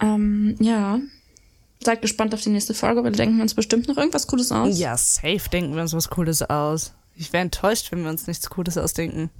[0.00, 1.00] Ähm, ja.
[1.82, 3.02] Seid gespannt auf die nächste Folge.
[3.02, 4.78] Wir denken uns bestimmt noch irgendwas Cooles aus.
[4.78, 6.92] Ja, safe denken wir uns was Cooles aus.
[7.16, 9.30] Ich wäre enttäuscht, wenn wir uns nichts Cooles ausdenken.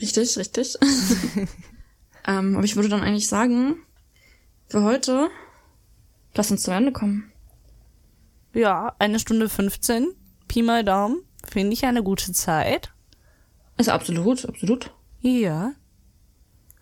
[0.00, 0.76] Richtig, richtig.
[2.26, 3.76] ähm, aber ich würde dann eigentlich sagen,
[4.68, 5.28] für heute,
[6.34, 7.30] lass uns zum Ende kommen.
[8.54, 10.08] Ja, eine Stunde 15.
[10.48, 11.22] Pi mal Daumen.
[11.50, 12.92] Finde ich eine gute Zeit.
[13.78, 14.92] Ist absolut, absolut.
[15.20, 15.72] Ja.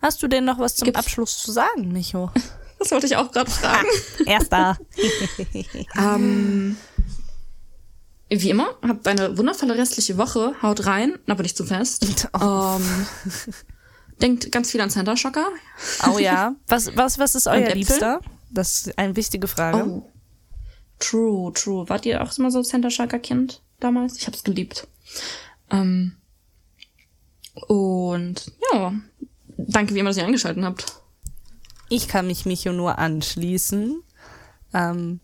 [0.01, 2.31] Hast du denn noch was zum Gibt's- Abschluss zu sagen, Micho?
[2.79, 3.85] Das wollte ich auch gerade fragen.
[4.25, 4.75] Erster.
[5.95, 6.75] ähm,
[8.27, 10.55] wie immer, habt eine wundervolle restliche Woche.
[10.63, 12.27] Haut rein, aber nicht zu fest.
[12.41, 13.05] Ähm,
[14.21, 15.47] denkt ganz viel an Center Shocker.
[16.11, 16.55] oh ja.
[16.67, 17.73] Was, was, was ist euer?
[17.73, 18.21] Liebster?
[18.49, 19.85] Das ist eine wichtige Frage.
[19.85, 20.09] Oh.
[20.99, 21.89] True, true.
[21.89, 24.17] Wart ihr auch immer so Center Shocker Kind damals?
[24.17, 24.87] Ich hab's geliebt.
[25.71, 26.13] Ähm,
[27.67, 28.93] und ja,
[29.57, 31.01] danke wie immer, dass ihr eingeschaltet habt.
[31.89, 34.01] Ich kann mich Micho nur anschließen
[34.73, 35.19] ähm,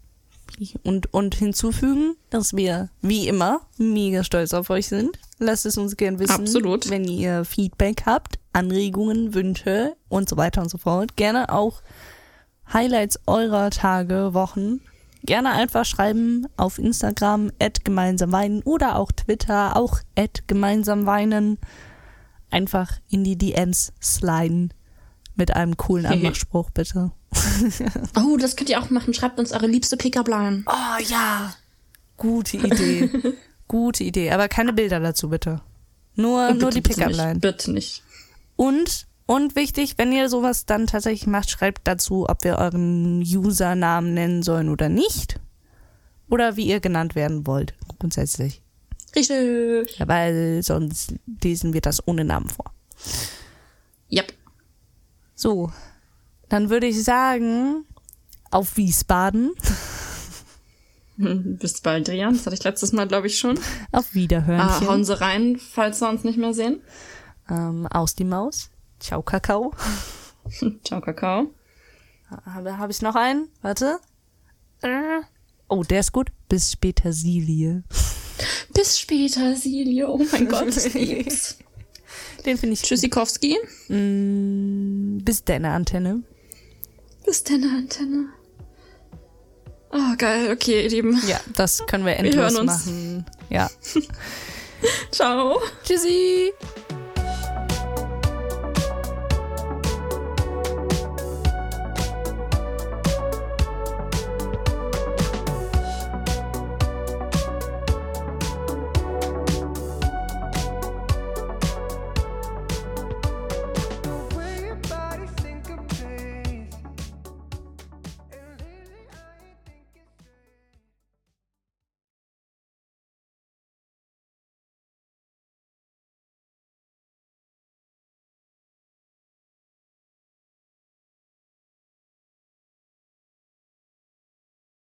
[0.83, 5.17] und, und hinzufügen, dass wir wie immer mega stolz auf euch sind.
[5.39, 6.89] Lasst es uns gern wissen, Absolut.
[6.89, 11.15] wenn ihr Feedback habt, Anregungen, Wünsche und so weiter und so fort.
[11.15, 11.81] Gerne auch
[12.73, 14.81] Highlights eurer Tage, Wochen.
[15.23, 21.59] Gerne einfach schreiben auf Instagram at gemeinsam weinen oder auch Twitter auch at gemeinsam weinen.
[22.49, 24.73] Einfach in die DMs sliden
[25.35, 27.11] mit einem coolen Anmachspruch, bitte.
[28.15, 29.13] Oh, das könnt ihr auch machen.
[29.13, 30.63] Schreibt uns eure liebste Pickup-Line.
[30.65, 31.53] Oh ja.
[32.15, 33.09] Gute Idee.
[33.67, 34.31] Gute Idee.
[34.31, 35.61] Aber keine Bilder dazu, bitte.
[36.15, 37.39] Nur, nur die bitte Pickup-Line.
[37.39, 38.03] Bitte nicht.
[38.57, 44.13] Und, und wichtig, wenn ihr sowas dann tatsächlich macht, schreibt dazu, ob wir euren Usernamen
[44.13, 45.39] nennen sollen oder nicht.
[46.29, 48.61] Oder wie ihr genannt werden wollt, grundsätzlich.
[49.15, 49.97] Richtig.
[49.97, 52.73] Ja, weil sonst lesen wir das ohne Namen vor.
[54.11, 54.33] Yep.
[55.35, 55.71] So,
[56.49, 57.85] dann würde ich sagen,
[58.51, 59.51] auf Wiesbaden,
[61.17, 62.35] Bis bald, Drian.
[62.35, 63.57] Das hatte ich letztes Mal, glaube ich, schon.
[63.91, 66.79] auf Ah, Wiederhörnchen, hauen sie rein, falls wir uns nicht mehr sehen.
[67.49, 68.69] Ähm, aus die Maus,
[68.99, 69.73] ciao Kakao.
[70.83, 71.47] Ciao, Kakao.
[72.45, 73.49] Habe hab ich noch einen?
[73.61, 73.99] Warte.
[74.81, 75.21] Äh.
[75.67, 76.29] Oh, der ist gut.
[76.47, 77.83] Bis später, Silie.
[78.73, 80.07] Bis später, Silje.
[80.09, 81.57] Oh mein Gott, lieb's.
[82.45, 83.57] Den finde ich Tschüssikowski.
[83.89, 86.23] Mm, bis deine Antenne.
[87.25, 88.27] Bis deine Antenne.
[89.91, 90.51] Oh, geil.
[90.53, 91.21] Okay, ihr Lieben.
[91.27, 92.85] Ja, das können wir hören endlos uns.
[92.85, 93.25] machen.
[93.49, 93.69] Ja.
[95.11, 95.59] Ciao.
[95.83, 96.53] Tschüssi.